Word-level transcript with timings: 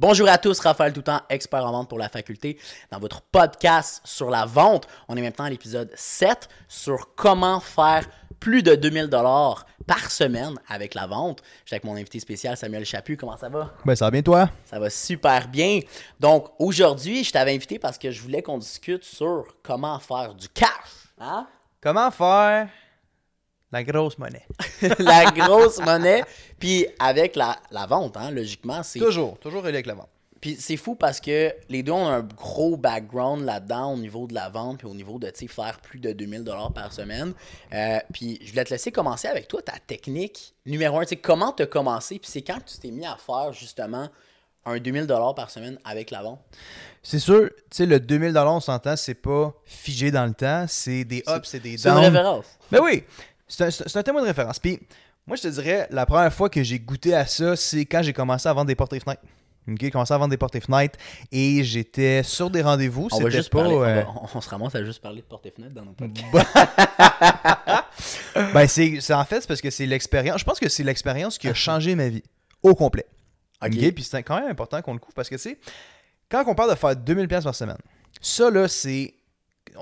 Bonjour 0.00 0.28
à 0.28 0.38
tous, 0.38 0.60
Raphaël 0.60 0.92
Toutant, 0.92 1.22
expert 1.28 1.66
en 1.66 1.72
vente 1.72 1.88
pour 1.88 1.98
la 1.98 2.08
faculté. 2.08 2.56
Dans 2.92 3.00
votre 3.00 3.20
podcast 3.20 4.00
sur 4.04 4.30
la 4.30 4.46
vente, 4.46 4.86
on 5.08 5.16
est 5.16 5.20
maintenant 5.20 5.46
à 5.46 5.50
l'épisode 5.50 5.90
7 5.96 6.48
sur 6.68 7.16
comment 7.16 7.58
faire 7.58 8.08
plus 8.38 8.62
de 8.62 8.76
2000 8.76 9.08
dollars 9.08 9.66
par 9.88 10.12
semaine 10.12 10.54
avec 10.68 10.94
la 10.94 11.08
vente. 11.08 11.42
Je 11.64 11.70
suis 11.70 11.74
avec 11.74 11.82
mon 11.82 11.96
invité 11.96 12.20
spécial 12.20 12.56
Samuel 12.56 12.84
Chaput. 12.84 13.16
Comment 13.16 13.36
ça 13.36 13.48
va? 13.48 13.74
Ben, 13.84 13.96
ça 13.96 14.04
va 14.04 14.12
bien, 14.12 14.22
toi? 14.22 14.48
Ça 14.66 14.78
va 14.78 14.88
super 14.88 15.48
bien. 15.48 15.80
Donc, 16.20 16.46
aujourd'hui, 16.60 17.24
je 17.24 17.32
t'avais 17.32 17.56
invité 17.56 17.80
parce 17.80 17.98
que 17.98 18.12
je 18.12 18.22
voulais 18.22 18.40
qu'on 18.40 18.58
discute 18.58 19.02
sur 19.02 19.46
comment 19.64 19.98
faire 19.98 20.32
du 20.32 20.48
cash. 20.48 21.10
Hein? 21.18 21.48
Comment 21.80 22.12
faire 22.12 22.68
la 23.72 23.84
grosse 23.84 24.18
monnaie? 24.18 24.46
la 24.98 25.24
grosse 25.30 25.78
monnaie. 25.80 26.24
Puis 26.58 26.86
avec 26.98 27.36
la, 27.36 27.56
la 27.70 27.86
vente, 27.86 28.16
hein, 28.16 28.30
logiquement, 28.30 28.82
c'est. 28.82 28.98
Toujours, 28.98 29.38
toujours 29.38 29.62
relié 29.62 29.74
avec 29.74 29.86
la 29.86 29.94
vente. 29.94 30.08
Puis 30.40 30.56
c'est 30.58 30.76
fou 30.76 30.94
parce 30.94 31.20
que 31.20 31.52
les 31.68 31.82
deux 31.82 31.90
ont 31.90 32.06
un 32.06 32.20
gros 32.22 32.76
background 32.76 33.44
là-dedans 33.44 33.94
au 33.94 33.96
niveau 33.96 34.28
de 34.28 34.34
la 34.34 34.48
vente 34.48 34.78
puis 34.78 34.86
au 34.86 34.94
niveau 34.94 35.18
de 35.18 35.28
tu 35.30 35.40
sais, 35.40 35.46
faire 35.48 35.80
plus 35.80 35.98
de 35.98 36.12
2000 36.12 36.44
dollars 36.44 36.72
par 36.72 36.92
semaine. 36.92 37.34
Euh, 37.72 37.98
puis 38.12 38.38
je 38.44 38.50
voulais 38.50 38.62
te 38.64 38.70
laisser 38.70 38.92
commencer 38.92 39.26
avec 39.26 39.48
toi 39.48 39.60
ta 39.62 39.72
technique 39.84 40.54
numéro 40.64 41.00
un. 41.00 41.02
Tu 41.02 41.08
sais, 41.08 41.16
comment 41.16 41.52
tu 41.52 41.64
as 41.64 41.66
commencé 41.66 42.20
puis 42.20 42.30
c'est 42.30 42.42
quand 42.42 42.60
tu 42.64 42.78
t'es 42.78 42.92
mis 42.92 43.04
à 43.04 43.16
faire 43.16 43.52
justement 43.52 44.08
un 44.64 44.78
2000 44.78 45.06
dollars 45.08 45.34
par 45.34 45.50
semaine 45.50 45.76
avec 45.84 46.12
la 46.12 46.22
vente? 46.22 46.40
C'est 47.02 47.18
sûr, 47.18 47.48
tu 47.48 47.54
sais, 47.70 47.86
le 47.86 47.98
2000 47.98 48.38
on 48.38 48.60
s'entend, 48.60 48.94
c'est 48.94 49.14
pas 49.14 49.52
figé 49.64 50.12
dans 50.12 50.26
le 50.26 50.34
temps. 50.34 50.66
C'est 50.68 51.02
des 51.04 51.24
ups, 51.26 51.48
c'est 51.48 51.58
des 51.58 51.78
C'est 51.78 51.88
une 51.88 51.96
downs. 51.96 52.04
référence. 52.04 52.46
Ben 52.70 52.80
oui, 52.80 53.02
c'est 53.48 53.64
un, 53.64 53.98
un 53.98 54.02
témoin 54.02 54.22
de 54.22 54.26
référence. 54.26 54.58
Puis 54.58 54.78
moi, 55.26 55.36
je 55.36 55.42
te 55.42 55.48
dirais, 55.48 55.86
la 55.90 56.06
première 56.06 56.32
fois 56.32 56.48
que 56.48 56.62
j'ai 56.62 56.78
goûté 56.78 57.14
à 57.14 57.26
ça, 57.26 57.56
c'est 57.56 57.84
quand 57.86 58.02
j'ai 58.02 58.12
commencé 58.12 58.48
à 58.48 58.52
vendre 58.52 58.66
des 58.66 58.74
portes 58.76 58.92
et 58.92 59.00
fenêtres. 59.00 59.22
Ok, 59.70 59.76
j'ai 59.80 59.90
commencé 59.90 60.14
à 60.14 60.16
vendre 60.18 60.30
des 60.30 60.38
portes 60.38 60.54
et 60.56 60.60
fenêtres 60.60 60.98
et 61.30 61.62
j'étais 61.62 62.22
sur 62.22 62.48
des 62.48 62.62
rendez-vous. 62.62 63.08
On 63.12 63.20
va 63.20 63.28
juste 63.28 63.50
pas. 63.50 63.58
parler, 63.60 63.74
on, 63.74 63.82
euh, 63.84 64.02
va- 64.02 64.14
on- 64.34 64.40
se 64.40 64.48
ramasse 64.48 64.74
à 64.74 64.82
juste 64.82 65.02
parler 65.02 65.20
de 65.20 65.26
porte 65.26 65.44
et 65.44 65.50
fenêtre 65.50 65.74
dans 65.74 65.84
nos 65.84 65.92
podcasts. 65.92 66.56
ben, 68.54 68.66
c'est 68.66 69.00
c'est- 69.00 69.12
en 69.14 69.24
fait, 69.24 69.46
parce 69.46 69.60
que 69.60 69.70
c'est 69.70 69.86
l'expérience. 69.86 70.40
Je 70.40 70.44
pense 70.44 70.58
que 70.58 70.68
c'est 70.68 70.84
l'expérience 70.84 71.38
qui 71.38 71.48
a 71.48 71.54
changé 71.54 71.94
ma 71.94 72.08
vie 72.08 72.22
au 72.62 72.74
complet. 72.74 73.06
Ok. 73.62 73.92
Puis 73.92 74.04
c'est 74.04 74.22
quand 74.22 74.40
même 74.40 74.50
important 74.50 74.80
qu'on 74.82 74.92
le 74.94 74.98
couvre 75.00 75.14
parce 75.14 75.28
que, 75.28 75.34
tu 75.34 75.42
sais, 75.42 75.58
quand 76.30 76.44
on 76.46 76.54
parle 76.54 76.70
de 76.70 76.74
faire 76.76 76.94
2000$ 76.96 77.26
piastres 77.28 77.44
par 77.48 77.54
semaine, 77.54 77.78
ça, 78.20 78.50
là, 78.50 78.68
c'est. 78.68 79.14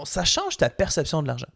Ça 0.05 0.25
change 0.25 0.57
ta 0.57 0.69
perception 0.69 1.23
de 1.23 1.29
l'argent. 1.29 1.47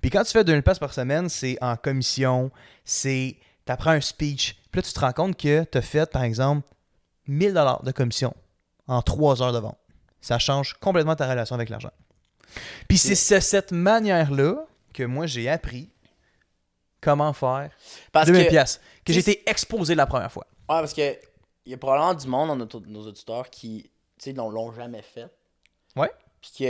Puis 0.00 0.10
quand 0.10 0.22
tu 0.24 0.30
fais 0.32 0.42
2000$ 0.44 0.62
piastres 0.62 0.80
par 0.80 0.92
semaine, 0.94 1.28
c'est 1.28 1.56
en 1.62 1.76
commission, 1.76 2.50
c'est. 2.84 3.36
T'apprends 3.64 3.90
un 3.90 4.00
speech. 4.00 4.54
Puis 4.70 4.80
là, 4.80 4.82
tu 4.82 4.92
te 4.92 5.00
rends 5.00 5.12
compte 5.12 5.36
que 5.36 5.64
tu 5.64 5.78
as 5.78 5.82
fait, 5.82 6.08
par 6.10 6.22
exemple, 6.22 6.66
1000$ 7.28 7.82
de 7.84 7.90
commission 7.90 8.32
en 8.86 9.02
3 9.02 9.42
heures 9.42 9.52
de 9.52 9.58
vente. 9.58 9.78
Ça 10.20 10.38
change 10.38 10.74
complètement 10.74 11.16
ta 11.16 11.28
relation 11.28 11.54
avec 11.56 11.68
l'argent. 11.68 11.90
Puis 12.88 12.96
c'est 12.98 13.16
ce- 13.16 13.40
cette 13.40 13.72
manière-là 13.72 14.64
que 14.94 15.02
moi, 15.02 15.26
j'ai 15.26 15.48
appris 15.48 15.90
comment 17.00 17.32
faire 17.32 17.70
Parce 18.12 18.28
2000$, 18.28 18.44
que, 18.44 18.48
piastres, 18.50 18.80
que 19.04 19.12
j'ai 19.12 19.22
tu 19.22 19.30
été 19.30 19.50
exposé 19.50 19.94
la 19.96 20.06
première 20.06 20.30
fois. 20.30 20.46
ouais, 20.52 20.80
parce 20.80 20.94
que 20.94 21.16
il 21.64 21.72
y 21.72 21.74
a 21.74 21.78
probablement 21.78 22.14
du 22.14 22.26
monde 22.28 22.48
dans 22.48 22.56
notre- 22.56 22.80
nos 22.86 23.04
auditeurs 23.06 23.50
qui 23.50 23.90
tu 24.18 24.30
sais, 24.30 24.32
l'ont 24.32 24.48
l'ont 24.48 24.72
jamais 24.72 25.02
fait. 25.02 25.26
Ouais. 25.96 26.10
Puis 26.40 26.66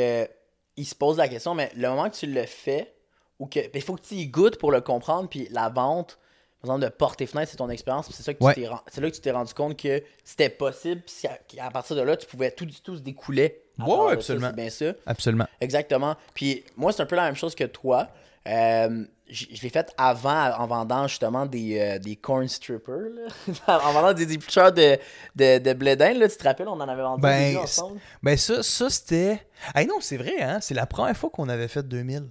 qu'ils 0.77 0.87
se 0.87 0.95
posent 0.95 1.19
la 1.19 1.29
question, 1.29 1.55
mais 1.55 1.71
le 1.75 1.89
moment 1.89 2.09
que 2.09 2.17
tu 2.17 2.27
le 2.27 2.45
fais, 2.45 2.95
ou 3.39 3.47
que. 3.47 3.61
Il 3.75 3.83
faut 3.83 3.95
que 3.97 4.03
tu 4.03 4.15
y 4.15 4.29
goûtes 4.29 4.59
pour 4.59 4.71
le 4.71 4.81
comprendre, 4.81 5.29
puis 5.29 5.49
la 5.51 5.69
vente, 5.69 6.19
par 6.61 6.71
exemple, 6.71 6.85
de 6.85 6.89
porte 6.97 7.21
et 7.21 7.27
fenêtre, 7.27 7.51
c'est 7.51 7.57
ton 7.57 7.71
expérience, 7.71 8.09
c'est 8.11 8.23
ça 8.23 8.35
que 8.35 8.39
tu 8.39 8.55
t'es 8.55 8.69
là 8.69 8.83
que 9.11 9.15
tu 9.15 9.21
t'es 9.21 9.31
rendu 9.31 9.55
compte 9.55 9.77
que 9.77 10.03
c'était 10.25 10.49
possible, 10.49 11.03
puis 11.03 11.29
qu'à 11.49 11.71
partir 11.71 11.97
de 11.97 12.03
là, 12.03 12.17
tu 12.17 12.27
pouvais 12.27 12.51
tout, 12.51 12.67
tout 12.83 12.97
se 12.97 13.03
découlait. 13.03 13.63
à 13.79 13.85
Ouais, 13.85 13.97
ça, 13.97 14.13
absolument. 14.13 14.49
C'est 14.49 14.57
bien 14.57 14.71
ça. 14.71 14.93
Absolument. 15.07 15.47
Exactement. 15.61 16.17
Puis 16.35 16.65
moi, 16.77 16.93
c'est 16.93 17.03
un 17.03 17.07
peu 17.07 17.17
la 17.17 17.25
même 17.25 17.37
chose 17.37 17.55
que 17.55 17.65
toi. 17.65 18.09
Euh, 18.47 19.05
je 19.29 19.61
l'ai 19.63 19.69
fait 19.71 19.93
avant 19.99 20.53
en 20.59 20.67
vendant 20.67 21.07
justement 21.09 21.47
des, 21.47 21.79
euh, 21.81 21.99
des 21.99 22.17
corn 22.17 22.47
strippers. 22.49 23.11
là. 23.15 23.79
en 23.87 23.93
vendant 23.93 24.13
des 24.13 24.33
éplucheurs 24.33 24.73
de, 24.73 24.99
de, 25.35 25.59
de 25.59 25.73
blé 25.73 25.97
d'Inde, 25.97 26.19
là. 26.19 26.29
Tu 26.29 26.37
te 26.37 26.45
rappelles, 26.45 26.69
on 26.69 26.73
en 26.81 26.89
avait 26.89 27.03
vendu 27.03 27.23
Ben, 27.23 27.53
deux 27.55 27.59
ensemble? 27.59 28.01
Ben 28.23 28.37
ça, 28.37 28.63
ça 28.63 28.89
c'était... 28.91 29.41
Ah 29.75 29.85
non, 29.85 29.97
c'est 30.01 30.17
vrai, 30.17 30.41
hein? 30.41 30.59
C'est 30.61 30.75
la 30.75 30.87
première 30.87 31.17
fois 31.17 31.31
qu'on 31.31 31.49
avait 31.49 31.69
fait 31.69 31.83
2000. 31.83 32.29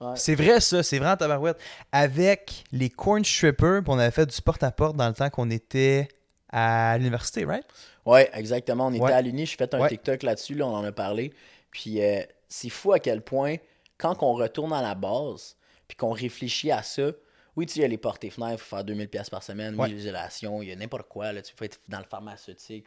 Ouais. 0.00 0.08
C'est 0.16 0.34
vrai 0.34 0.60
ça, 0.60 0.82
c'est 0.82 0.98
vrai 0.98 1.10
en 1.10 1.16
tabarouette. 1.16 1.58
Avec 1.92 2.64
les 2.72 2.90
corn 2.90 3.24
strippers, 3.24 3.80
on 3.86 3.98
avait 3.98 4.10
fait 4.10 4.26
du 4.26 4.40
porte-à-porte 4.42 4.96
dans 4.96 5.08
le 5.08 5.14
temps 5.14 5.30
qu'on 5.30 5.50
était 5.50 6.08
à 6.50 6.96
l'université, 6.98 7.44
right? 7.44 7.64
Ouais, 8.04 8.30
exactement. 8.34 8.88
On 8.88 8.92
était 8.92 9.02
Ouais. 9.02 9.12
à 9.12 9.22
l'Uni, 9.22 9.46
je 9.46 9.56
fait 9.56 9.72
un 9.74 9.80
Ouais. 9.80 9.88
TikTok 9.88 10.22
là-dessus, 10.22 10.54
là, 10.54 10.66
on 10.66 10.74
en 10.76 10.84
a 10.84 10.92
parlé. 10.92 11.32
Puis 11.70 12.02
euh, 12.02 12.20
c'est 12.48 12.68
fou 12.68 12.92
à 12.92 12.98
quel 12.98 13.22
point, 13.22 13.56
quand 13.98 14.22
on 14.22 14.34
retourne 14.34 14.72
à 14.72 14.82
la 14.82 14.94
base, 14.94 15.56
puis 15.94 15.96
qu'on 15.96 16.12
réfléchit 16.12 16.72
à 16.72 16.82
ça, 16.82 17.12
oui, 17.56 17.66
tu 17.66 17.74
sais, 17.74 17.80
il 17.80 17.82
y 17.82 17.84
a 17.84 17.88
les 17.88 17.98
portes 17.98 18.24
et 18.24 18.30
fenêtres, 18.30 18.54
il 18.54 18.58
faut 18.58 18.76
faire 18.76 18.84
2000 18.84 19.08
pièces 19.08 19.30
par 19.30 19.44
semaine, 19.44 19.76
oui, 19.78 19.88
l'isolation, 19.92 20.60
il 20.60 20.68
y 20.68 20.72
a 20.72 20.76
n'importe 20.76 21.08
quoi, 21.08 21.32
là, 21.32 21.40
tu 21.40 21.54
peux 21.54 21.64
être 21.64 21.78
dans 21.88 21.98
le 21.98 22.04
pharmaceutique. 22.04 22.86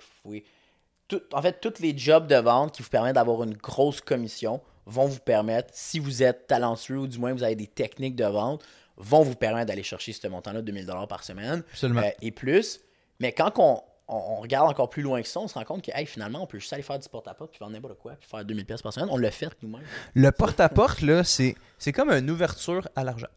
Tout, 1.07 1.22
en 1.31 1.41
fait, 1.41 1.62
tous 1.62 1.81
les 1.81 1.97
jobs 1.97 2.28
de 2.28 2.35
vente 2.35 2.75
qui 2.75 2.84
vous 2.84 2.90
permettent 2.90 3.16
d'avoir 3.16 3.44
une 3.44 3.53
grosse 3.53 4.01
commission 4.01 4.62
vont 4.85 5.06
vous 5.06 5.19
permettre, 5.19 5.69
si 5.72 6.00
vous 6.00 6.22
êtes 6.22 6.47
talentueux 6.47 6.97
ou 6.97 7.07
du 7.07 7.17
moins 7.17 7.34
vous 7.34 7.44
avez 7.44 7.56
des 7.56 7.67
techniques 7.67 8.17
de 8.17 8.25
vente, 8.25 8.62
vont 8.97 9.23
vous 9.23 9.35
permettre 9.35 9.67
d'aller 9.67 9.84
chercher 9.84 10.12
ce 10.12 10.28
montant-là 10.28 10.62
de 10.62 10.66
2000 10.66 10.85
par 11.07 11.23
semaine. 11.23 11.63
Absolument. 11.72 12.01
Euh, 12.01 12.09
et 12.22 12.31
plus. 12.31 12.81
Mais 13.22 13.31
quand 13.31 13.53
on, 13.57 13.81
on- 14.07 14.35
regarde 14.41 14.69
encore 14.69 14.90
plus 14.90 15.01
loin 15.01 15.22
que 15.22 15.28
ça, 15.28 15.40
on 15.40 15.47
se 15.47 15.53
rend 15.56 15.63
compte 15.66 15.84
que 15.84 15.91
hey, 15.94 16.06
finalement, 16.06 16.41
on 16.44 16.47
peut 16.47 16.59
juste 16.59 16.72
aller 16.73 16.84
faire 16.84 17.00
du 17.00 17.07
porte-à-porte 17.09 17.51
puis 17.51 17.59
vendre 17.59 17.73
n'importe 17.73 17.97
quoi, 18.00 18.13
puis 18.13 18.29
faire 18.29 18.44
2000 18.45 18.66
pièces 18.66 18.81
par 18.81 18.94
semaine. 18.94 19.09
On 19.12 19.18
l'a 19.18 19.31
fait 19.31 19.50
nous-mêmes. 19.62 19.84
Le 20.13 20.31
porte-à-porte, 20.31 21.01
là, 21.01 21.23
c'est, 21.23 21.56
c'est 21.78 21.91
comme 21.91 22.09
une 22.12 22.29
ouverture 22.29 22.88
à 22.96 23.03
l'argent. 23.03 23.28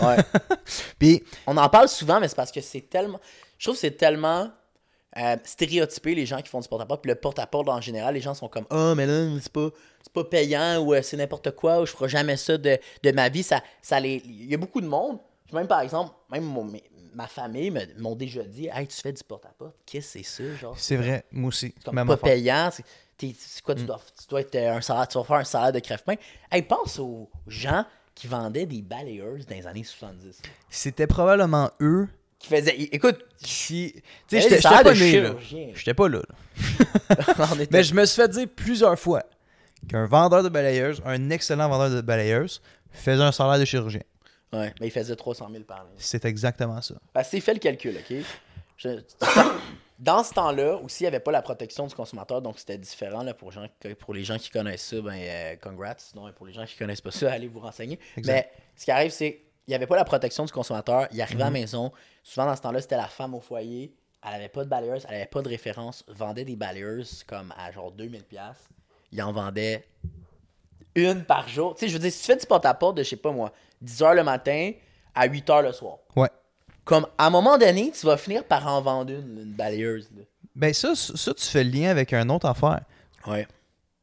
Ouais. 0.00 0.16
Puis, 0.98 1.22
on 1.46 1.56
en 1.58 1.68
parle 1.68 1.88
souvent, 1.88 2.18
mais 2.18 2.28
c'est 2.28 2.34
parce 2.36 2.50
que 2.52 2.60
c'est 2.62 2.80
tellement. 2.88 3.20
Je 3.58 3.66
trouve 3.66 3.74
que 3.74 3.80
c'est 3.80 3.90
tellement 3.90 4.50
euh, 5.18 5.36
stéréotypé 5.44 6.14
les 6.14 6.24
gens 6.26 6.40
qui 6.40 6.48
font 6.48 6.60
du 6.60 6.68
porte-à-porte. 6.68 7.02
Puis 7.02 7.10
le 7.10 7.14
porte-à-porte 7.14 7.68
en 7.68 7.80
général, 7.80 8.14
les 8.14 8.20
gens 8.20 8.34
sont 8.34 8.48
comme 8.48 8.64
Oh, 8.70 8.94
mais 8.96 9.04
là, 9.06 9.28
c'est 9.40 9.52
pas, 9.52 9.68
c'est 10.02 10.12
pas 10.12 10.24
payant 10.24 10.78
ou 10.78 10.94
euh, 10.94 11.02
c'est 11.02 11.16
n'importe 11.16 11.50
quoi 11.52 11.80
ou 11.80 11.86
je 11.86 11.92
ferai 11.92 12.08
jamais 12.08 12.36
ça 12.36 12.56
de, 12.56 12.78
de 13.02 13.12
ma 13.12 13.28
vie. 13.28 13.42
Ça, 13.42 13.62
ça 13.82 13.98
les... 14.00 14.22
Il 14.24 14.50
y 14.50 14.54
a 14.54 14.58
beaucoup 14.58 14.80
de 14.80 14.86
monde. 14.86 15.18
Même 15.52 15.66
par 15.68 15.80
exemple, 15.80 16.12
même 16.30 16.44
mes- 16.70 16.82
ma 17.16 17.26
famille 17.26 17.72
m'ont 17.98 18.14
déjà 18.14 18.42
dit 18.44 18.68
Hey, 18.72 18.86
tu 18.86 18.96
fais 19.00 19.12
du 19.12 19.24
porte-à-porte. 19.24 19.74
Qu'est-ce 19.86 20.18
que 20.18 20.24
c'est 20.24 20.44
ça? 20.44 20.56
Genre, 20.60 20.74
c'est 20.78 20.96
vrai, 20.96 21.24
moi 21.32 21.48
aussi. 21.48 21.72
C'est 21.76 21.84
comme 21.84 21.94
Même 21.96 22.06
pas 22.06 22.14
affaire. 22.14 22.32
payant. 22.34 22.70
C'est, 22.72 22.84
t'es- 23.16 23.34
c'est 23.36 23.62
quoi, 23.62 23.74
tu, 23.74 23.82
Mm. 23.82 23.86
dois, 23.86 24.00
tu 24.20 24.26
dois 24.28 24.40
être 24.42 24.54
euh, 24.54 24.76
un 24.76 24.80
salaire, 24.82 25.08
tu 25.08 25.18
vas 25.18 25.24
faire 25.24 25.36
un 25.36 25.44
salaire 25.44 25.72
de 25.72 25.80
crève-pain. 25.80 26.14
Hey, 26.52 26.62
pense 26.62 26.98
aux 26.98 27.28
gens 27.46 27.84
qui 28.14 28.26
vendaient 28.28 28.66
des 28.66 28.82
balayeuses 28.82 29.46
dans 29.46 29.54
les 29.56 29.66
années 29.66 29.84
70. 29.84 30.40
C'était 30.70 31.06
probablement 31.06 31.70
eux 31.80 32.06
Qui 32.38 32.48
faisaient, 32.48 32.76
écoute, 32.76 33.18
qui... 33.38 33.92
Tu 33.94 34.00
sais, 34.28 34.40
j'étais, 34.42 34.56
j'étais 34.56 34.68
pas 34.68 34.82
né, 34.84 34.90
là. 34.90 34.94
chirurgien. 34.94 35.68
J'étais 35.74 35.94
pas 35.94 36.08
là, 36.08 36.20
là. 36.20 37.46
Mais 37.70 37.82
je 37.82 37.94
me 37.94 38.04
suis 38.04 38.16
fait 38.22 38.28
dire 38.28 38.46
plusieurs 38.54 38.98
fois 38.98 39.22
qu'un 39.88 40.06
vendeur 40.06 40.42
de 40.42 40.48
balayeuse, 40.50 41.00
un 41.06 41.30
excellent 41.30 41.68
vendeur 41.68 41.90
de 41.90 42.00
balayeuse, 42.02 42.60
faisait 42.92 43.22
un 43.22 43.32
salaire 43.32 43.58
de 43.58 43.64
chirurgien. 43.64 44.02
Ouais, 44.52 44.72
mais 44.80 44.86
il 44.86 44.90
faisait 44.90 45.16
300 45.16 45.48
000 45.50 45.64
par 45.64 45.80
année. 45.80 45.90
C'est 45.98 46.24
exactement 46.24 46.80
ça. 46.80 46.94
C'est 47.24 47.40
fait 47.40 47.54
le 47.54 47.58
calcul, 47.60 47.96
OK? 47.98 48.16
Je- 48.78 49.00
Dans 49.98 50.22
ce 50.22 50.34
temps-là, 50.34 50.76
aussi, 50.76 51.02
il 51.02 51.04
n'y 51.04 51.08
avait 51.08 51.20
pas 51.20 51.32
la 51.32 51.40
protection 51.40 51.86
du 51.86 51.94
consommateur, 51.94 52.42
donc 52.42 52.58
c'était 52.58 52.76
différent. 52.76 53.22
Là, 53.22 53.32
pour, 53.32 53.50
gens, 53.50 53.66
pour 53.98 54.12
les 54.12 54.24
gens 54.24 54.36
qui 54.36 54.50
connaissent 54.50 54.84
ça, 54.86 55.00
ben, 55.00 55.14
euh, 55.18 55.56
congrats. 55.60 55.94
Sinon, 55.96 56.30
pour 56.32 56.46
les 56.46 56.52
gens 56.52 56.66
qui 56.66 56.76
connaissent 56.76 57.00
pas 57.00 57.10
ça, 57.10 57.32
allez 57.32 57.48
vous 57.48 57.60
renseigner. 57.60 57.98
Exact. 58.16 58.32
Mais 58.34 58.52
ce 58.76 58.84
qui 58.84 58.90
arrive, 58.90 59.10
c'est 59.10 59.32
qu'il 59.32 59.42
n'y 59.68 59.74
avait 59.74 59.86
pas 59.86 59.96
la 59.96 60.04
protection 60.04 60.44
du 60.44 60.52
consommateur. 60.52 61.08
Il 61.12 61.20
arrivait 61.22 61.40
à 61.40 61.46
la 61.46 61.50
Mhm. 61.50 61.54
maison. 61.60 61.92
Souvent, 62.22 62.44
dans 62.46 62.54
ce 62.54 62.60
temps-là, 62.60 62.82
c'était 62.82 62.98
la 62.98 63.08
femme 63.08 63.34
au 63.34 63.40
foyer. 63.40 63.94
Elle 64.22 64.32
n'avait 64.32 64.48
pas 64.50 64.64
de 64.64 64.68
balayeuse, 64.68 65.04
elle 65.08 65.14
n'avait 65.14 65.26
pas 65.30 65.40
de 65.40 65.48
référence. 65.48 66.04
Vendait 66.08 66.44
des 66.44 66.56
balayeuses 66.56 67.24
comme 67.24 67.54
à 67.56 67.72
genre 67.72 67.90
2000$. 67.90 68.22
piastres. 68.24 68.68
Il 69.12 69.22
en 69.22 69.32
vendait 69.32 69.86
une 70.94 71.24
par 71.24 71.48
jour. 71.48 71.74
Tu 71.74 71.80
sais, 71.80 71.88
je 71.88 71.92
veux 71.94 71.98
dire, 72.00 72.12
si 72.12 72.20
tu 72.20 72.26
fais 72.26 72.36
du 72.36 72.46
porte-à-porte 72.46 72.96
de, 72.96 73.02
je 73.02 73.08
sais 73.10 73.16
pas 73.16 73.30
moi, 73.32 73.52
10h 73.86 74.14
le 74.14 74.24
matin 74.24 74.72
à 75.14 75.28
8h 75.28 75.62
le 75.62 75.72
soir. 75.72 75.98
Ouais. 76.16 76.28
Comme 76.84 77.06
à 77.18 77.26
un 77.26 77.30
moment 77.30 77.56
donné, 77.58 77.90
tu 77.92 78.06
vas 78.06 78.16
finir 78.16 78.44
par 78.44 78.66
en 78.66 78.80
vendre 78.82 79.12
une, 79.12 79.38
une 79.40 79.52
balayeuse. 79.54 80.08
là. 80.16 80.22
Ben 80.54 80.72
ça, 80.72 80.94
ça, 80.94 81.34
tu 81.34 81.44
fais 81.44 81.64
le 81.64 81.70
lien 81.70 81.90
avec 81.90 82.12
un 82.12 82.28
autre 82.28 82.46
affaire. 82.46 82.80
Ouais. 83.26 83.46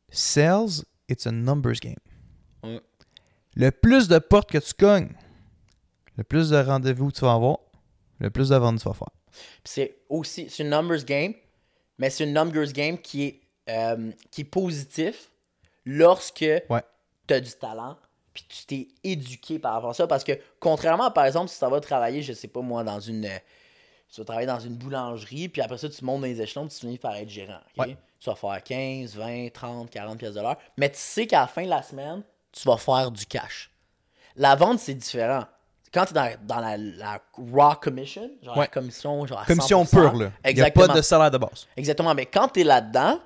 Sales, 0.09 0.83
it's 1.09 1.25
a 1.27 1.31
numbers 1.31 1.79
game. 1.81 1.95
Ouais. 2.63 2.81
Le 3.55 3.71
plus 3.71 4.07
de 4.07 4.19
portes 4.19 4.51
que 4.51 4.57
tu 4.57 4.73
cognes, 4.73 5.09
le 6.17 6.23
plus 6.23 6.49
de 6.49 6.57
rendez-vous 6.57 7.09
que 7.09 7.15
tu 7.15 7.21
vas 7.21 7.33
avoir, 7.33 7.57
le 8.19 8.29
plus 8.29 8.49
de 8.49 8.55
ventes 8.55 8.79
tu 8.81 8.87
vas 8.87 8.93
faire. 8.93 9.09
Puis 9.31 9.41
c'est 9.65 9.97
aussi 10.09 10.47
c'est 10.49 10.63
une 10.63 10.69
numbers 10.69 11.03
game, 11.05 11.33
mais 11.97 12.09
c'est 12.09 12.23
une 12.23 12.33
numbers 12.33 12.71
game 12.71 12.97
qui 12.99 13.23
est, 13.23 13.41
euh, 13.69 14.11
qui 14.29 14.41
est 14.41 14.45
positif 14.45 15.31
lorsque 15.85 16.41
Ouais. 16.69 16.83
tu 17.27 17.33
as 17.33 17.39
du 17.41 17.51
talent 17.53 17.97
puis 18.33 18.45
tu 18.47 18.65
t'es 18.65 18.87
éduqué 19.03 19.59
par 19.59 19.73
rapport 19.73 19.91
à 19.91 19.93
ça. 19.93 20.07
Parce 20.07 20.23
que 20.23 20.33
contrairement 20.59 21.11
par 21.11 21.25
exemple, 21.25 21.49
si 21.49 21.59
tu 21.59 21.65
vas 21.65 21.79
travailler, 21.79 22.21
je 22.21 22.33
sais 22.33 22.47
pas 22.47 22.61
moi, 22.61 22.83
dans 22.83 22.99
une. 22.99 23.25
euh, 23.25 23.37
tu 24.13 24.21
vas 24.21 24.25
travailler 24.25 24.47
dans 24.47 24.59
une 24.59 24.75
boulangerie, 24.75 25.49
puis 25.49 25.61
après 25.61 25.77
ça, 25.79 25.89
tu 25.89 26.05
montes 26.05 26.21
dans 26.21 26.27
les 26.27 26.39
échelons, 26.41 26.67
puis 26.67 26.75
tu 26.75 26.81
finis 26.81 26.97
par 26.99 27.15
être 27.15 27.29
gérant. 27.29 27.59
Ouais. 27.77 27.97
Tu 28.19 28.29
vas 28.29 28.35
faire 28.35 28.61
15, 28.63 29.15
20, 29.15 29.49
30, 29.51 29.89
40 29.89 30.17
pièces 30.19 30.33
de 30.35 30.39
l'heure. 30.41 30.57
Mais 30.77 30.89
tu 30.89 30.97
sais 30.99 31.25
qu'à 31.25 31.41
la 31.41 31.47
fin 31.47 31.63
de 31.63 31.69
la 31.69 31.81
semaine, 31.81 32.21
tu 32.51 32.67
vas 32.67 32.77
faire 32.77 33.09
du 33.09 33.25
cash. 33.25 33.71
La 34.35 34.55
vente, 34.55 34.79
c'est 34.79 34.93
différent. 34.93 35.45
Quand 35.91 36.05
tu 36.05 36.11
es 36.11 36.13
dans, 36.13 36.29
dans 36.43 36.59
la, 36.59 36.77
la 36.77 37.19
raw 37.51 37.75
commission, 37.75 38.29
genre 38.41 38.57
la 38.57 38.67
commission, 38.67 39.25
genre 39.27 39.39
à 39.39 39.45
Commission 39.45 39.83
100%, 39.83 39.89
pure, 39.89 40.13
là. 40.15 40.31
Il 40.47 40.55
n'y 40.55 40.61
a 40.61 40.71
pas 40.71 40.87
de 40.87 41.01
salaire 41.01 41.29
de 41.31 41.37
base. 41.37 41.67
Exactement. 41.75 42.13
Mais 42.15 42.25
quand 42.27 42.47
tu 42.49 42.61
es 42.61 42.63
là-dedans, 42.63 43.19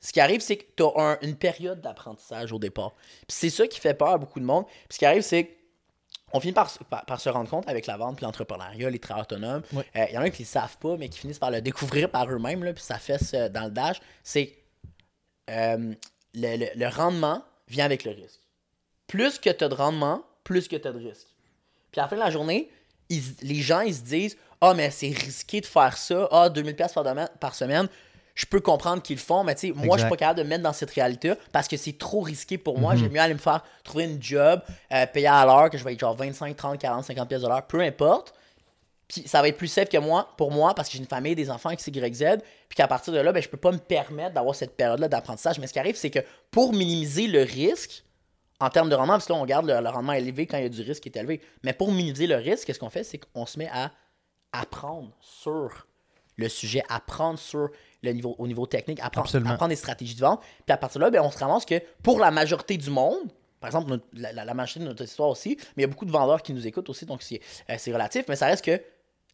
ce 0.00 0.12
qui 0.12 0.20
arrive, 0.20 0.40
c'est 0.40 0.56
que 0.56 0.64
tu 0.76 0.82
as 0.84 1.18
une 1.22 1.36
période 1.36 1.80
d'apprentissage 1.80 2.52
au 2.52 2.58
départ. 2.58 2.94
Puis 2.94 3.26
c'est 3.28 3.50
ça 3.50 3.66
qui 3.66 3.80
fait 3.80 3.94
peur 3.94 4.08
à 4.10 4.18
beaucoup 4.18 4.38
de 4.40 4.44
monde. 4.44 4.64
Puis 4.66 4.84
ce 4.94 4.98
qui 4.98 5.06
arrive, 5.06 5.22
c'est 5.22 5.56
qu'on 6.30 6.40
finit 6.40 6.52
par, 6.52 6.70
par, 6.90 7.04
par 7.04 7.20
se 7.20 7.28
rendre 7.28 7.48
compte 7.50 7.68
avec 7.68 7.86
la 7.86 7.96
vente 7.96 8.16
puis 8.16 8.24
l'entrepreneuriat, 8.24 8.90
les 8.90 8.98
travailleurs 8.98 9.24
autonomes. 9.26 9.62
Euh, 9.96 10.06
Il 10.10 10.14
y 10.14 10.18
en 10.18 10.22
a 10.22 10.30
qui 10.30 10.42
ne 10.42 10.46
le 10.46 10.50
savent 10.50 10.76
pas, 10.78 10.96
mais 10.96 11.08
qui 11.08 11.18
finissent 11.18 11.38
par 11.38 11.50
le 11.50 11.60
découvrir 11.60 12.10
par 12.10 12.30
eux-mêmes, 12.30 12.60
puis 12.74 12.84
ça 12.84 12.98
fait 12.98 13.18
ce- 13.18 13.48
dans 13.48 13.64
le 13.64 13.70
dash. 13.70 14.00
C'est 14.22 14.56
euh, 15.50 15.94
le, 16.34 16.56
le- 16.56 16.70
le 16.76 16.88
rendement 16.88 17.42
vient 17.68 17.84
avec 17.84 18.04
le 18.04 18.12
risque. 18.12 18.40
Plus 19.06 19.38
que 19.38 19.50
tu 19.50 19.64
as 19.64 19.68
de 19.68 19.74
rendement, 19.74 20.22
plus 20.44 20.68
que 20.68 20.76
tu 20.76 20.86
as 20.86 20.92
de 20.92 20.98
risque. 20.98 21.26
Puis 21.90 22.00
à 22.00 22.04
la 22.04 22.08
fin 22.08 22.16
de 22.16 22.20
la 22.20 22.30
journée, 22.30 22.70
ils- 23.08 23.34
les 23.42 23.56
gens, 23.62 23.80
ils 23.80 23.94
se 23.94 24.02
disent 24.02 24.36
Ah, 24.60 24.74
mais 24.74 24.90
c'est 24.90 25.08
risqué 25.10 25.60
de 25.60 25.66
faire 25.66 25.96
ça. 25.96 26.28
Ah, 26.30 26.48
2000$ 26.50 26.92
par, 26.92 27.04
domaine- 27.04 27.30
par 27.40 27.54
semaine. 27.54 27.88
Je 28.38 28.46
peux 28.46 28.60
comprendre 28.60 29.02
qu'ils 29.02 29.16
le 29.16 29.20
font, 29.20 29.42
mais 29.42 29.56
tu 29.56 29.66
sais, 29.66 29.72
moi, 29.74 29.96
je 29.96 30.02
suis 30.02 30.08
pas 30.08 30.16
capable 30.16 30.38
de 30.38 30.44
me 30.44 30.50
mettre 30.50 30.62
dans 30.62 30.72
cette 30.72 30.92
réalité 30.92 31.34
parce 31.50 31.66
que 31.66 31.76
c'est 31.76 31.98
trop 31.98 32.20
risqué 32.20 32.56
pour 32.56 32.78
moi. 32.78 32.94
J'aime 32.94 33.10
mieux 33.10 33.18
aller 33.18 33.34
me 33.34 33.38
faire 33.40 33.64
trouver 33.82 34.04
une 34.04 34.22
job, 34.22 34.60
euh, 34.92 35.06
payer 35.06 35.26
à 35.26 35.44
l'heure, 35.44 35.68
que 35.70 35.76
je 35.76 35.82
vais 35.82 35.94
être 35.94 35.98
genre 35.98 36.14
25, 36.14 36.56
30, 36.56 36.78
40, 36.78 37.04
50 37.04 37.28
pièces 37.28 37.42
de 37.42 37.48
l'heure, 37.48 37.66
peu 37.66 37.80
importe. 37.80 38.32
Puis 39.08 39.24
ça 39.26 39.42
va 39.42 39.48
être 39.48 39.56
plus 39.56 39.66
safe 39.66 39.88
que 39.88 39.98
moi, 39.98 40.28
pour 40.36 40.52
moi, 40.52 40.72
parce 40.72 40.88
que 40.88 40.92
j'ai 40.92 41.00
une 41.00 41.08
famille, 41.08 41.34
des 41.34 41.50
enfants, 41.50 41.70
X, 41.70 41.88
Y, 41.88 42.14
Z. 42.14 42.24
Puis 42.68 42.76
qu'à 42.76 42.86
partir 42.86 43.12
de 43.12 43.18
là, 43.18 43.32
ben, 43.32 43.42
je 43.42 43.48
peux 43.48 43.56
pas 43.56 43.72
me 43.72 43.78
permettre 43.78 44.34
d'avoir 44.34 44.54
cette 44.54 44.76
période-là 44.76 45.08
d'apprentissage. 45.08 45.58
Mais 45.58 45.66
ce 45.66 45.72
qui 45.72 45.80
arrive, 45.80 45.96
c'est 45.96 46.10
que 46.10 46.20
pour 46.52 46.72
minimiser 46.72 47.26
le 47.26 47.42
risque, 47.42 48.04
en 48.60 48.70
termes 48.70 48.88
de 48.88 48.94
rendement, 48.94 49.14
parce 49.14 49.26
que 49.26 49.32
là, 49.32 49.40
on 49.40 49.46
garde 49.46 49.66
le, 49.66 49.80
le 49.80 49.88
rendement 49.88 50.12
élevé 50.12 50.46
quand 50.46 50.58
il 50.58 50.62
y 50.62 50.66
a 50.66 50.68
du 50.68 50.82
risque 50.82 51.02
qui 51.02 51.08
est 51.08 51.18
élevé. 51.18 51.40
Mais 51.64 51.72
pour 51.72 51.90
minimiser 51.90 52.28
le 52.28 52.36
risque, 52.36 52.68
qu'est-ce 52.68 52.78
qu'on 52.78 52.88
fait? 52.88 53.02
C'est 53.02 53.18
qu'on 53.18 53.46
se 53.46 53.58
met 53.58 53.68
à 53.72 53.90
apprendre 54.52 55.10
sur 55.20 55.87
le 56.38 56.48
sujet, 56.48 56.82
apprendre 56.88 57.38
sur 57.38 57.68
le 58.02 58.12
niveau, 58.12 58.34
au 58.38 58.46
niveau 58.46 58.64
technique, 58.66 59.00
apprendre, 59.00 59.26
apprendre 59.50 59.70
des 59.70 59.76
stratégies 59.76 60.14
de 60.14 60.20
vente. 60.20 60.40
Puis 60.64 60.72
à 60.72 60.76
partir 60.76 60.98
de 61.00 61.04
là, 61.04 61.10
ben, 61.10 61.20
on 61.20 61.30
se 61.30 61.38
ramasse 61.38 61.64
que 61.66 61.80
pour 62.02 62.18
la 62.20 62.30
majorité 62.30 62.76
du 62.76 62.90
monde, 62.90 63.28
par 63.60 63.68
exemple, 63.68 63.90
notre- 63.90 64.04
la, 64.14 64.32
la- 64.32 64.44
la 64.44 64.54
majorité 64.54 64.80
de 64.80 64.84
notre 64.86 65.02
histoire 65.02 65.28
aussi, 65.28 65.56
mais 65.76 65.78
il 65.78 65.80
y 65.82 65.84
a 65.84 65.88
beaucoup 65.88 66.04
de 66.06 66.12
vendeurs 66.12 66.42
qui 66.42 66.52
nous 66.54 66.64
écoutent 66.66 66.88
aussi, 66.88 67.04
donc 67.06 67.22
c'est 67.22 67.40
euh, 67.68 67.76
relatif, 67.92 68.24
mais 68.28 68.36
ça 68.36 68.46
reste 68.46 68.64
que 68.64 68.80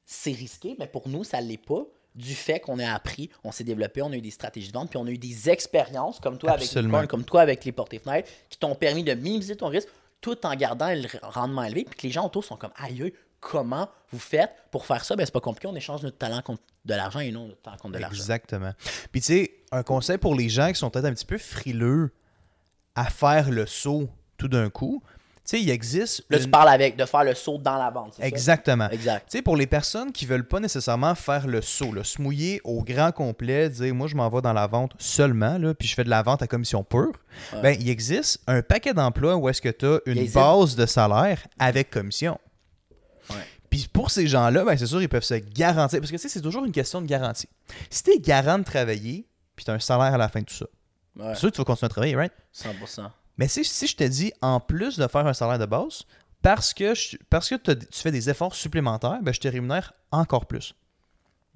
c'est 0.07 0.33
risqué, 0.33 0.77
mais 0.79 0.87
pour 0.87 1.09
nous, 1.09 1.25
ça 1.25 1.41
ne 1.41 1.47
l'est 1.49 1.57
pas. 1.65 1.85
Du 2.15 2.35
fait 2.37 2.61
qu'on 2.61 2.79
a 2.79 2.93
appris, 2.95 3.29
on 3.43 3.51
s'est 3.51 3.65
développé, 3.65 4.01
on 4.01 4.13
a 4.13 4.17
eu 4.17 4.21
des 4.21 4.31
stratégies 4.31 4.69
de 4.69 4.73
vente, 4.73 4.89
puis 4.89 4.99
on 4.99 5.07
a 5.07 5.11
eu 5.11 5.19
des 5.19 5.51
expériences, 5.51 6.21
comme 6.21 6.39
toi 6.39 6.51
avec. 6.53 6.69
Bitcoin, 6.87 7.07
comme 7.09 7.25
toi 7.25 7.41
avec 7.41 7.65
les 7.65 7.73
portes 7.73 7.93
et 7.93 7.99
fenêtres, 7.99 8.31
qui 8.49 8.57
t'ont 8.57 8.75
permis 8.77 9.03
de 9.03 9.13
minimiser 9.15 9.57
ton 9.57 9.67
risque 9.67 9.89
tout 10.21 10.47
en 10.47 10.55
gardant 10.55 10.89
le 10.95 11.09
rendement 11.23 11.65
élevé, 11.65 11.85
puis 11.85 11.97
que 11.99 12.07
les 12.07 12.13
gens 12.13 12.25
autour 12.25 12.45
sont 12.45 12.57
comme 12.57 12.71
aïe, 12.77 13.13
comment 13.51 13.89
vous 14.13 14.19
faites 14.19 14.51
pour 14.71 14.87
faire 14.87 15.05
ça? 15.05 15.17
Ben, 15.17 15.25
c'est 15.27 15.33
pas 15.33 15.41
compliqué, 15.41 15.67
on 15.69 15.77
échange 15.77 16.03
notre 16.03 16.19
talent 16.19 16.41
contre 16.43 16.63
de 16.85 16.95
l'argent 16.95 17.21
et 17.21 17.31
non 17.31 17.47
notre 17.49 17.63
talent 17.63 17.77
contre 17.77 17.95
de 17.95 17.99
l'argent. 17.99 18.17
Exactement. 18.17 18.73
Puis 19.13 19.21
tu 19.21 19.27
sais, 19.27 19.51
un 19.73 19.83
conseil 19.83 20.19
pour 20.19 20.35
les 20.35 20.49
gens 20.49 20.69
qui 20.69 20.77
sont 20.77 20.91
peut-être 20.91 21.07
un 21.07 21.15
petit 21.15 21.27
peu 21.27 21.39
frileux 21.39 22.11
à 22.95 23.05
faire 23.05 23.51
le 23.51 23.67
saut 23.67 24.09
tout 24.39 24.49
d'un 24.49 24.71
coup, 24.71 25.03
tu 25.47 25.51
sais, 25.59 25.61
il 25.63 25.69
existe. 25.69 26.25
Là, 26.31 26.39
une- 26.39 26.45
tu 26.45 26.51
parles 26.51 26.71
avec 26.71 26.97
de 26.97 27.05
faire 27.05 27.23
le 27.25 27.35
saut 27.35 27.59
dans 27.59 27.77
la 27.77 27.91
vente, 27.91 28.15
ça? 28.15 28.27
Exactement. 28.27 28.89
Exact. 28.89 29.27
Tu 29.31 29.37
sais, 29.39 29.43
pour 29.43 29.57
les 29.57 29.67
personnes 29.67 30.11
qui 30.11 30.25
veulent 30.25 30.47
pas 30.49 30.59
nécessairement 30.61 31.15
faire 31.15 31.47
le 31.47 31.61
saut, 31.61 31.93
là, 31.93 32.03
se 32.03 32.23
mouiller 32.23 32.61
au 32.65 32.83
grand 32.83 33.13
complet, 33.13 33.69
dire 33.69 33.95
moi 33.95 34.07
je 34.09 34.15
m'en 34.17 34.29
vais 34.31 34.41
dans 34.41 34.55
la 34.55 34.67
vente 34.67 34.93
seulement, 34.99 35.59
là, 35.59 35.75
puis 35.75 35.87
je 35.87 35.95
fais 35.95 36.05
de 36.05 36.09
la 36.11 36.23
vente 36.23 36.41
à 36.41 36.47
commission 36.47 36.83
pure, 36.83 37.13
Ouais. 37.53 37.61
ben 37.63 37.77
il 37.79 37.91
existe 37.91 38.41
un 38.47 38.63
paquet 38.63 38.95
d'emplois 38.95 39.37
où 39.37 39.49
est-ce 39.51 39.61
que 39.61 39.69
tu 39.69 39.85
as 39.87 39.99
une 40.07 40.17
existe. 40.19 40.35
base 40.35 40.77
de 40.77 40.87
salaire 40.87 41.43
avec 41.59 41.91
commission. 41.91 42.39
Puis 43.75 43.89
pour 43.93 44.13
ces 44.13 44.29
gens-là, 44.29 44.65
ben 44.65 44.77
c'est 44.79 44.87
sûr, 44.87 45.03
ils 45.03 45.09
peuvent 45.09 45.25
se 45.25 45.35
garantir. 45.35 45.99
Parce 45.99 46.13
que 46.13 46.17
tu 46.17 46.23
sais, 46.23 46.29
c'est 46.29 46.41
toujours 46.41 46.65
une 46.65 46.71
question 46.71 47.01
de 47.03 47.07
garantie. 47.07 47.49
Si 47.91 48.05
tu 48.05 48.13
es 48.13 48.19
garant 48.21 48.59
de 48.61 48.63
travailler, 48.65 49.27
puis 49.57 49.65
tu 49.65 49.71
as 49.73 49.75
un 49.75 49.81
salaire 49.81 50.15
à 50.15 50.17
la 50.17 50.29
fin 50.29 50.41
de 50.41 50.45
tout 50.45 50.55
ça, 50.55 50.67
Ouais, 51.17 51.35
c'est 51.35 51.41
sûr 51.41 51.51
que 51.51 51.55
tu 51.57 51.61
vas 51.61 51.65
continuer 51.65 51.87
à 51.87 51.89
travailler, 51.89 52.15
right? 52.17 52.33
100%. 52.53 53.11
Mais 53.37 53.49
si, 53.49 53.65
si 53.65 53.89
je 53.89 53.97
te 53.97 54.05
dis, 54.05 54.33
en 54.41 54.61
plus 54.61 54.97
de 54.97 55.07
faire 55.09 55.27
un 55.27 55.33
salaire 55.33 55.59
de 55.59 55.67
base, 55.67 56.03
parce 56.41 56.73
que, 56.73 56.95
je- 56.95 57.17
parce 57.31 57.49
que 57.49 57.57
t'as- 57.57 57.75
tu 57.75 58.01
fais 58.01 58.13
des 58.13 58.31
efforts 58.31 58.55
supplémentaires, 58.55 59.19
ben, 59.23 59.35
je 59.35 59.41
te 59.41 59.49
rémunère 59.49 59.93
encore 60.13 60.47
plus. 60.47 60.75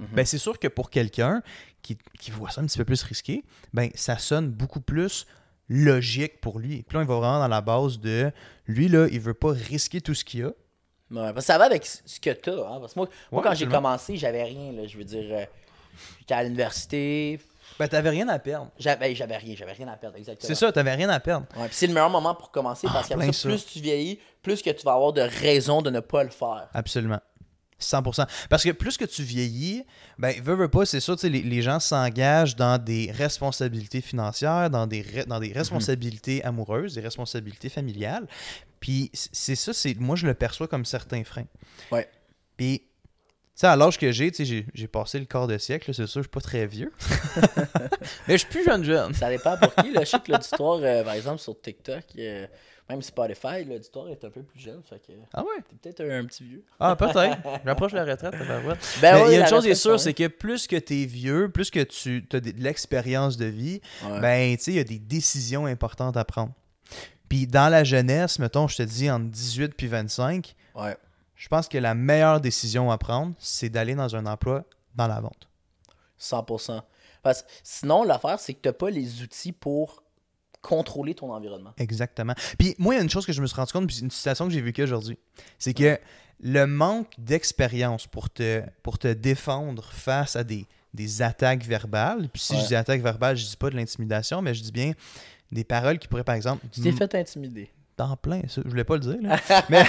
Mhm. 0.01 0.07
Ben, 0.15 0.27
c'est 0.27 0.39
sûr 0.39 0.59
que 0.59 0.67
pour 0.67 0.91
quelqu'un 0.91 1.41
qui, 1.83 1.99
qui 2.19 2.31
voit 2.33 2.51
ça 2.51 2.61
un 2.61 2.67
petit 2.67 2.79
peu 2.79 2.85
plus 2.85 3.03
risqué, 3.05 3.45
ben, 3.73 3.91
ça 3.95 4.19
sonne 4.19 4.49
beaucoup 4.51 4.81
plus 4.81 5.25
logique 5.69 6.41
pour 6.41 6.59
lui. 6.59 6.83
Puis 6.83 6.97
là, 6.97 7.03
il 7.05 7.09
va 7.09 7.15
vraiment 7.17 7.39
dans 7.41 7.49
la 7.49 7.61
base 7.61 8.01
de 8.01 8.33
lui, 8.67 8.89
là, 8.89 9.07
il 9.11 9.21
veut 9.21 9.35
pas 9.35 9.51
risquer 9.53 10.01
tout 10.01 10.15
ce 10.15 10.25
qu'il 10.25 10.45
a. 10.45 10.51
Ouais, 11.11 11.33
parce 11.33 11.37
que 11.37 11.41
ça 11.53 11.59
va 11.59 11.65
avec 11.65 11.87
ce 11.87 12.21
que 12.21 12.31
tu 12.31 12.51
as. 12.51 12.55
Parce 12.81 12.93
que 12.95 12.99
moi, 12.99 13.09
moi 13.33 13.43
Ouais, 13.43 13.49
quand 13.49 13.55
j'ai 13.55 13.67
commencé, 13.67 14.17
j'avais 14.17 14.43
rien. 14.45 14.73
Là, 14.73 14.87
je 14.87 14.97
veux 14.99 15.05
dire, 15.05 15.25
euh, 15.31 15.45
j'étais 16.21 16.35
à 16.35 16.43
l'université. 16.45 17.41
Ben, 17.79 17.87
t'avais 17.89 18.11
rien 18.11 18.29
à 18.29 18.39
perdre. 18.39 18.71
J'avais 18.79 19.15
j'avais 19.15 19.37
rien, 19.37 19.55
j'avais 19.57 19.73
rien 19.73 19.89
à 19.89 19.97
perdre, 19.97 20.17
exactement. 20.17 20.47
C'est 20.49 20.55
ça, 20.55 20.73
t'avais 20.73 20.95
rien 20.95 21.09
à 21.11 21.21
perdre. 21.21 21.47
Ouais, 21.57 21.69
c'est 21.71 21.87
le 21.87 21.93
meilleur 21.93 22.11
moment 22.11 22.35
pour 22.35 22.51
commencer 22.51 22.87
parce 22.89 23.11
Ah, 23.13 23.17
ça, 23.27 23.33
ça. 23.33 23.49
plus 23.49 23.65
tu 23.67 23.81
vieillis, 23.81 24.19
plus 24.43 24.63
que 24.63 24.71
tu 24.71 24.85
vas 24.85 24.95
avoir 24.95 25.13
de 25.13 25.21
raisons 25.21 25.81
de 25.83 25.91
ne 25.91 26.01
pas 26.01 26.25
le 26.25 26.31
faire. 26.31 26.69
Absolument. 26.75 27.21
100%. 27.81 28.27
Parce 28.51 28.65
que 28.65 28.71
plus 28.71 28.97
que 28.97 29.05
tu 29.05 29.23
vieillis, 29.23 29.85
ben, 30.19 30.35
veux, 30.43 30.57
veux 30.57 30.69
pas, 30.69 30.85
c'est 30.85 30.99
sûr, 30.99 31.15
tu 31.15 31.21
sais, 31.21 31.29
les, 31.29 31.43
les 31.43 31.63
gens 31.63 31.79
s'engagent 31.79 32.57
dans 32.57 32.77
des 32.83 33.13
responsabilités 33.13 34.01
financières, 34.01 34.69
dans 34.69 34.89
des, 34.89 35.03
re- 35.05 35.27
dans 35.27 35.39
des 35.39 35.53
responsabilités 35.53 36.43
amoureuses, 36.45 36.95
des 36.95 37.01
responsabilités 37.01 37.69
familiales. 37.69 38.27
Puis 38.81 39.11
c'est 39.15 39.57
ça, 39.57 39.73
c'est 39.73 39.95
moi, 39.99 40.17
je 40.17 40.27
le 40.27 40.35
perçois 40.35 40.69
comme 40.69 40.85
certains 40.85 41.25
freins. 41.25 41.47
Ouais. 41.91 42.09
Puis, 42.57 42.81
tu 42.81 42.87
sais, 43.55 43.67
à 43.67 43.77
l'âge 43.77 43.99
que 43.99 44.13
j'ai, 44.13 44.31
tu 44.31 44.45
sais, 44.47 44.65
j'ai- 44.75 44.87
passé 44.89 45.19
le 45.19 45.25
quart 45.25 45.47
de 45.47 45.59
siècle, 45.59 45.93
c'est 45.93 46.07
sûr, 46.07 46.21
je 46.21 46.27
suis 46.27 46.31
pas 46.31 46.41
très 46.41 46.67
vieux. 46.67 46.93
Mais 48.29 48.35
je 48.35 48.39
suis 48.39 48.49
plus 48.49 48.65
jeune 48.65 48.85
jeune. 48.85 49.13
Ça 49.15 49.29
dépend 49.31 49.57
pour 49.57 49.75
qui. 49.75 49.93
Là. 49.93 50.01
Je 50.03 50.07
sais 50.11 50.21
que 50.21 50.31
l'auditoire, 50.33 50.79
euh, 50.83 51.03
par 51.05 51.15
exemple, 51.15 51.39
sur 51.41 51.61
TikTok, 51.61 52.05
euh, 52.19 52.47
même 52.89 53.03
Spotify, 53.03 53.65
l'auditoire 53.67 54.09
est 54.09 54.25
un 54.25 54.31
peu 54.31 54.43
plus 54.43 54.61
jeune. 54.61 54.81
Fait 54.89 54.99
que 54.99 55.13
Ah 55.35 55.43
ouais? 55.43 55.63
t'es 55.69 55.77
peut-être 55.77 56.01
un, 56.11 56.21
un 56.21 56.25
petit 56.25 56.45
vieux. 56.45 56.65
Ah, 56.81 56.97
peut-être. 56.97 57.37
J'approche 57.65 57.93
la 57.93 58.05
retraite. 58.05 58.35
Ben 59.03 59.23
ouais, 59.25 59.33
il 59.33 59.35
y 59.35 59.37
a 59.37 59.41
une 59.41 59.47
chose 59.47 59.65
qui 59.65 59.71
est 59.71 59.75
sûre, 59.75 59.99
c'est 60.01 60.15
que 60.15 60.29
plus 60.29 60.67
que 60.67 60.77
tu 60.77 61.03
es 61.03 61.07
vieux, 61.07 61.51
plus 61.51 61.71
que 61.71 61.83
tu 61.83 62.27
as 62.33 62.41
de 62.41 62.53
l'expérience 62.57 63.37
de 63.37 63.47
vie, 63.47 63.81
Ouais. 64.05 64.21
ben, 64.21 64.57
tu 64.57 64.65
sais, 64.65 64.71
il 64.73 64.77
y 64.77 64.81
a 64.81 64.85
des 64.85 64.99
décisions 64.99 65.67
importantes 65.67 66.17
à 66.17 66.25
prendre. 66.25 66.53
Puis 67.29 67.47
dans 67.47 67.69
la 67.69 67.85
jeunesse, 67.85 68.39
mettons, 68.39 68.69
je 68.69 68.77
te 68.77 68.83
dis 68.83 69.11
entre 69.11 69.27
18 69.27 69.75
puis 69.75 69.87
25, 69.87 70.55
Ouais. 70.75 70.97
je 71.37 71.49
pense 71.49 71.69
que 71.69 71.79
la 71.79 71.95
meilleure 71.95 72.41
décision 72.41 72.91
à 72.91 72.99
prendre, 72.99 73.35
c'est 73.39 73.69
d'aller 73.69 73.95
dans 73.95 74.15
un 74.17 74.27
emploi 74.27 74.65
dans 74.95 75.07
la 75.07 75.21
vente. 75.21 75.49
100%. 76.19 76.83
Parce 77.23 77.43
que 77.43 77.49
sinon, 77.63 78.03
l'affaire, 78.05 78.39
c'est 78.41 78.55
que 78.55 78.61
t'as 78.61 78.73
pas 78.73 78.91
les 78.91 79.23
outils 79.23 79.53
pour 79.53 80.03
contrôler 80.61 81.15
ton 81.15 81.33
environnement. 81.33 81.73
Exactement. 81.79 82.35
Puis 82.59 82.75
moi, 82.79 82.95
il 82.95 82.97
y 82.97 83.01
a 83.01 83.03
une 83.05 83.11
chose 83.11 83.25
que 83.27 83.33
je 83.33 83.41
me 83.41 83.47
suis 83.47 83.57
rendu 83.57 83.73
compte, 83.73 83.87
puis 83.87 83.97
c'est 83.97 84.03
une 84.05 84.11
situation 84.11 84.47
que 84.49 84.53
j'ai 84.53 84.61
vécue 84.61 84.83
aujourd'hui. 84.83 85.19
C'est 85.59 85.75
que 85.75 85.99
le 86.41 86.67
manque 86.67 87.13
d'expérience 87.19 88.07
pour 88.07 88.31
te, 88.31 88.63
pour 88.83 88.99
te 88.99 89.13
défendre 89.13 89.85
face 89.93 90.35
à 90.37 90.45
des, 90.45 90.67
des 90.95 91.23
attaques 91.23 91.65
verbales, 91.65 92.29
puis 92.33 92.43
si 92.43 92.55
Ouais. 92.55 92.61
je 92.63 92.67
dis 92.69 92.75
attaques 92.75 93.03
verbales, 93.03 93.37
je 93.37 93.47
dis 93.47 93.57
pas 93.57 93.71
de 93.71 93.77
l'intimidation, 93.77 94.43
mais 94.43 94.55
je 94.55 94.63
dis 94.63 94.73
bien 94.73 94.93
des 95.53 95.65
paroles 95.65 95.99
qui 95.99 96.09
pourraient, 96.09 96.25
par 96.25 96.35
exemple, 96.35 96.65
Tu 96.73 96.81
t'es 96.83 96.93
fait 96.93 97.15
intimider. 97.15 97.71
T'en 97.97 98.17
plein, 98.17 98.43
ça. 98.49 98.61
Je 98.65 98.69
voulais 98.69 98.85
pas 98.85 98.95
le 98.95 99.01
dire, 99.01 99.17
là. 99.21 99.39
mais 99.69 99.85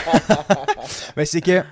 mais 1.18 1.26
c'est 1.26 1.42
que, 1.42 1.60
tu 1.62 1.66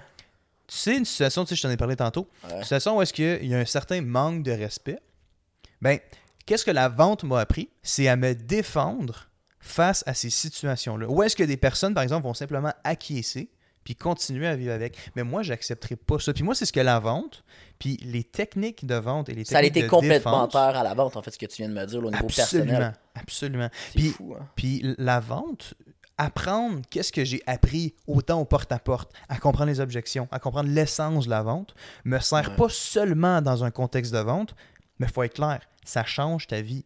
sais, 0.77 0.97
une 0.97 1.05
situation, 1.05 1.43
tu 1.45 1.49
sais, 1.49 1.55
je 1.55 1.61
t'en 1.63 1.69
ai 1.69 1.77
parlé 1.77 1.95
tantôt, 1.95 2.27
Ouais. 2.47 2.57
une 2.57 2.61
situation 2.63 2.97
où 2.97 3.01
est-ce 3.01 3.13
qu'il 3.13 3.45
y 3.45 3.53
a 3.55 3.57
un 3.59 3.65
certain 3.65 4.01
manque 4.01 4.43
de 4.43 4.51
respect, 4.51 4.99
ben, 5.81 5.99
qu'est-ce 6.45 6.65
que 6.65 6.71
la 6.71 6.89
vente 6.89 7.23
m'a 7.23 7.39
appris? 7.39 7.69
C'est 7.81 8.07
à 8.07 8.15
me 8.15 8.33
défendre 8.35 9.29
face 9.59 10.03
à 10.07 10.13
ces 10.13 10.29
situations-là. 10.29 11.07
Où 11.09 11.23
est-ce 11.23 11.35
que 11.35 11.43
des 11.43 11.57
personnes, 11.57 11.93
par 11.93 12.03
exemple, 12.03 12.23
vont 12.23 12.33
simplement 12.33 12.73
acquiescer 12.83 13.49
puis 13.87 13.95
continuer 13.95 14.47
à 14.47 14.55
vivre 14.57 14.73
avec. 14.73 14.97
Mais 15.15 15.23
moi, 15.23 15.43
j'accepterai 15.43 15.95
pas 15.95 16.19
ça. 16.19 16.33
Puis 16.33 16.43
moi, 16.43 16.53
c'est 16.53 16.65
ce 16.65 16.73
que 16.73 16.81
la 16.81 16.99
vente, 16.99 17.45
puis 17.79 17.95
les 18.03 18.25
techniques 18.25 18.85
de 18.85 18.95
vente 18.95 19.29
et 19.29 19.33
les 19.33 19.45
Ça 19.45 19.59
a 19.59 19.61
techniques 19.61 19.77
été 19.77 19.85
de 19.85 19.89
complètement 19.89 20.45
peur 20.49 20.75
à 20.75 20.83
la 20.83 20.93
vente, 20.93 21.15
en 21.15 21.21
fait, 21.21 21.31
ce 21.31 21.37
que 21.37 21.45
tu 21.45 21.61
viens 21.61 21.69
de 21.69 21.73
me 21.73 21.85
dire 21.85 22.01
là, 22.01 22.07
au 22.07 22.11
niveau 22.11 22.25
Absolument, 22.25 22.65
personnel. 22.67 22.93
absolument. 23.15 23.69
Puis- 23.95 24.09
fou, 24.09 24.35
hein? 24.37 24.45
Puis 24.57 24.93
la 24.97 25.21
vente, 25.21 25.73
apprendre 26.17 26.81
qu'est-ce 26.89 27.13
que 27.13 27.23
j'ai 27.23 27.41
appris 27.47 27.93
autant 28.07 28.41
au 28.41 28.43
porte-à-porte, 28.45 29.13
à 29.29 29.37
comprendre 29.37 29.69
les 29.71 29.79
objections, 29.79 30.27
à 30.31 30.39
comprendre 30.39 30.69
l'essence 30.69 31.23
de 31.23 31.29
la 31.29 31.41
vente, 31.43 31.73
me 32.03 32.19
sert 32.19 32.49
Ouais. 32.49 32.55
pas 32.57 32.67
seulement 32.69 33.41
dans 33.41 33.63
un 33.63 33.71
contexte 33.71 34.11
de 34.13 34.19
vente, 34.19 34.53
mais 34.99 35.07
il 35.07 35.13
faut 35.13 35.23
être 35.23 35.35
clair, 35.35 35.61
ça 35.85 36.03
change 36.03 36.47
ta 36.47 36.59
vie 36.59 36.83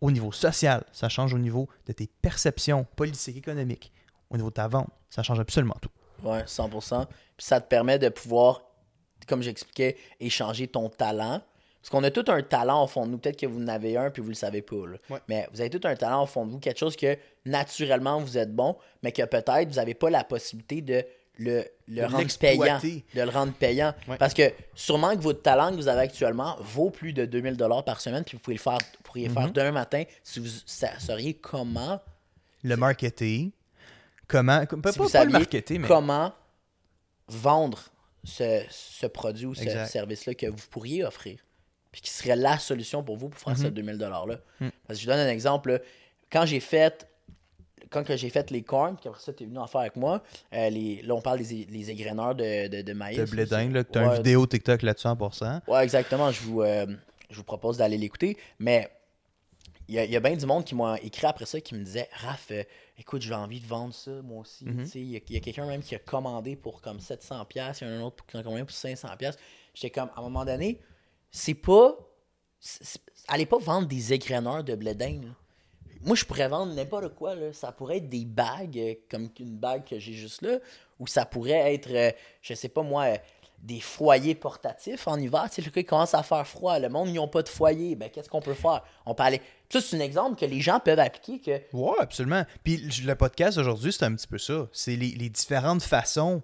au 0.00 0.12
niveau 0.12 0.30
social, 0.30 0.84
ça 0.92 1.08
change 1.08 1.34
au 1.34 1.38
niveau 1.38 1.68
de 1.86 1.92
tes 1.92 2.08
perceptions 2.22 2.86
politiques, 2.94 3.38
économiques, 3.38 3.90
au 4.30 4.36
niveau 4.36 4.50
de 4.50 4.54
ta 4.54 4.68
vente, 4.68 4.90
ça 5.10 5.24
change 5.24 5.40
absolument 5.40 5.76
tout. 5.82 5.88
Ouais, 6.22 6.42
100%. 6.44 7.06
Puis 7.06 7.46
ça 7.46 7.60
te 7.60 7.68
permet 7.68 7.98
de 7.98 8.08
pouvoir 8.08 8.62
comme 9.26 9.42
j'expliquais, 9.42 9.96
échanger 10.20 10.68
ton 10.68 10.88
talent. 10.88 11.40
Parce 11.80 11.90
qu'on 11.90 12.04
a 12.04 12.10
tout 12.10 12.24
un 12.28 12.42
talent 12.42 12.84
au 12.84 12.86
fond 12.86 13.06
de 13.06 13.10
nous. 13.12 13.18
Peut-être 13.18 13.38
que 13.38 13.46
vous 13.46 13.60
en 13.62 13.68
avez 13.68 13.96
un 13.96 14.10
puis 14.10 14.22
vous 14.22 14.28
le 14.28 14.34
savez 14.34 14.62
pas. 14.62 14.86
là. 14.86 14.96
Ouais. 15.10 15.18
Mais 15.28 15.48
vous 15.52 15.60
avez 15.60 15.70
tout 15.70 15.80
un 15.84 15.94
talent 15.96 16.22
au 16.22 16.26
fond 16.26 16.44
de 16.46 16.50
vous, 16.52 16.58
quelque 16.58 16.78
chose 16.78 16.96
que 16.96 17.16
naturellement 17.44 18.20
vous 18.20 18.38
êtes 18.38 18.54
bon, 18.54 18.76
mais 19.02 19.12
que 19.12 19.22
peut-être 19.22 19.68
vous 19.68 19.74
n'avez 19.76 19.94
pas 19.94 20.10
la 20.10 20.22
possibilité 20.24 20.80
de 20.80 21.04
le, 21.38 21.64
le 21.88 22.02
De 22.02 22.06
rendre 22.06 22.38
payant. 22.38 22.78
De 23.14 23.22
le 23.22 23.28
rendre 23.30 23.52
payant. 23.52 23.94
Ouais. 24.08 24.16
Parce 24.16 24.32
que 24.34 24.52
sûrement 24.74 25.14
que 25.16 25.20
votre 25.20 25.42
talent 25.42 25.70
que 25.70 25.76
vous 25.76 25.88
avez 25.88 26.00
actuellement 26.02 26.56
vaut 26.60 26.90
plus 26.90 27.12
de 27.12 27.24
2000 27.24 27.56
par 27.84 28.00
semaine, 28.00 28.24
puis 28.24 28.36
vous 28.36 28.42
pouvez 28.42 28.56
le 28.56 28.62
faire, 28.62 28.78
vous 28.78 29.02
pourriez 29.02 29.28
Mhm. 29.28 29.34
faire 29.34 29.50
demain 29.52 29.72
matin 29.72 30.02
si 30.22 30.40
vous 30.40 30.48
sa- 30.66 30.98
sauriez 30.98 31.34
comment, 31.34 32.00
Le 32.64 32.76
marketing. 32.76 33.50
Comment. 34.28 34.64
Pas, 34.66 34.92
si 34.92 34.98
pas- 34.98 35.04
vous 35.04 35.10
pas 35.10 35.24
le 35.24 35.30
marketing, 35.32 35.80
mais. 35.82 35.88
comment 35.88 36.32
vendre 37.28 37.78
ce, 38.24 38.62
ce 38.70 39.06
produit 39.06 39.46
ou 39.46 39.54
ce 39.54 39.64
service-là 39.86 40.34
que 40.34 40.46
vous 40.46 40.66
pourriez 40.70 41.04
offrir. 41.04 41.38
Puis 41.92 42.00
qui 42.02 42.10
serait 42.10 42.36
la 42.36 42.58
solution 42.58 43.02
pour 43.02 43.16
vous 43.16 43.28
pour 43.28 43.40
faire 43.40 43.54
Mhm. 43.56 43.64
ce 43.64 43.68
2000 43.68 43.96
$-là. 43.96 44.38
Parce 44.58 44.70
que 44.88 44.94
je 44.94 45.00
vous 45.00 45.06
donne 45.06 45.20
un 45.26 45.30
exemple. 45.30 45.72
là. 45.72 45.78
Quand 46.30 46.44
j'ai 46.46 46.60
fait 46.60 47.08
quand 47.88 48.02
j'ai 48.08 48.30
fait 48.30 48.50
les 48.50 48.62
corns, 48.62 48.96
puis 48.96 49.08
après 49.08 49.20
ça, 49.22 49.32
tu 49.32 49.44
es 49.44 49.46
venu 49.46 49.58
en 49.58 49.66
faire 49.68 49.82
avec 49.82 49.94
moi, 49.94 50.20
euh, 50.52 50.68
les, 50.70 51.02
là, 51.02 51.14
on 51.14 51.20
parle 51.20 51.38
des 51.38 51.66
les 51.70 51.90
égreneurs 51.90 52.34
de, 52.34 52.66
de, 52.66 52.82
de 52.82 52.92
maïs. 52.92 53.16
De 53.16 53.24
blé 53.24 53.46
dingue, 53.46 53.80
t'as 53.92 54.00
Ouais, 54.00 54.06
une 54.08 54.14
vidéo 54.16 54.44
TikTok 54.44 54.82
là-dessus 54.82 55.06
en 55.06 55.14
pourcent. 55.16 55.60
Ouais, 55.68 55.84
exactement. 55.84 56.32
Je 56.32 56.42
vous, 56.42 56.62
euh, 56.62 56.84
je 57.30 57.36
vous 57.36 57.44
propose 57.44 57.76
d'aller 57.76 57.96
l'écouter. 57.96 58.36
Mais 58.58 58.90
il 59.88 59.94
y 59.94 59.98
a, 59.98 60.04
il 60.04 60.10
y 60.10 60.16
a 60.16 60.20
bien 60.20 60.36
du 60.36 60.46
monde 60.46 60.64
qui 60.64 60.74
m'a 60.74 60.98
écrit 61.00 61.26
après 61.26 61.46
ça 61.46 61.60
qui 61.60 61.74
me 61.74 61.84
disait 61.84 62.08
Raph, 62.12 62.50
euh, 62.50 62.62
écoute, 62.98 63.22
j'ai 63.22 63.34
envie 63.34 63.60
de 63.60 63.66
vendre 63.66 63.94
ça, 63.94 64.10
moi 64.22 64.40
aussi. 64.40 64.64
Sais, 64.86 65.00
Il 65.00 65.10
y 65.10 65.16
a, 65.16 65.20
il 65.28 65.34
y 65.34 65.36
a 65.36 65.40
quelqu'un 65.40 65.66
même 65.66 65.82
qui 65.82 65.94
a 65.94 65.98
commandé 65.98 66.56
pour 66.56 66.80
comme 66.80 66.98
700$, 66.98 67.46
il 67.54 67.58
y 67.58 67.90
en 67.90 67.92
a 67.92 67.96
un 67.96 68.02
autre 68.02 68.24
qui 68.26 68.36
a 68.36 68.42
commandé 68.42 68.64
pour 68.64 68.74
500$. 68.74 69.36
J'étais 69.74 69.90
comme, 69.90 70.10
à 70.16 70.20
un 70.20 70.22
moment 70.22 70.44
donné, 70.44 70.80
c'est 71.30 71.54
pas. 71.54 71.96
Allez 73.28 73.46
pas 73.46 73.58
vendre 73.58 73.86
des 73.86 74.12
égreneurs 74.12 74.64
de 74.64 74.72
là. 74.72 75.18
Moi, 76.02 76.14
je 76.14 76.24
pourrais 76.24 76.48
vendre 76.48 76.72
n'importe 76.72 77.14
quoi. 77.14 77.34
Là. 77.34 77.52
Ça 77.52 77.72
pourrait 77.72 77.98
être 77.98 78.08
des 78.08 78.24
bagues, 78.24 78.78
euh, 78.78 78.94
comme 79.10 79.28
une 79.40 79.56
bague 79.56 79.84
que 79.84 79.98
j'ai 79.98 80.12
juste 80.12 80.42
là, 80.42 80.58
ou 80.98 81.06
ça 81.06 81.26
pourrait 81.26 81.74
être, 81.74 81.90
euh, 81.90 82.10
je 82.42 82.54
sais 82.54 82.68
pas 82.68 82.82
moi, 82.82 83.18
des 83.62 83.80
foyers 83.80 84.34
portatifs 84.34 85.08
en 85.08 85.18
hiver. 85.18 85.44
Tu 85.48 85.56
sais, 85.56 85.62
le 85.62 85.70
cas, 85.70 85.80
il 85.80 85.84
commence 85.84 86.14
à 86.14 86.22
faire 86.22 86.46
froid. 86.46 86.78
Le 86.78 86.88
monde, 86.88 87.08
ils 87.08 87.14
n'ont 87.14 87.28
pas 87.28 87.42
de 87.42 87.48
foyer. 87.48 87.96
Ben, 87.96 88.10
qu'est-ce 88.10 88.28
qu'on 88.28 88.40
peut 88.40 88.54
faire? 88.54 88.82
On 89.06 89.14
peut 89.14 89.24
aller. 89.24 89.40
Ça, 89.70 89.80
c'est 89.80 89.96
un 89.96 90.00
exemple 90.00 90.38
que 90.38 90.46
les 90.46 90.60
gens 90.60 90.78
peuvent 90.78 90.98
appliquer. 90.98 91.40
que 91.40 91.76
Ouais, 91.76 91.96
absolument. 91.98 92.44
Puis 92.62 92.76
le 92.76 93.14
podcast 93.14 93.58
aujourd'hui, 93.58 93.92
c'est 93.92 94.04
un 94.04 94.14
petit 94.14 94.28
peu 94.28 94.38
ça. 94.38 94.68
C'est 94.72 94.96
les, 94.96 95.10
les 95.10 95.30
différentes 95.30 95.82
façons 95.82 96.42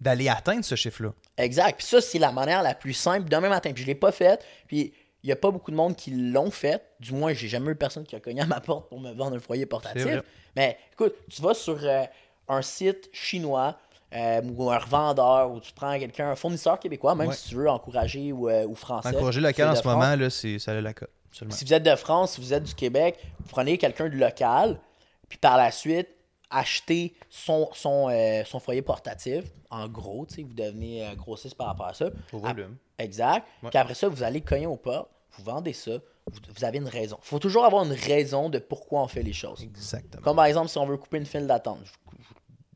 d'aller 0.00 0.28
atteindre 0.28 0.64
ce 0.64 0.74
chiffre-là. 0.74 1.12
Exact. 1.36 1.78
Puis 1.78 1.86
ça, 1.86 2.00
c'est 2.00 2.18
la 2.18 2.32
manière 2.32 2.62
la 2.62 2.74
plus 2.74 2.94
simple 2.94 3.28
demain 3.28 3.48
matin. 3.48 3.72
Puis 3.72 3.82
je 3.82 3.88
l'ai 3.88 3.94
pas 3.94 4.12
faite. 4.12 4.44
Puis 4.68 4.94
il 5.22 5.26
n'y 5.26 5.32
a 5.32 5.36
pas 5.36 5.50
beaucoup 5.50 5.70
de 5.70 5.76
monde 5.76 5.96
qui 5.96 6.10
l'ont 6.12 6.50
fait. 6.50 6.82
Du 7.00 7.12
moins, 7.12 7.32
j'ai 7.32 7.48
jamais 7.48 7.72
eu 7.72 7.74
personne 7.74 8.04
qui 8.04 8.14
a 8.14 8.20
cogné 8.20 8.40
à 8.40 8.46
ma 8.46 8.60
porte 8.60 8.88
pour 8.88 9.00
me 9.00 9.12
vendre 9.12 9.36
un 9.36 9.40
foyer 9.40 9.66
portatif. 9.66 10.22
Mais 10.56 10.78
écoute, 10.92 11.14
tu 11.28 11.42
vas 11.42 11.54
sur 11.54 11.78
euh, 11.82 12.04
un 12.48 12.62
site 12.62 13.10
chinois 13.12 13.78
euh, 14.14 14.40
ou 14.56 14.70
un 14.70 14.78
revendeur 14.78 15.50
ou 15.50 15.60
tu 15.60 15.72
prends 15.72 15.98
quelqu'un, 15.98 16.30
un 16.30 16.36
fournisseur 16.36 16.78
québécois, 16.80 17.14
même 17.14 17.28
Ouais. 17.28 17.34
si 17.34 17.50
tu 17.50 17.54
veux 17.56 17.68
encourager 17.68 18.32
ou, 18.32 18.48
euh, 18.48 18.66
ou 18.66 18.74
français. 18.74 19.08
Encourager 19.14 19.40
local 19.40 19.68
en 19.68 19.74
ce 19.74 19.80
France. 19.82 19.94
moment, 19.94 20.16
là, 20.16 20.30
c'est, 20.30 20.58
ça 20.58 20.72
a 20.72 20.80
la 20.80 20.94
cote. 20.94 21.10
Si 21.50 21.64
vous 21.64 21.74
êtes 21.74 21.82
de 21.82 21.94
France, 21.94 22.32
si 22.32 22.40
vous 22.40 22.52
êtes 22.54 22.64
du 22.64 22.74
Québec, 22.74 23.18
vous 23.40 23.48
prenez 23.50 23.76
quelqu'un 23.78 24.08
de 24.08 24.16
local, 24.16 24.80
puis 25.28 25.38
par 25.38 25.56
la 25.58 25.70
suite, 25.70 26.08
achetez 26.50 27.14
son, 27.28 27.68
son, 27.74 28.08
euh, 28.10 28.42
son 28.44 28.58
foyer 28.60 28.80
portatif. 28.82 29.44
En 29.70 29.86
gros, 29.88 30.24
tu 30.26 30.36
sais, 30.36 30.42
vous 30.42 30.54
devenez 30.54 31.06
grossiste 31.16 31.54
par 31.56 31.66
rapport 31.66 31.86
à 31.88 31.94
ça. 31.94 32.06
Au 32.32 32.38
volume. 32.38 32.76
Exact. 32.98 33.46
Ouais. 33.62 33.68
Puis 33.68 33.78
après 33.78 33.94
ça, 33.94 34.08
vous 34.08 34.22
allez 34.22 34.40
cogner 34.40 34.66
aux 34.66 34.76
portes, 34.76 35.10
vous 35.36 35.44
vendez 35.44 35.74
ça, 35.74 35.92
vous, 36.26 36.40
vous 36.56 36.64
avez 36.64 36.78
une 36.78 36.88
raison. 36.88 37.18
Il 37.22 37.26
faut 37.26 37.38
toujours 37.38 37.66
avoir 37.66 37.84
une 37.84 37.92
raison 37.92 38.48
de 38.48 38.58
pourquoi 38.58 39.02
on 39.02 39.08
fait 39.08 39.22
les 39.22 39.34
choses. 39.34 39.62
Exactement. 39.62 40.22
Comme 40.22 40.36
par 40.36 40.46
exemple, 40.46 40.68
si 40.68 40.78
on 40.78 40.86
veut 40.86 40.96
couper 40.96 41.18
une 41.18 41.26
file 41.26 41.46
d'attente, 41.46 41.78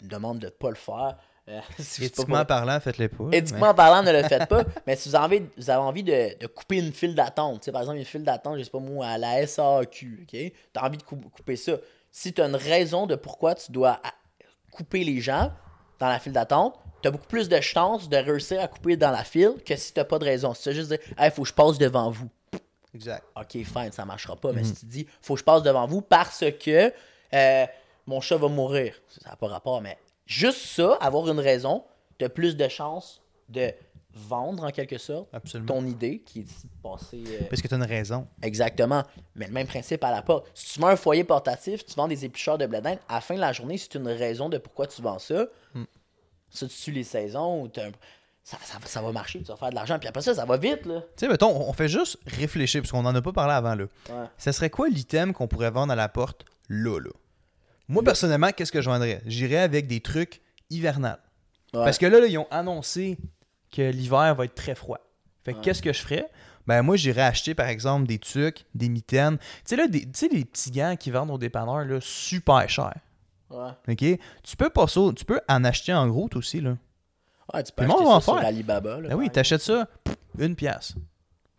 demande 0.08 0.38
de 0.38 0.46
ne 0.46 0.50
pas 0.50 0.68
le 0.70 0.74
faire. 0.76 1.16
Euh, 1.48 1.60
si 1.78 1.84
c'est 1.84 2.00
pas 2.02 2.06
Éthiquement 2.22 2.44
parlant, 2.44 2.78
faites-les 2.80 3.08
pas. 3.08 3.24
Éthiquement 3.32 3.74
parlant, 3.74 4.02
ne 4.02 4.12
le 4.12 4.22
faites 4.28 4.48
pas. 4.48 4.62
Mais 4.86 4.94
si 4.96 5.08
vous 5.08 5.16
avez, 5.16 5.24
envie- 5.38 5.48
vous 5.56 5.70
avez 5.70 5.80
envie 5.82 6.02
de, 6.04 6.38
de 6.38 6.46
couper 6.46 6.78
une 6.78 6.92
file 6.92 7.14
d'attente, 7.14 7.60
tu 7.60 7.64
sais, 7.66 7.72
par 7.72 7.80
exemple, 7.82 7.98
une 7.98 8.04
file 8.04 8.22
d'attente, 8.22 8.58
je 8.58 8.62
sais 8.64 8.70
pas 8.70 8.78
moi, 8.78 9.06
à 9.06 9.18
la 9.18 9.44
SAQ, 9.46 10.20
ok? 10.22 10.28
Tu 10.30 10.52
as 10.76 10.84
envie 10.84 10.98
de 10.98 11.02
cou- 11.02 11.16
couper 11.16 11.56
ça. 11.56 11.72
Si 12.10 12.32
tu 12.32 12.40
as 12.42 12.46
une 12.46 12.56
raison 12.56 13.06
de 13.06 13.16
pourquoi 13.16 13.54
tu 13.54 13.72
dois 13.72 14.00
couper 14.70 15.02
les 15.04 15.20
gens 15.20 15.50
dans 15.98 16.08
la 16.08 16.18
file 16.18 16.32
d'attente, 16.32 16.78
tu 17.02 17.08
as 17.08 17.10
beaucoup 17.10 17.26
plus 17.26 17.48
de 17.48 17.60
chances 17.60 18.08
de 18.08 18.16
réussir 18.16 18.60
à 18.60 18.68
couper 18.68 18.96
dans 18.96 19.10
la 19.10 19.24
file 19.24 19.54
que 19.66 19.74
si 19.76 19.92
tu 19.92 20.04
pas 20.04 20.18
de 20.18 20.24
raison. 20.24 20.54
Si 20.54 20.62
tu 20.62 20.72
juste 20.74 20.88
dire, 20.90 20.98
il 21.20 21.30
faut 21.30 21.42
que 21.42 21.48
je 21.48 21.54
passe 21.54 21.78
devant 21.78 22.10
vous. 22.10 22.28
Exact. 22.94 23.24
Ok, 23.34 23.50
fine, 23.52 23.90
ça 23.90 24.04
marchera 24.04 24.36
pas. 24.36 24.52
Mais 24.52 24.62
si 24.64 24.74
tu 24.74 24.86
dis, 24.86 25.06
faut 25.22 25.34
que 25.34 25.40
je 25.40 25.44
passe 25.44 25.62
devant 25.62 25.86
vous 25.86 26.02
parce 26.02 26.44
que 26.62 26.92
euh, 27.34 27.66
mon 28.12 28.20
chat 28.20 28.36
va 28.36 28.48
mourir, 28.48 28.94
ça 29.08 29.30
n'a 29.30 29.36
pas 29.36 29.48
rapport, 29.48 29.80
mais 29.80 29.96
juste 30.26 30.58
ça, 30.66 30.96
avoir 31.00 31.28
une 31.28 31.40
raison, 31.40 31.84
tu 32.18 32.24
as 32.24 32.28
plus 32.28 32.56
de 32.56 32.68
chances 32.68 33.22
de 33.48 33.72
vendre 34.14 34.64
en 34.64 34.70
quelque 34.70 34.98
sorte 34.98 35.28
Absolument. 35.32 35.72
ton 35.74 35.86
idée 35.86 36.18
qui 36.20 36.40
est 36.40 36.46
passer. 36.82 37.24
euh, 37.26 37.44
Parce 37.48 37.62
que 37.62 37.68
tu 37.68 37.72
as 37.74 37.78
une 37.78 37.82
raison. 37.82 38.26
Exactement. 38.42 39.02
Mais 39.34 39.46
le 39.46 39.52
même 39.52 39.66
principe 39.66 40.04
à 40.04 40.10
la 40.10 40.20
porte. 40.20 40.50
Si 40.52 40.74
tu 40.74 40.80
vends 40.80 40.88
un 40.88 40.96
foyer 40.96 41.24
portatif, 41.24 41.84
tu 41.86 41.94
vends 41.94 42.08
des 42.08 42.24
éplucheurs 42.26 42.58
de 42.58 42.66
blé 42.66 42.82
d'Inde, 42.82 42.98
à 43.08 43.14
la 43.14 43.20
fin 43.22 43.34
de 43.34 43.40
la 43.40 43.54
journée, 43.54 43.78
c'est 43.78 43.94
une 43.94 44.08
raison 44.08 44.50
de 44.50 44.58
pourquoi 44.58 44.86
tu 44.86 45.00
vends 45.00 45.18
ça. 45.18 45.46
Hmm. 45.74 45.84
Ça, 46.50 46.66
tu 46.66 46.74
suis 46.74 46.92
les 46.92 47.04
saisons, 47.04 47.62
ou 47.62 47.70
ça, 48.44 48.58
ça, 48.62 48.78
ça 48.84 49.00
va 49.00 49.12
marcher, 49.12 49.38
tu 49.40 49.46
vas 49.46 49.56
faire 49.56 49.70
de 49.70 49.74
l'argent. 49.76 49.98
Puis 49.98 50.08
après 50.08 50.20
ça, 50.20 50.34
ça 50.34 50.44
va 50.44 50.58
vite, 50.58 50.84
là. 50.84 51.00
Tu 51.00 51.06
sais, 51.24 51.28
mettons, 51.28 51.48
on 51.48 51.70
on 51.70 51.72
fait 51.72 51.88
juste 51.88 52.18
réfléchir, 52.26 52.82
parce 52.82 52.92
qu'on 52.92 53.02
n'en 53.02 53.14
a 53.14 53.22
pas 53.22 53.32
parlé 53.32 53.54
avant, 53.54 53.74
là. 53.74 53.84
Ouais. 54.10 54.26
Ça 54.36 54.52
serait 54.52 54.68
quoi 54.68 54.90
l'item 54.90 55.32
qu'on 55.32 55.48
pourrait 55.48 55.70
vendre 55.70 55.90
à 55.92 55.96
la 55.96 56.10
porte, 56.10 56.44
là, 56.68 56.98
là? 57.00 57.10
Moi, 57.88 58.02
personnellement, 58.02 58.50
qu'est-ce 58.52 58.72
que 58.72 58.80
je 58.80 58.88
vendrais? 58.88 59.22
J'irais 59.26 59.58
avec 59.58 59.86
des 59.86 60.00
trucs 60.00 60.40
hivernales. 60.70 61.18
Ouais. 61.74 61.84
Parce 61.84 61.98
que 61.98 62.06
là, 62.06 62.20
là, 62.20 62.26
ils 62.26 62.38
ont 62.38 62.46
annoncé 62.50 63.18
que 63.70 63.82
l'hiver 63.90 64.34
va 64.34 64.44
être 64.44 64.54
très 64.54 64.74
froid. 64.74 64.98
Fait 65.44 65.52
que 65.52 65.58
Ouais. 65.58 65.64
qu'est-ce 65.64 65.82
que 65.82 65.92
je 65.92 66.00
ferais? 66.00 66.28
Ben 66.66 66.82
moi, 66.82 66.96
j'irais 66.96 67.22
acheter, 67.22 67.54
par 67.54 67.66
exemple, 67.66 68.06
des 68.06 68.18
tucs, 68.18 68.64
des 68.74 68.88
mitaines. 68.88 69.38
Tu 69.38 69.44
sais, 69.64 69.76
là, 69.76 69.88
des, 69.88 70.02
tu 70.02 70.10
sais, 70.14 70.28
les 70.28 70.44
petits 70.44 70.70
gants 70.70 70.94
qui 70.96 71.10
vendent 71.10 71.30
au 71.32 71.38
dépanneur, 71.38 71.84
là, 71.84 71.98
super 72.00 72.68
cher. 72.68 72.94
Ouais. 73.50 73.70
OK? 73.88 74.20
Tu 74.42 74.56
peux 74.56 74.70
pas 74.70 74.86
ça, 74.86 75.00
tu 75.16 75.24
peux 75.24 75.40
en 75.48 75.64
acheter 75.64 75.92
en 75.92 76.06
gros, 76.06 76.28
toi 76.28 76.38
aussi, 76.38 76.60
là. 76.60 76.76
Ouais, 77.52 77.62
tu 77.64 77.72
peux 77.72 77.82
acheter 77.84 78.04
ça 78.04 78.20
sur. 78.20 78.36
Alibaba. 78.36 79.00
Là, 79.00 79.08
Ben 79.08 79.14
oui, 79.16 79.28
t'achètes 79.28 79.60
ça, 79.62 79.88
une 80.38 80.54
pièce. 80.54 80.94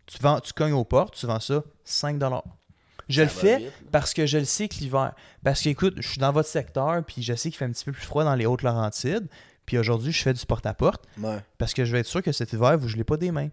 Tu, 0.06 0.18
vends, 0.20 0.40
tu 0.40 0.52
cognes 0.52 0.72
aux 0.72 0.84
portes, 0.84 1.14
tu 1.14 1.26
vends 1.26 1.40
ça 1.40 1.62
5 1.84 2.18
Je 3.08 3.22
le 3.22 3.28
Ça 3.28 3.34
fais 3.40 3.58
vite, 3.58 3.72
parce 3.92 4.14
que 4.14 4.26
je 4.26 4.38
le 4.38 4.44
sais 4.44 4.68
que 4.68 4.74
l'hiver. 4.76 5.12
Parce 5.42 5.60
que, 5.62 5.68
écoute, 5.68 5.94
je 5.98 6.08
suis 6.08 6.18
dans 6.18 6.32
votre 6.32 6.48
secteur, 6.48 7.02
puis 7.04 7.22
je 7.22 7.34
sais 7.34 7.50
qu'il 7.50 7.58
fait 7.58 7.64
un 7.66 7.70
petit 7.70 7.84
peu 7.84 7.92
plus 7.92 8.02
froid 8.06 8.24
dans 8.24 8.34
les 8.34 8.46
Hautes-Laurentides. 8.46 9.26
Puis 9.66 9.78
aujourd'hui, 9.78 10.12
je 10.12 10.22
fais 10.22 10.32
du 10.32 10.44
porte-à-porte 10.44 11.04
Ouais. 11.18 11.38
parce 11.58 11.72
que 11.74 11.84
je 11.84 11.92
vais 11.92 12.00
être 12.00 12.06
sûr 12.06 12.22
que 12.22 12.32
cet 12.32 12.52
hiver, 12.52 12.76
vous 12.78 12.84
ne 12.84 12.90
gelez 12.90 13.04
pas 13.04 13.16
des 13.16 13.30
mains. 13.30 13.48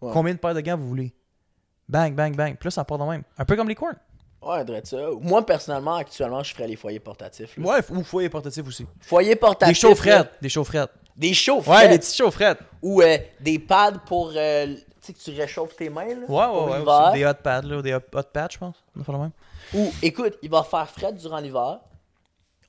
Ouais. 0.00 0.10
Combien 0.12 0.32
de 0.34 0.38
paires 0.38 0.54
de 0.54 0.60
gants 0.60 0.76
vous 0.76 0.88
voulez? 0.88 1.12
Bang, 1.88 2.14
bang, 2.14 2.34
bang. 2.36 2.56
Là, 2.62 2.70
ça 2.70 2.84
part 2.84 2.98
de 2.98 3.04
même. 3.04 3.22
Un 3.38 3.44
peu 3.44 3.56
comme 3.56 3.68
les 3.68 3.74
cornes. 3.74 3.96
Ouais, 4.42 4.62
ça. 4.84 4.96
Moi, 5.20 5.44
personnellement, 5.46 5.94
actuellement, 5.96 6.42
je 6.42 6.52
ferais 6.54 6.68
les 6.68 6.76
foyers 6.76 7.00
portatifs. 7.00 7.56
là. 7.56 7.64
Ouais, 7.66 7.80
ou 7.90 8.02
foyer 8.04 8.28
portatif 8.28 8.66
aussi. 8.66 8.86
Foyer 9.00 9.30
Des 9.30 9.36
portatif. 9.36 9.78
chaufferettes. 9.78 10.12
là. 10.26 10.30
Des 10.42 10.48
chaufferettes. 10.48 10.90
Des 11.16 11.32
chaufferettes. 11.34 11.82
Ouais, 11.82 11.88
des 11.88 11.98
petites 11.98 12.16
chaufferettes. 12.16 12.58
Ou 12.82 13.00
euh, 13.02 13.18
des 13.40 13.58
pads 13.58 14.02
pour. 14.06 14.32
euh, 14.36 14.74
tu 15.04 15.12
sais, 15.12 15.12
que 15.12 15.18
tu 15.36 15.40
réchauffes 15.40 15.76
tes 15.76 15.90
mains. 15.90 16.06
Là, 16.06 16.26
Ouais, 16.28 16.46
ouais, 16.46 16.80
ouais. 16.82 17.12
Des 17.18 17.24
hot 17.26 17.34
pads, 17.42 17.62
là. 17.62 17.82
Des 17.82 17.94
hot, 17.94 18.00
hot 18.14 18.22
pads, 18.32 18.48
je 18.52 18.58
pense. 18.58 18.82
On 18.96 19.00
va 19.02 19.18
même. 19.18 19.30
Ou, 19.74 19.92
écoute, 20.02 20.38
il 20.42 20.50
va 20.50 20.62
faire 20.62 20.88
frais 20.88 21.12
durant 21.12 21.38
l'hiver. 21.40 21.80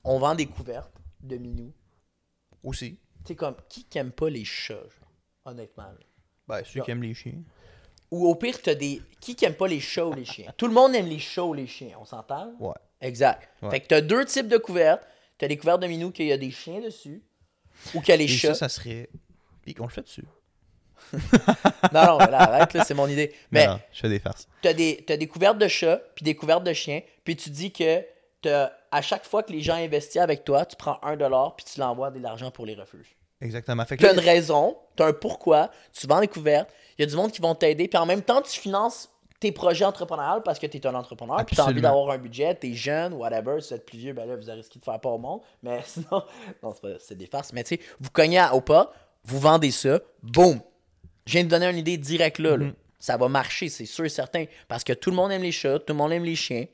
On 0.04 0.18
vend 0.18 0.34
des 0.34 0.46
couvertes 0.46 0.92
de 1.20 1.36
minou. 1.36 1.72
Aussi. 2.62 2.98
Tu 3.24 3.28
sais, 3.28 3.34
comme, 3.36 3.56
qui 3.68 3.84
qui 3.84 3.98
aime 3.98 4.12
pas 4.12 4.28
les 4.30 4.44
chats, 4.44 4.74
genre, 4.74 5.10
honnêtement. 5.44 5.84
là? 5.84 5.98
Ben, 6.48 6.62
ceux 6.64 6.80
qui 6.82 6.90
aiment 6.90 7.02
les 7.02 7.14
chiens. 7.14 7.42
Ou 8.10 8.26
au 8.28 8.34
pire, 8.36 8.60
t'as 8.62 8.74
des. 8.74 9.02
Qui 9.20 9.34
qui 9.34 9.44
aime 9.44 9.54
pas 9.54 9.66
les 9.66 9.80
chats 9.80 10.06
ou 10.06 10.12
les 10.14 10.24
chiens? 10.24 10.52
Tout 10.56 10.68
le 10.68 10.72
monde 10.74 10.94
aime 10.94 11.06
les 11.06 11.18
chats 11.18 11.42
ou 11.44 11.54
les 11.54 11.66
chiens, 11.66 11.96
on 12.00 12.04
s'entend? 12.04 12.52
Ouais. 12.60 12.74
Exact. 13.00 13.48
Ouais. 13.62 13.70
Fait 13.70 13.80
que 13.80 13.86
t'as 13.88 14.00
deux 14.00 14.24
types 14.24 14.48
de 14.48 14.58
couvertes. 14.58 15.02
T'as 15.38 15.48
des 15.48 15.56
couvertes 15.58 15.82
de 15.82 15.86
minou 15.86 16.12
qu'il 16.12 16.26
y 16.26 16.32
a 16.32 16.38
des 16.38 16.50
chiens 16.50 16.80
dessus. 16.80 17.22
Ou 17.94 18.00
qu'il 18.00 18.08
y 18.10 18.12
a 18.12 18.16
les 18.16 18.24
Et 18.24 18.28
chats. 18.28 18.54
ça, 18.54 18.60
ça 18.60 18.68
serait. 18.68 19.10
Puis 19.62 19.74
qu'on 19.74 19.84
le 19.84 19.90
fait 19.90 20.02
dessus. 20.02 20.24
Non, 21.92 22.04
non, 22.06 22.18
mais 22.18 22.30
là, 22.30 22.40
arrête, 22.42 22.72
là, 22.74 22.84
c'est 22.84 22.94
mon 22.94 23.06
idée. 23.08 23.32
Mais 23.50 23.66
Non, 23.66 23.74
non, 23.74 23.80
je 23.92 24.00
fais 24.00 24.08
des 24.08 24.18
farces. 24.18 24.48
t'as 24.62 24.72
des, 24.72 25.04
t'as 25.06 25.16
des 25.16 25.26
couvertes 25.28 25.58
de 25.58 25.68
chats, 25.68 26.00
puis 26.14 26.24
des 26.24 26.34
couvertes 26.34 26.64
de 26.64 26.72
chiens, 26.72 27.00
puis 27.24 27.36
tu 27.36 27.50
dis 27.50 27.72
que 27.72 28.04
t'as- 28.42 28.72
à 28.90 29.02
chaque 29.02 29.24
fois 29.24 29.42
que 29.42 29.52
les 29.52 29.60
gens 29.60 29.74
investissent 29.76 30.16
avec 30.22 30.44
toi, 30.44 30.64
tu 30.64 30.76
prends 30.76 30.98
un 31.02 31.16
dollar, 31.16 31.54
puis 31.56 31.64
tu 31.72 31.80
l'envoies 31.80 32.10
de 32.10 32.18
l'argent 32.20 32.50
pour 32.50 32.66
les 32.66 32.74
refuges. 32.74 33.16
Exactement. 33.40 33.84
Fait 33.84 33.96
que 33.96 34.02
T'as 34.02 34.14
une 34.14 34.20
raison, 34.20 34.76
t'as 34.96 35.08
un 35.08 35.12
pourquoi, 35.12 35.70
tu 35.92 36.06
vends 36.06 36.20
les 36.20 36.28
couvertes, 36.28 36.70
il 36.98 37.02
y 37.02 37.04
a 37.04 37.10
du 37.10 37.14
monde 37.16 37.30
qui 37.30 37.40
vont 37.42 37.54
t'aider, 37.54 37.86
puis 37.88 37.98
en 37.98 38.06
même 38.06 38.22
temps, 38.22 38.40
tu 38.40 38.58
finances 38.58 39.10
tes 39.38 39.52
projets 39.52 39.84
entrepreneuriaux 39.84 40.40
parce 40.40 40.58
que 40.58 40.66
t'es 40.66 40.86
un 40.86 40.94
entrepreneur, 40.94 41.44
puis 41.44 41.54
t'as 41.54 41.64
envie 41.64 41.72
Absolument. 41.72 41.88
d'avoir 42.00 42.14
un 42.14 42.18
budget, 42.18 42.54
t'es 42.54 42.72
jeune, 42.72 43.12
whatever, 43.12 43.60
si 43.60 43.68
vous 43.68 43.74
êtes 43.74 43.84
plus 43.84 43.98
vieux, 43.98 44.12
ben 44.14 44.26
là, 44.26 44.34
vous 44.36 44.50
risquez 44.50 44.78
de 44.78 44.84
faire 44.84 44.98
pas 44.98 45.10
au 45.10 45.18
monde, 45.18 45.40
mais 45.62 45.80
sinon, 45.84 46.22
non, 46.62 46.72
c'est 46.72 46.80
pas- 46.80 46.98
c'est 46.98 47.14
des 47.18 47.26
farces, 47.26 47.52
mais 47.52 47.62
tu 47.62 47.76
sais, 47.76 47.80
vous 48.00 48.08
cognez 48.10 48.38
à- 48.38 48.54
au 48.54 48.62
pas, 48.62 48.90
vous 49.24 49.38
vendez 49.38 49.70
ça, 49.70 50.00
boum. 50.22 50.60
Je 51.26 51.32
viens 51.32 51.44
de 51.44 51.48
donner 51.48 51.66
une 51.66 51.78
idée 51.78 51.96
directe 51.96 52.38
là. 52.38 52.56
là. 52.56 52.66
Mhm. 52.66 52.74
Ça 52.98 53.16
va 53.16 53.28
marcher, 53.28 53.68
c'est 53.68 53.86
sûr 53.86 54.04
et 54.04 54.08
certain. 54.08 54.46
Parce 54.68 54.82
que 54.84 54.92
tout 54.92 55.10
le 55.10 55.16
monde 55.16 55.30
aime 55.32 55.42
les 55.42 55.52
chats, 55.52 55.78
tout 55.78 55.92
le 55.92 55.98
monde 55.98 56.12
aime 56.12 56.24
les 56.24 56.36
chiens. 56.36 56.66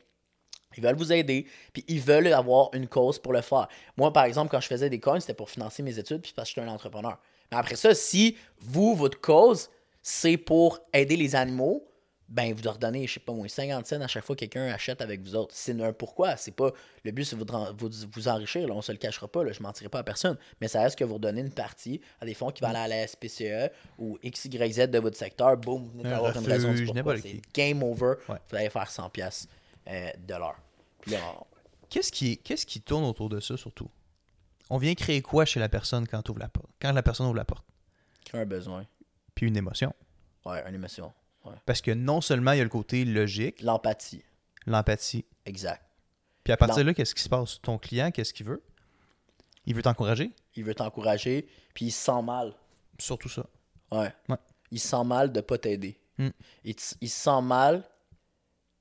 Ils 0.77 0.83
veulent 0.83 0.97
vous 0.97 1.13
aider, 1.13 1.47
puis 1.73 1.85
ils 1.89 2.01
veulent 2.01 2.33
avoir 2.33 2.71
une 2.73 2.87
cause 2.87 3.19
pour 3.19 3.33
le 3.33 3.43
faire. 3.43 3.69
Moi, 3.97 4.13
par 4.13 4.25
exemple, 4.25 4.51
quand 4.51 4.61
je 4.61 4.69
faisais 4.69 4.89
des 4.89 5.01
coins, 5.01 5.21
c'était 5.21 5.35
pour 5.35 5.51
financer 5.51 5.83
mes 5.83 5.99
études, 5.99 6.23
puis 6.23 6.33
parce 6.35 6.49
que 6.49 6.55
j'étais 6.55 6.67
un 6.67 6.73
entrepreneur. 6.73 7.19
Mais 7.51 7.59
après 7.59 7.77
ça, 7.77 7.95
si 7.95 8.37
vous, 8.61 8.95
votre 8.95 9.21
cause, 9.21 9.69
c'est 10.01 10.39
pour 10.39 10.81
aider 10.95 11.17
les 11.17 11.37
animaux, 11.37 11.87
ben 12.33 12.55
vous 12.55 12.63
leur 12.63 12.79
donnez, 12.79 13.07
je 13.07 13.13
sais 13.13 13.21
pas 13.21 13.33
moi, 13.35 13.47
50 13.47 13.87
cents 13.87 14.01
à 14.01 14.07
chaque 14.09 14.25
fois 14.25 14.35
que 14.35 14.41
quelqu'un 14.41 14.65
achète 14.73 15.03
avec 15.03 15.21
vous 15.21 15.37
autres. 15.37 15.55
C'est 15.55 15.79
un 15.83 15.93
pourquoi. 15.93 16.37
C'est 16.39 16.51
pas 16.57 16.71
le 17.05 17.11
but, 17.13 17.25
c'est 17.25 17.37
vous, 17.37 17.45
vous, 17.77 17.91
vous 18.11 18.29
enrichir. 18.29 18.67
Là, 18.67 18.75
on 18.75 18.81
se 18.81 18.91
le 18.91 18.97
cachera 18.97 19.29
pas. 19.29 19.45
Là, 19.45 19.53
je 19.53 19.63
mentirai 19.63 19.91
pas 19.91 19.99
à 19.99 20.03
personne. 20.03 20.39
Mais 20.61 20.67
ça 20.69 20.81
reste 20.81 20.99
que 20.99 21.05
vous 21.05 21.15
redonnez 21.15 21.43
une 21.43 21.53
partie 21.53 22.01
à 22.23 22.25
des 22.25 22.33
fonds 22.33 22.51
qui 22.51 22.63
vont 22.63 22.69
aller 22.69 22.79
à 22.79 22.89
la 22.89 23.07
SPCE 23.07 23.71
ou 23.99 24.19
XYZ 24.25 24.89
de 24.89 24.99
votre 24.99 25.17
secteur. 25.19 25.59
Boum, 25.59 25.85
vous 25.85 25.91
venez 25.99 26.09
Un 26.09 26.13
d'avoir 26.13 26.35
une 26.37 26.47
raison 26.47 26.75
C'est 26.75 27.43
game 27.53 27.83
over. 27.83 28.15
Ouais. 28.31 28.37
Vous 28.49 28.57
allez 28.57 28.71
faire 28.71 28.91
100 28.91 29.11
pièces 29.11 29.47
euh, 29.89 30.11
de 30.27 30.35
l'heure. 30.35 30.57
On- 31.09 31.45
Qu'est-ce 31.91 32.11
qui, 32.11 32.39
qu'est-ce 32.39 32.65
qui 32.65 32.81
tourne 32.81 33.05
autour 33.05 33.29
de 33.29 33.41
ça, 33.41 33.59
surtout? 33.59 33.91
On 34.71 34.79
vient 34.79 34.95
créer 34.95 35.21
quoi 35.21 35.45
chez 35.45 35.61
la 35.61 35.69
personne 35.69 36.09
quand, 36.09 36.27
ouvre 36.31 36.39
la 36.39 36.49
porte? 36.49 36.71
quand 36.81 36.93
la 36.93 37.03
personne 37.03 37.27
ouvre 37.27 37.37
la 37.37 37.45
porte? 37.45 37.67
crée 38.25 38.39
un 38.41 38.47
besoin. 38.47 38.87
Puis 39.35 39.49
une 39.49 39.57
émotion. 39.59 39.93
Ouais, 40.47 40.63
une 40.67 40.75
émotion. 40.75 41.13
Ouais. 41.45 41.53
Parce 41.67 41.81
que 41.81 41.91
non 41.91 42.21
seulement 42.21 42.53
il 42.53 42.59
y 42.59 42.61
a 42.61 42.65
le 42.65 42.71
côté 42.71 43.05
logique, 43.05 43.63
L'empathie. 43.63 44.23
l'empathie, 44.67 45.25
Exact. 45.47 45.83
puis 46.45 46.53
à 46.53 46.57
partir 46.57 46.79
de 46.79 46.83
là, 46.83 46.95
qu'est-ce 46.95 47.15
qui 47.15 47.23
se 47.23 47.29
passe? 47.29 47.61
Ton 47.63 47.79
client, 47.79 48.11
qu'est-ce 48.11 48.33
qu'il 48.33 48.47
veut? 48.47 48.63
Il 49.67 49.75
veut 49.75 49.83
t'encourager? 49.83 50.31
Il 50.57 50.65
veut 50.65 50.75
t'encourager, 50.75 51.49
puis 51.75 51.87
il 51.87 51.91
se 51.91 52.01
sent 52.05 52.23
mal. 52.23 52.55
Surtout 52.99 53.29
ça. 53.29 53.47
Ouais. 53.91 54.13
Ouais. 54.29 54.37
Il 54.71 54.79
se 54.81 54.89
sent 54.89 55.05
mal 55.05 55.33
de 55.33 55.41
pas 55.41 55.59
t'aider. 55.59 55.99
Mm. 56.19 56.29
Il, 56.65 56.75
t- 56.77 56.97
il 57.01 57.09
se 57.11 57.19
sent 57.25 57.43
mal 57.43 57.85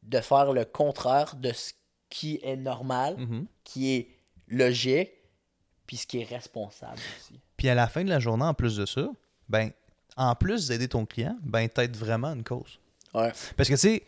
de 0.04 0.20
faire 0.20 0.52
le 0.54 0.66
contraire 0.66 1.36
de 1.36 1.52
ce 1.54 1.74
qui 2.10 2.40
est 2.44 2.56
normal, 2.58 3.16
Mhm. 3.18 3.48
qui 3.64 3.92
est 3.96 4.10
logique, 4.48 5.12
puis 5.88 5.98
ce 5.98 6.06
qui 6.08 6.20
est 6.22 6.24
responsable 6.26 7.00
aussi. 7.18 7.40
Puis 7.58 7.70
à 7.70 7.76
la 7.76 7.88
fin 7.88 8.04
de 8.04 8.10
la 8.10 8.20
journée, 8.20 8.44
en 8.46 8.54
plus 8.54 8.76
de 8.78 8.86
ça, 8.86 9.10
ben, 9.50 9.72
en 10.18 10.36
plus 10.36 10.68
d'aider 10.68 10.88
ton 10.88 11.06
client, 11.06 11.38
ben, 11.44 11.68
t'aides 11.70 11.96
vraiment 11.96 12.34
une 12.34 12.44
cause. 12.44 12.80
Ouais. 13.14 13.32
Parce 13.58 13.70
que, 13.70 13.76
tu 13.76 13.80
sais, 13.80 14.04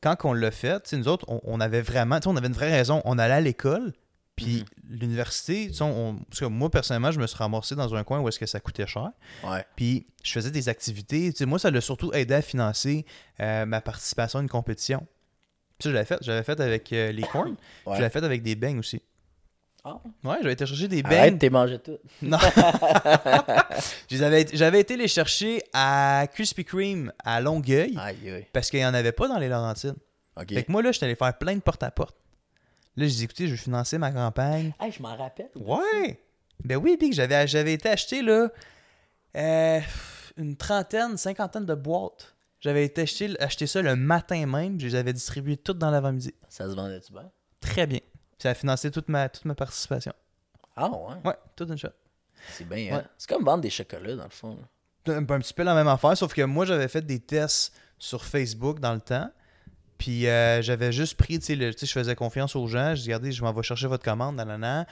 quand 0.00 0.16
on 0.24 0.32
l'a 0.32 0.50
fait, 0.50 0.92
nous 0.92 1.08
autres, 1.08 1.24
on, 1.28 1.40
on 1.44 1.60
avait 1.60 1.82
vraiment, 1.82 2.18
on 2.26 2.36
avait 2.36 2.48
une 2.48 2.54
vraie 2.54 2.70
raison. 2.72 3.00
On 3.04 3.18
allait 3.18 3.34
à 3.34 3.40
l'école, 3.40 3.92
puis 4.36 4.64
l'université, 4.88 5.72
sais, 5.72 5.82
on, 5.82 6.16
parce 6.28 6.40
que 6.40 6.44
moi, 6.46 6.70
personnellement, 6.70 7.12
je 7.12 7.20
me 7.20 7.26
suis 7.26 7.36
ramassé 7.36 7.74
dans 7.76 7.94
un 7.94 8.02
coin 8.04 8.20
où 8.20 8.28
est-ce 8.28 8.38
que 8.38 8.46
ça 8.46 8.60
coûtait 8.60 8.86
cher. 8.86 9.10
Ouais. 9.44 9.64
Puis 9.76 10.06
je 10.22 10.32
faisais 10.32 10.50
des 10.50 10.68
activités. 10.68 11.32
Moi, 11.46 11.58
ça 11.58 11.70
l'a 11.70 11.80
surtout 11.80 12.12
aidé 12.12 12.34
à 12.34 12.42
financer 12.42 13.06
euh, 13.40 13.64
ma 13.64 13.80
participation 13.80 14.40
à 14.40 14.42
une 14.42 14.48
compétition. 14.48 15.06
Puis 15.78 15.84
ça, 15.84 15.90
je 15.90 15.94
l'avais 15.94 16.06
fait. 16.06 16.18
J'avais 16.20 16.42
fait 16.42 16.60
avec 16.60 16.92
euh, 16.92 17.12
les 17.12 17.22
corns. 17.22 17.56
Ouais. 17.86 17.96
Je 17.96 18.02
l'avais 18.02 18.10
fait 18.10 18.24
avec 18.24 18.42
des 18.42 18.56
beignes 18.56 18.78
aussi. 18.78 19.00
Ah. 19.86 20.00
Ouais, 20.24 20.36
j'avais 20.40 20.54
été 20.54 20.64
chercher 20.64 20.88
des 20.88 21.02
beignes. 21.02 21.18
Arrête, 21.18 21.38
t'es 21.38 21.50
mangé 21.50 21.78
tout. 21.78 21.98
Non. 22.22 22.38
Je 24.10 24.16
J'avais 24.54 24.80
été 24.80 24.96
les 24.96 25.08
chercher 25.08 25.62
à 25.74 26.26
Krispy 26.32 26.64
Kreme 26.64 27.12
à 27.22 27.40
Longueuil 27.40 27.94
Aïe, 27.98 28.30
aïe. 28.30 28.46
parce 28.52 28.70
qu'il 28.70 28.78
n'y 28.80 28.86
en 28.86 28.94
avait 28.94 29.12
pas 29.12 29.28
dans 29.28 29.38
les 29.38 29.48
Laurentides. 29.48 29.96
Ok. 30.40 30.54
Fait 30.54 30.64
que 30.64 30.72
moi, 30.72 30.82
là, 30.82 30.90
j'étais 30.90 31.04
allé 31.04 31.14
faire 31.14 31.36
plein 31.36 31.54
de 31.54 31.60
porte-à-porte. 31.60 32.16
Là, 32.96 33.06
j'ai 33.06 33.14
dit, 33.14 33.24
écoutez, 33.24 33.46
je 33.46 33.52
vais 33.52 33.56
financer 33.58 33.98
ma 33.98 34.10
campagne. 34.10 34.72
Hey, 34.80 34.90
je 34.90 35.02
m'en 35.02 35.16
rappelle. 35.16 35.50
Ouais! 35.56 36.18
Ben 36.64 36.76
oui, 36.76 36.96
Big, 36.98 37.12
j'avais, 37.12 37.46
j'avais 37.46 37.74
été 37.74 37.88
acheter, 37.90 38.22
là, 38.22 38.48
euh, 39.36 39.80
une 40.38 40.56
trentaine, 40.56 41.16
cinquantaine 41.16 41.66
de 41.66 41.74
boîtes. 41.74 42.34
J'avais 42.60 42.84
été 42.86 43.02
acheter, 43.02 43.34
acheter 43.40 43.66
ça 43.66 43.82
le 43.82 43.96
matin 43.96 44.46
même, 44.46 44.80
je 44.80 44.86
les 44.86 44.94
avais 44.94 45.12
distribuées 45.12 45.56
toutes 45.58 45.78
dans 45.78 45.90
l'avant-midi. 45.90 46.32
Ça 46.48 46.64
se 46.70 46.74
vendait-tu 46.74 47.12
bien? 47.12 47.30
Très 47.60 47.86
bien. 47.86 48.00
Ça 48.38 48.50
a 48.50 48.54
financé 48.54 48.90
toute 48.90 49.08
ma, 49.08 49.28
toute 49.28 49.44
ma 49.44 49.54
participation. 49.54 50.12
Ah 50.76 50.88
ouais? 50.90 51.14
Ouais, 51.24 51.36
toute 51.56 51.68
une 51.70 51.78
shot. 51.78 51.88
C'est 52.50 52.68
bien, 52.68 52.94
hein? 52.96 53.04
C'est 53.16 53.28
comme 53.28 53.44
vendre 53.44 53.62
des 53.62 53.70
chocolats, 53.70 54.16
dans 54.16 54.24
le 54.24 54.30
fond. 54.30 54.58
un, 55.06 55.12
un 55.18 55.24
petit 55.24 55.54
peu 55.54 55.62
la 55.62 55.74
même 55.74 55.88
affaire, 55.88 56.16
sauf 56.16 56.34
que 56.34 56.42
moi, 56.42 56.64
j'avais 56.64 56.88
fait 56.88 57.02
des 57.02 57.20
tests 57.20 57.72
sur 57.98 58.24
Facebook 58.24 58.80
dans 58.80 58.92
le 58.92 59.00
temps. 59.00 59.30
Puis 59.96 60.26
euh, 60.26 60.60
j'avais 60.60 60.90
juste 60.92 61.16
pris, 61.16 61.38
tu 61.38 61.46
sais, 61.46 61.54
le- 61.56 61.72
tu 61.72 61.80
sais, 61.80 61.86
je 61.86 61.92
faisais 61.92 62.14
confiance 62.16 62.56
aux 62.56 62.66
gens. 62.66 62.94
Je 62.94 63.02
dis, 63.02 63.06
regardez, 63.08 63.30
je 63.32 63.42
m'en 63.44 63.52
vais 63.52 63.62
chercher 63.62 63.86
votre 63.86 64.04
commande, 64.04 64.34
nanana. 64.36 64.86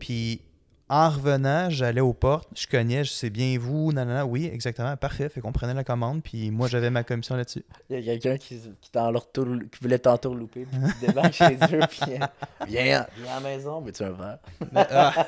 Puis 0.00 0.42
en 0.90 1.10
revenant, 1.10 1.68
j'allais 1.70 2.00
aux 2.00 2.14
portes, 2.14 2.48
je 2.56 2.66
cognais, 2.66 3.04
je 3.04 3.10
sais 3.12 3.28
bien 3.30 3.58
vous, 3.58 3.92
nanana. 3.92 4.24
Oui, 4.26 4.48
exactement, 4.52 4.96
parfait. 4.96 5.28
Fait 5.28 5.40
qu'on 5.40 5.52
prenait 5.52 5.74
la 5.74 5.84
commande, 5.84 6.22
puis 6.22 6.50
moi, 6.50 6.66
j'avais 6.68 6.88
ma 6.90 7.04
commission 7.04 7.36
là-dessus. 7.36 7.64
Il 7.90 8.00
y 8.00 8.10
a 8.10 8.18
quelqu'un 8.18 8.38
qui, 8.38 8.58
qui, 8.58 8.90
qui 8.90 9.78
voulait 9.82 9.98
t'entourlouper, 9.98 10.66
puis 10.66 10.80
qui 11.00 11.06
débarque 11.06 11.32
chez 11.34 11.54
eux, 11.72 11.80
puis 11.90 12.00
euh, 12.14 12.26
viens, 12.66 13.06
viens 13.16 13.32
à 13.32 13.34
la 13.34 13.40
maison, 13.40 13.80
mais 13.82 13.92
tu 13.92 14.02
un 14.02 14.10
verre. 14.12 14.38
Mais, 14.72 14.86
ah. 14.90 15.26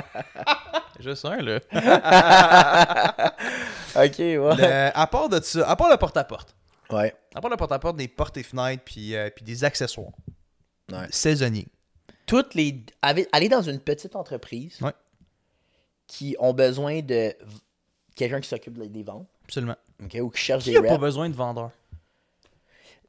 Juste 1.00 1.24
un, 1.24 1.36
là. 1.42 1.58
ok, 3.96 4.18
ouais. 4.18 4.36
Le- 4.38 4.90
à 4.98 5.06
part 5.06 5.28
de 5.28 5.40
ça, 5.42 5.68
à 5.68 5.76
part 5.76 5.90
le 5.90 5.96
porte-à-porte, 5.96 6.54
Ouais. 6.90 7.14
à 7.34 7.40
part 7.40 7.50
le 7.50 7.56
porte-à-porte, 7.56 7.96
des 7.96 8.08
portes 8.08 8.36
et 8.36 8.42
fenêtres, 8.42 8.82
puis, 8.84 9.16
euh, 9.16 9.28
puis 9.34 9.44
des 9.44 9.64
accessoires 9.64 10.12
Ouais. 10.92 11.06
saisonniers. 11.10 11.66
Toutes 12.26 12.54
les. 12.54 12.82
Aller 13.02 13.48
dans 13.48 13.62
une 13.62 13.78
petite 13.80 14.16
entreprise 14.16 14.80
Ouais. 14.80 14.92
qui 16.06 16.36
ont 16.38 16.52
besoin 16.54 17.00
de 17.02 17.34
quelqu'un 18.14 18.40
qui 18.40 18.48
s'occupe 18.48 18.78
des 18.78 19.02
ventes, 19.02 19.26
Absolument. 19.44 19.76
ok, 20.02 20.16
ou 20.22 20.30
qui 20.30 20.40
cherche 20.40 20.64
Qui 20.64 20.70
des 20.72 20.80
n'a 20.80 20.88
pas 20.88 20.98
besoin 20.98 21.28
de 21.28 21.34
vendeur? 21.34 21.70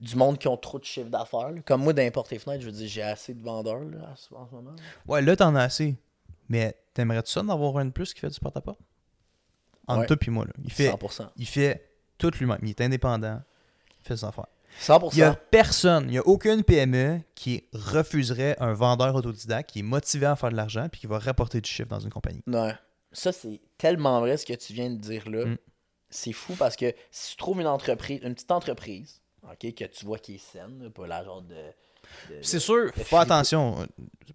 du 0.01 0.15
monde 0.17 0.37
qui 0.37 0.47
ont 0.49 0.57
trop 0.57 0.77
de 0.77 0.83
chiffre 0.83 1.09
d'affaires. 1.09 1.51
Comme 1.65 1.83
moi, 1.83 1.93
dans 1.93 2.01
les 2.01 2.07
et 2.35 2.39
fenêtres, 2.39 2.61
je 2.61 2.65
veux 2.65 2.71
dire, 2.73 2.87
j'ai 2.87 3.01
assez 3.01 3.33
de 3.33 3.41
vendeurs 3.41 3.79
là, 3.79 4.09
en 4.11 4.15
ce 4.15 4.33
en 4.33 4.45
ce 4.47 4.53
moment. 4.53 4.71
là. 4.71 4.77
Ouais, 5.07 5.21
là, 5.21 5.35
t'en 5.37 5.55
as 5.55 5.63
assez. 5.63 5.95
Mais 6.49 6.75
t'aimerais-tu 6.93 7.31
ça 7.31 7.41
d'en 7.41 7.53
avoir 7.53 7.77
un 7.77 7.85
de 7.85 7.91
plus 7.91 8.13
qui 8.13 8.19
fait 8.19 8.29
du 8.29 8.39
porte-à-porte? 8.39 8.79
Entre 9.87 10.01
Ouais. 10.01 10.05
toi 10.07 10.17
puis 10.17 10.31
moi, 10.31 10.45
là. 10.45 10.51
Il 10.63 10.71
fait, 10.71 10.89
100%. 10.91 11.29
il 11.37 11.47
fait 11.47 11.89
tout 12.17 12.29
lui-même. 12.39 12.59
Il 12.63 12.69
est 12.71 12.81
indépendant. 12.81 13.41
Il 14.01 14.07
fait 14.07 14.17
ses 14.17 14.25
affaires. 14.25 14.47
100%. 14.81 15.09
Il 15.13 15.19
y 15.19 15.23
a 15.23 15.35
personne, 15.35 16.05
il 16.05 16.11
n'y 16.11 16.17
a 16.17 16.27
aucune 16.27 16.63
PME 16.63 17.21
qui 17.33 17.63
refuserait 17.73 18.55
un 18.59 18.73
vendeur 18.73 19.15
autodidacte 19.15 19.71
qui 19.71 19.79
est 19.79 19.83
motivé 19.83 20.25
à 20.25 20.35
faire 20.35 20.51
de 20.51 20.55
l'argent 20.55 20.87
puis 20.91 21.01
qui 21.01 21.07
va 21.07 21.19
rapporter 21.19 21.61
du 21.61 21.69
chiffre 21.69 21.89
dans 21.89 21.99
une 21.99 22.09
compagnie. 22.09 22.41
Non. 22.47 22.73
Ça, 23.11 23.31
c'est 23.31 23.61
tellement 23.77 24.19
vrai 24.19 24.37
ce 24.37 24.45
que 24.45 24.53
tu 24.53 24.73
viens 24.73 24.89
de 24.89 24.97
dire 24.97 25.29
là. 25.29 25.45
Mm. 25.45 25.57
C'est 26.09 26.33
fou 26.33 26.53
parce 26.55 26.75
que 26.75 26.93
si 27.11 27.31
tu 27.31 27.37
trouves 27.37 27.61
une 27.61 27.67
entreprise, 27.67 28.19
une 28.23 28.35
petite 28.35 28.51
entreprise, 28.51 29.21
ok, 29.43 29.73
que 29.73 29.85
tu 29.85 30.05
vois 30.05 30.19
qui 30.19 30.35
est 30.35 30.51
saine, 30.51 30.89
pas 30.93 31.07
la 31.07 31.23
genre 31.23 31.41
de. 31.41 31.55
C'est 32.41 32.59
sûr, 32.59 32.91
faut 33.05 33.17
attention. 33.17 33.87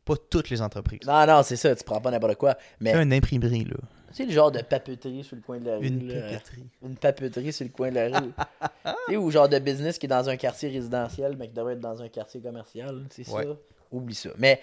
Pas 0.04 0.14
toutes 0.30 0.50
les 0.50 0.60
entreprises. 0.62 1.00
Non, 1.06 1.26
non, 1.26 1.42
c'est 1.42 1.56
ça, 1.56 1.74
tu 1.76 1.84
prends 1.84 2.00
pas 2.00 2.10
n'importe 2.10 2.36
quoi. 2.36 2.56
Mais 2.80 2.92
Un 2.94 3.10
imprimerie, 3.12 3.64
là. 3.64 3.76
tu 4.08 4.14
sais, 4.14 4.24
le 4.24 4.32
genre 4.32 4.50
de 4.50 4.60
papeterie 4.62 5.22
sur 5.22 5.36
le 5.36 5.42
coin 5.42 5.58
de 5.58 5.66
la 5.70 5.76
rue. 5.78 5.86
Une 5.86 6.08
là, 6.08 6.20
papeterie. 6.32 6.66
Une 6.82 6.96
papeterie 6.96 7.52
sur 7.52 7.64
le 7.66 7.70
coin 7.70 7.90
de 7.90 7.94
la 7.96 8.18
rue. 8.20 8.30
tu 8.84 8.90
sais, 9.10 9.16
ou 9.16 9.30
genre 9.30 9.48
de 9.48 9.58
business 9.58 9.98
qui 9.98 10.06
est 10.06 10.08
dans 10.08 10.28
un 10.28 10.36
quartier 10.36 10.68
résidentiel, 10.70 11.36
mais 11.38 11.48
qui 11.48 11.54
devrait 11.54 11.74
être 11.74 11.80
dans 11.80 12.02
un 12.02 12.08
quartier 12.08 12.40
commercial. 12.40 13.04
C'est 13.10 13.28
Ouais. 13.28 13.44
ça. 13.44 13.50
Oublie 13.92 14.14
ça. 14.14 14.30
Mais 14.38 14.60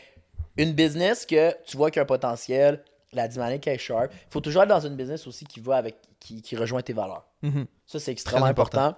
une 0.57 0.73
business 0.73 1.25
que 1.25 1.53
tu 1.65 1.77
vois 1.77 1.91
qu'il 1.91 1.99
y 1.99 2.01
a 2.01 2.03
un 2.03 2.07
potentiel, 2.07 2.81
la 3.13 3.27
dynamique 3.27 3.67
est 3.67 3.77
sharp. 3.77 4.11
Il 4.11 4.31
faut 4.31 4.41
toujours 4.41 4.63
être 4.63 4.69
dans 4.69 4.85
une 4.85 4.95
business 4.95 5.27
aussi 5.27 5.45
qui 5.45 5.59
va 5.59 5.77
avec 5.77 5.95
qui, 6.19 6.41
qui 6.41 6.55
rejoint 6.57 6.81
tes 6.81 6.93
valeurs. 6.93 7.25
Mhm. 7.43 7.67
Ça, 7.85 7.99
c'est 7.99 8.11
extrêmement 8.11 8.47
important. 8.47 8.95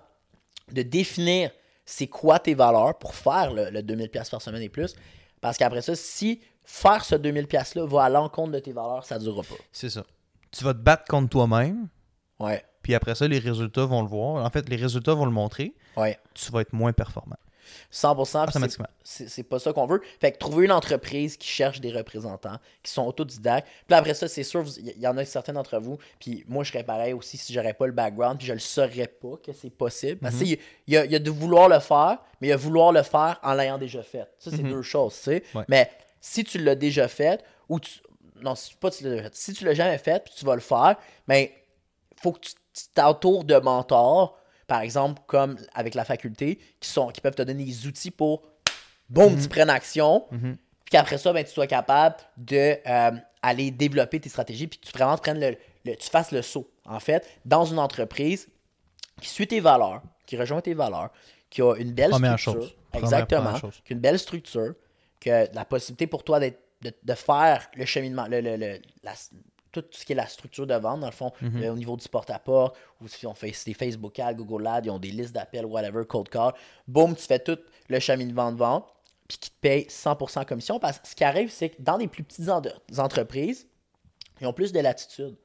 de 0.72 0.82
définir 0.84 1.52
c'est 1.92 2.08
quoi 2.08 2.40
tes 2.40 2.54
valeurs 2.54 2.98
pour 3.00 3.16
faire 3.16 3.52
le, 3.54 3.70
le 3.70 3.82
2000$ 3.82 4.10
piastres 4.10 4.32
par 4.32 4.42
semaine 4.42 4.62
et 4.62 4.70
plus? 4.70 4.96
Parce 5.42 5.58
qu'après 5.58 5.82
ça, 5.82 5.96
si 5.96 6.42
faire 6.64 7.04
ce 7.04 7.16
2000$ 7.16 7.46
piastres-là 7.48 7.86
va 7.86 8.04
à 8.04 8.10
l'encontre 8.10 8.52
de 8.52 8.60
tes 8.60 8.72
valeurs, 8.74 9.04
ça 9.06 9.18
ne 9.18 9.24
durera 9.24 9.42
pas. 9.44 9.56
C'est 9.72 9.90
ça. 9.90 10.04
Tu 10.52 10.64
vas 10.64 10.74
te 10.74 10.80
battre 10.80 11.06
contre 11.08 11.30
toi-même, 11.30 11.88
Ouais, 12.40 12.64
puis 12.84 12.96
après 12.96 13.16
ça, 13.16 13.28
les 13.28 13.40
résultats 13.40 13.86
vont 13.86 14.02
le 14.02 14.08
voir. 14.08 14.46
En 14.46 14.50
fait, 14.50 14.70
les 14.70 14.78
résultats 14.78 15.14
vont 15.14 15.26
le 15.26 15.32
montrer. 15.32 15.76
ouais. 15.98 16.18
Tu 16.34 16.52
vas 16.52 16.62
être 16.62 16.72
moins 16.74 16.94
performant. 16.94 17.36
100%. 17.92 18.46
puis 18.46 18.54
c'est- 19.04 19.44
pas 19.44 19.60
ça 19.60 19.74
qu'on 19.74 19.86
veut. 19.88 20.02
Fait 20.20 20.32
que 20.32 20.38
trouver 20.38 20.66
une 20.66 20.72
entreprise 20.72 21.38
qui 21.38 21.48
cherche 21.48 21.82
des 21.82 21.92
représentants, 21.92 22.58
qui 22.84 22.92
sont 22.92 23.06
autodidactes. 23.06 23.68
Puis 23.88 23.96
après 23.98 24.14
ça, 24.14 24.28
c'est 24.28 24.44
sûr, 24.44 24.64
il 24.78 24.88
y, 24.98 25.02
y 25.02 25.08
en 25.08 25.18
a 25.18 25.26
certains 25.26 25.54
d'entre 25.54 25.80
vous. 25.80 25.98
Puis 26.20 26.44
moi, 26.48 26.64
je 26.64 26.72
serais 26.72 26.84
pareil 26.84 27.14
aussi 27.14 27.38
si 27.38 27.54
j'aurais 27.54 27.74
pas 27.74 27.86
le 27.88 27.92
background, 27.94 28.38
puis 28.38 28.48
je 28.48 28.54
le 28.54 28.60
saurais 28.60 29.08
pas 29.08 29.38
que 29.44 29.54
c'est 29.54 29.70
possible. 29.70 30.20
Parce 30.20 30.36
que 30.36 30.44
il 30.46 30.94
y, 30.94 30.98
a- 30.98 31.06
il 31.06 31.12
y 31.12 31.16
a 31.16 31.20
de 31.20 31.32
vouloir 31.32 31.70
le 31.70 31.80
faire, 31.80 32.20
mais 32.42 32.48
il 32.48 32.50
y 32.52 32.54
a 32.54 32.58
vouloir 32.58 32.92
le 32.92 33.04
faire 33.04 33.40
en 33.44 33.54
l'ayant 33.54 33.78
déjà 33.78 34.04
fait. 34.04 34.28
Ça, 34.38 34.52
c'est 34.52 34.58
deux 34.70 34.82
choses, 34.82 35.16
tu 35.16 35.24
sais. 35.24 35.44
Ouais. 35.56 35.64
Mais 35.68 35.90
si 36.22 36.44
tu 36.44 36.58
l'as 36.58 36.76
déjà 36.76 37.08
fait, 37.08 37.44
ou 37.70 37.80
tu. 37.80 38.00
Non, 38.42 38.54
pas 38.80 38.90
tu 38.92 39.04
l'as 39.04 39.10
déjà 39.10 39.24
fait. 39.24 39.36
Si 39.36 39.54
tu 39.54 39.66
l'as 39.66 39.74
jamais 39.74 39.98
fait, 39.98 40.24
puis 40.24 40.34
tu 40.38 40.46
vas 40.46 40.56
le 40.56 40.62
faire, 40.62 40.96
mais 41.28 41.54
faut 42.22 42.32
que 42.32 42.40
tu 42.40 42.54
t'entoures 42.96 43.44
de 43.44 43.56
mentors, 43.58 44.38
par 44.70 44.80
exemple, 44.82 45.22
comme 45.28 45.58
avec 45.74 45.96
la 45.96 46.06
faculté, 46.06 46.58
qui, 46.80 46.90
sont, 46.90 47.10
qui 47.10 47.20
peuvent 47.20 47.36
te 47.36 47.42
donner 47.42 47.66
des 47.66 47.88
outils 47.88 48.12
pour, 48.12 48.44
boum, 49.10 49.38
tu 49.42 49.50
prennes 49.50 49.70
action, 49.70 50.26
Mhm. 50.32 50.56
puis 50.86 50.92
qu'après 50.92 51.18
ça, 51.18 51.34
ben, 51.34 51.44
tu 51.44 51.52
sois 51.52 51.68
capable 51.68 52.16
de 52.38 52.78
euh, 52.88 53.12
aller 53.42 53.72
développer 53.72 54.20
tes 54.22 54.30
stratégies, 54.30 54.68
puis 54.68 54.80
que 54.80 54.86
tu 54.86 54.92
vraiment 54.94 55.18
prennes 55.18 55.40
le, 55.40 55.58
le- 55.86 55.96
tu 55.96 56.10
fasses 56.10 56.32
le 56.32 56.42
saut, 56.42 56.70
en 56.86 57.00
fait, 57.02 57.28
dans 57.44 57.66
une 57.66 57.80
entreprise 57.80 58.48
qui 59.22 59.28
suit 59.28 59.48
tes 59.48 59.60
valeurs, 59.60 60.02
qui 60.26 60.38
rejoint 60.38 60.62
tes 60.62 60.74
valeurs, 60.74 61.10
qui 61.50 61.62
a 61.62 61.74
une 61.76 61.92
belle 61.94 62.12
Première 62.12 62.40
structure. 62.40 62.62
chose. 62.64 62.76
Première- 62.92 63.04
Exactement. 63.06 63.42
première 63.44 63.60
chose. 63.60 63.82
Qui 63.84 63.94
a 63.94 63.96
une 63.96 64.02
belle 64.02 64.20
structure, 64.20 64.74
que 65.20 65.48
la 65.54 65.66
possibilité 65.66 66.08
pour 66.08 66.24
toi 66.24 66.40
d'être, 66.40 66.60
de, 66.82 66.94
de 67.04 67.14
faire 67.14 67.70
le 67.76 67.86
cheminement, 67.86 68.28
le, 68.28 68.40
le- 68.40 68.56
le- 68.56 68.80
la- 69.04 69.14
tout 69.72 69.84
ce 69.92 70.04
qui 70.06 70.14
est 70.14 70.16
la 70.16 70.28
structure 70.28 70.66
de 70.68 70.74
vente, 70.76 71.00
dans 71.02 71.08
le 71.08 71.12
fond, 71.14 71.32
Mhm. 71.42 71.62
euh, 71.64 71.72
au 71.74 71.76
niveau 71.76 71.96
du 71.98 72.08
porte-à-porte, 72.10 72.76
ou 73.02 73.08
si 73.08 73.26
on 73.28 73.34
fait 73.34 73.54
des 73.66 73.74
Facebook 73.74 74.18
Ads, 74.20 74.34
Google 74.34 74.66
Ads, 74.68 74.82
ils 74.86 74.90
ont 74.92 75.00
des 75.00 75.12
listes 75.12 75.34
d'appels, 75.34 75.66
whatever, 75.66 76.06
cold 76.06 76.30
call. 76.30 76.54
Boum, 76.88 77.16
tu 77.16 77.24
fais 77.24 77.40
tout 77.40 77.58
le 77.88 78.00
cheminement 78.00 78.52
de 78.52 78.58
vente, 78.58 78.86
puis 79.28 79.38
qui 79.38 79.50
te 79.52 79.56
paye 79.62 79.86
100% 79.90 80.44
commission. 80.46 80.80
Parce 80.80 81.00
que 81.00 81.08
ce 81.08 81.16
qui 81.16 81.24
arrive, 81.24 81.52
c'est 81.52 81.70
que 81.70 81.82
dans 81.82 81.98
les 81.98 82.08
plus 82.08 82.24
petites 82.24 82.50
en- 82.50 82.62
entreprises, 82.98 83.68
ils 84.42 84.48
ont 84.48 84.54
plus 84.54 84.72
de 84.72 84.80
latitude 84.80 85.36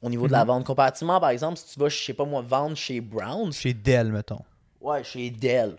au 0.00 0.08
niveau 0.08 0.26
de 0.26 0.32
la 0.32 0.44
vente. 0.44 0.64
Comparativement, 0.64 1.20
par 1.20 1.30
exemple, 1.30 1.58
si 1.58 1.74
tu 1.74 1.78
vas, 1.80 1.88
je 1.88 2.02
sais 2.02 2.14
pas 2.14 2.24
moi, 2.24 2.40
vendre 2.42 2.76
chez 2.76 3.00
Browns, 3.00 3.52
Chez 3.52 3.74
Dell, 3.74 4.10
mettons. 4.12 4.40
ouais, 4.80 5.04
chez 5.04 5.30
Dell, 5.30 5.76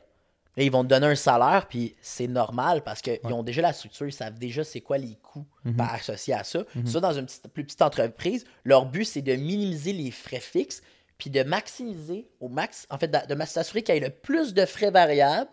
là, 0.57 0.63
ils 0.63 0.71
vont 0.71 0.83
te 0.83 0.89
donner 0.89 1.07
un 1.07 1.15
salaire, 1.15 1.67
puis 1.67 1.95
c'est 2.01 2.27
normal 2.27 2.83
parce 2.83 3.01
qu'ils 3.01 3.19
ont 3.25 3.43
déjà 3.43 3.61
la 3.61 3.73
structure, 3.73 4.07
ils 4.07 4.11
savent 4.13 4.37
déjà 4.37 4.63
c'est 4.63 4.81
quoi 4.81 4.97
les 4.97 5.15
coûts 5.21 5.45
par- 5.77 5.93
associés 5.93 6.33
à 6.33 6.43
ça. 6.43 6.63
Ça, 6.85 6.99
dans 6.99 7.13
une 7.13 7.25
petite- 7.25 7.47
plus 7.47 7.63
petite 7.63 7.81
entreprise, 7.81 8.45
leur 8.63 8.85
but, 8.85 9.05
c'est 9.05 9.21
de 9.21 9.33
minimiser 9.35 9.93
les 9.93 10.11
frais 10.11 10.39
fixes, 10.39 10.81
puis 11.17 11.29
de 11.29 11.43
maximiser 11.43 12.27
au 12.39 12.49
max, 12.49 12.85
en 12.89 12.97
fait, 12.97 13.07
de, 13.07 13.33
de 13.33 13.45
s'assurer 13.45 13.81
qu'il 13.83 13.95
y 13.95 13.97
ait 13.97 14.01
le 14.01 14.09
plus 14.09 14.53
de 14.53 14.65
frais 14.65 14.91
variables 14.91 15.49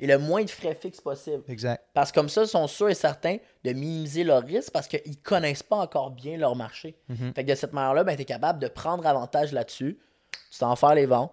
et 0.00 0.06
le 0.06 0.18
moins 0.18 0.42
de 0.42 0.50
frais 0.50 0.74
fixes 0.74 1.00
possible. 1.00 1.44
Exact. 1.48 1.84
Parce 1.94 2.10
que 2.10 2.16
comme 2.16 2.28
ça, 2.28 2.42
ils 2.42 2.48
sont 2.48 2.66
sûrs 2.66 2.88
et 2.88 2.94
certains 2.94 3.36
de 3.62 3.72
minimiser 3.72 4.24
leurs 4.24 4.42
risques 4.42 4.72
parce 4.72 4.88
qu'ils 4.88 5.20
connaissent 5.22 5.62
pas 5.62 5.76
encore 5.76 6.10
bien 6.10 6.36
leur 6.38 6.56
marché. 6.56 6.96
Fait 7.34 7.44
que 7.44 7.50
de 7.50 7.54
cette 7.54 7.72
manière-là, 7.72 8.02
ben, 8.02 8.16
tu 8.16 8.22
es 8.22 8.24
capable 8.24 8.58
de 8.58 8.66
prendre 8.68 9.06
avantage 9.06 9.52
là-dessus. 9.52 9.98
Tu 10.50 10.58
t'en 10.58 10.74
faire 10.76 10.94
les 10.94 11.06
ventes. 11.06 11.32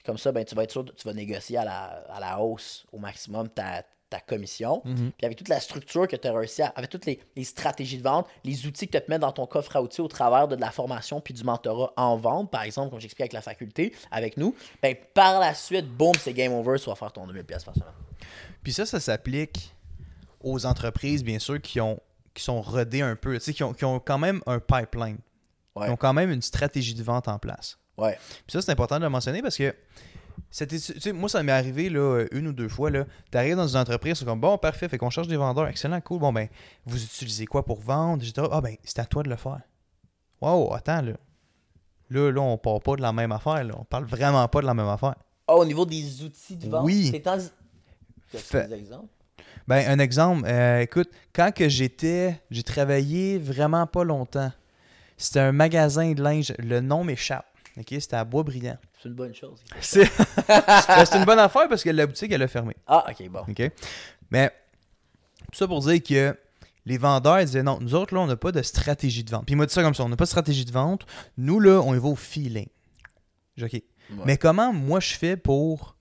Puis 0.00 0.06
Comme 0.06 0.18
ça, 0.18 0.32
ben, 0.32 0.44
tu 0.44 0.54
vas 0.54 0.62
être 0.62 0.70
sûr 0.70 0.84
que 0.84 0.92
tu 0.92 1.06
vas 1.06 1.12
négocier 1.12 1.58
à 1.58 1.64
la, 1.64 2.04
à 2.08 2.20
la 2.20 2.40
hausse 2.40 2.86
au 2.90 2.98
maximum 2.98 3.50
ta, 3.50 3.82
ta 4.08 4.18
commission. 4.18 4.80
Puis 4.82 5.26
avec 5.26 5.36
toute 5.36 5.48
la 5.48 5.60
structure 5.60 6.08
que 6.08 6.16
tu 6.16 6.26
as 6.26 6.32
réussi 6.32 6.62
à, 6.62 6.68
avec 6.68 6.88
toutes 6.88 7.04
les, 7.04 7.20
les 7.36 7.44
stratégies 7.44 7.98
de 7.98 8.02
vente, 8.02 8.26
les 8.44 8.66
outils 8.66 8.88
que 8.88 8.96
tu 8.96 9.04
te 9.04 9.10
mets 9.10 9.18
dans 9.18 9.32
ton 9.32 9.46
coffre 9.46 9.76
à 9.76 9.82
outils 9.82 10.00
au 10.00 10.08
travers 10.08 10.48
de, 10.48 10.56
de 10.56 10.60
la 10.60 10.70
formation 10.70 11.20
puis 11.20 11.34
du 11.34 11.44
mentorat 11.44 11.92
en 11.96 12.16
vente, 12.16 12.50
par 12.50 12.62
exemple, 12.62 12.90
comme 12.90 13.00
j'explique 13.00 13.20
avec 13.22 13.34
la 13.34 13.42
faculté, 13.42 13.94
avec 14.10 14.36
nous, 14.36 14.54
ben, 14.82 14.96
par 15.14 15.38
la 15.38 15.52
suite, 15.54 15.86
boum, 15.86 16.14
c'est 16.14 16.32
game 16.32 16.52
over, 16.52 16.78
tu 16.78 16.88
vas 16.88 16.96
faire 16.96 17.12
ton 17.12 17.26
2000$ 17.26 17.46
par 17.46 17.74
semaine. 17.74 17.88
Puis 18.62 18.72
ça, 18.72 18.86
ça 18.86 19.00
s'applique 19.00 19.74
aux 20.42 20.64
entreprises, 20.64 21.22
bien 21.22 21.38
sûr, 21.38 21.60
qui 21.60 21.80
ont 21.80 22.00
qui 22.34 22.44
sont 22.44 22.62
rodées 22.62 23.02
un 23.02 23.16
peu, 23.16 23.34
tu 23.34 23.44
sais, 23.44 23.52
qui 23.52 23.64
ont, 23.64 23.74
qui 23.74 23.84
ont 23.84 23.98
quand 23.98 24.18
même 24.18 24.40
un 24.46 24.60
pipeline. 24.60 25.18
Ouais. 25.74 25.86
Qui 25.86 25.92
ont 25.92 25.96
quand 25.96 26.12
même 26.12 26.30
une 26.30 26.42
stratégie 26.42 26.94
de 26.94 27.02
vente 27.02 27.28
en 27.28 27.38
place. 27.38 27.78
Ouais. 28.00 28.18
Puis 28.46 28.52
ça, 28.52 28.62
c'est 28.62 28.72
important 28.72 28.98
de 28.98 29.04
le 29.04 29.10
mentionner 29.10 29.42
parce 29.42 29.56
que 29.56 29.74
tu 31.00 31.12
moi, 31.12 31.28
ça 31.28 31.42
m'est 31.42 31.52
arrivé 31.52 31.88
là, 31.88 32.24
une 32.32 32.48
ou 32.48 32.52
deux 32.52 32.68
fois. 32.68 32.90
Là, 32.90 33.04
t'arrives 33.30 33.56
dans 33.56 33.68
une 33.68 33.76
entreprise, 33.76 34.18
c'est 34.18 34.24
comme 34.24 34.40
bon, 34.40 34.58
parfait, 34.58 34.88
fait 34.88 34.98
qu'on 34.98 35.10
cherche 35.10 35.28
des 35.28 35.36
vendeurs, 35.36 35.68
excellent, 35.68 36.00
cool. 36.00 36.18
Bon, 36.20 36.32
ben, 36.32 36.48
vous 36.86 37.02
utilisez 37.02 37.46
quoi 37.46 37.64
pour 37.64 37.80
vendre, 37.80 38.22
etc. 38.24 38.46
Ah, 38.50 38.60
ben, 38.60 38.76
c'est 38.82 38.98
à 38.98 39.04
toi 39.04 39.22
de 39.22 39.28
le 39.28 39.36
faire. 39.36 39.60
Wow, 40.40 40.72
attends, 40.74 41.02
là. 41.02 41.12
Là, 42.10 42.32
là, 42.32 42.40
on 42.40 42.58
parle 42.58 42.80
pas 42.80 42.96
de 42.96 43.02
la 43.02 43.12
même 43.12 43.30
affaire, 43.32 43.62
là. 43.62 43.74
On 43.78 43.84
parle 43.84 44.04
vraiment 44.06 44.46
pas 44.48 44.60
de 44.62 44.66
la 44.66 44.74
même 44.74 44.88
affaire. 44.88 45.14
Ah, 45.46 45.54
au 45.54 45.64
niveau 45.64 45.84
des 45.86 46.22
outils 46.22 46.56
de 46.56 46.68
vente, 46.68 46.84
Oui. 46.84 47.10
c'est 47.12 47.26
en... 47.28 47.38
Fait- 48.32 48.66
des 48.68 48.74
exemples? 48.74 49.08
Ben, 49.68 49.86
un 49.88 49.98
exemple, 50.00 50.44
euh, 50.48 50.80
écoute, 50.80 51.10
quand 51.32 51.52
que 51.54 51.68
j'étais, 51.68 52.40
j'ai 52.50 52.62
travaillé 52.62 53.38
vraiment 53.38 53.86
pas 53.86 54.02
longtemps. 54.04 54.50
C'était 55.16 55.40
un 55.40 55.52
magasin 55.52 56.12
de 56.12 56.22
linge, 56.22 56.52
le 56.58 56.80
nom 56.80 57.04
m'échappe. 57.04 57.46
Ok, 57.80 57.86
c'était 57.98 58.16
à 58.16 58.24
Boisbriand. 58.24 58.76
C'est 59.02 59.08
une 59.08 59.14
bonne 59.14 59.34
chose. 59.34 59.60
C'est 59.80 60.10
Ben, 60.46 61.04
c'est 61.06 61.16
une 61.18 61.24
bonne 61.24 61.38
affaire 61.38 61.66
parce 61.68 61.82
que 61.82 61.88
la 61.88 62.06
boutique, 62.06 62.30
elle 62.30 62.42
a 62.42 62.48
fermé. 62.48 62.76
Ah, 62.86 63.06
ok, 63.08 63.28
bon. 63.30 63.40
OK? 63.48 63.72
Mais 64.30 64.50
tout 65.50 65.58
ça 65.58 65.66
pour 65.66 65.80
dire 65.80 66.02
que 66.02 66.38
les 66.84 66.98
vendeurs 66.98 67.40
ils 67.40 67.46
disaient 67.46 67.62
non, 67.62 67.78
nous 67.80 67.94
autres, 67.94 68.14
là, 68.14 68.20
on 68.20 68.26
n'a 68.26 68.36
pas 68.36 68.52
de 68.52 68.60
stratégie 68.60 69.24
de 69.24 69.30
vente. 69.30 69.46
Puis 69.46 69.54
il 69.54 69.56
m'a 69.56 69.64
dit 69.64 69.72
ça 69.72 69.82
comme 69.82 69.94
ça, 69.94 70.04
on 70.04 70.08
n'a 70.10 70.16
pas 70.16 70.24
de 70.24 70.28
stratégie 70.28 70.64
de 70.66 70.72
vente. 70.72 71.06
Nous, 71.38 71.58
là, 71.58 71.80
on 71.80 71.94
y 71.94 71.98
va 71.98 72.08
au 72.08 72.16
feeling. 72.16 72.68
J'ai 73.56 73.64
OK. 73.66 73.72
Ouais. 73.72 73.84
Mais 74.26 74.36
comment 74.36 74.72
moi 74.72 75.00
je 75.00 75.14
fais 75.14 75.36
pour 75.36 75.96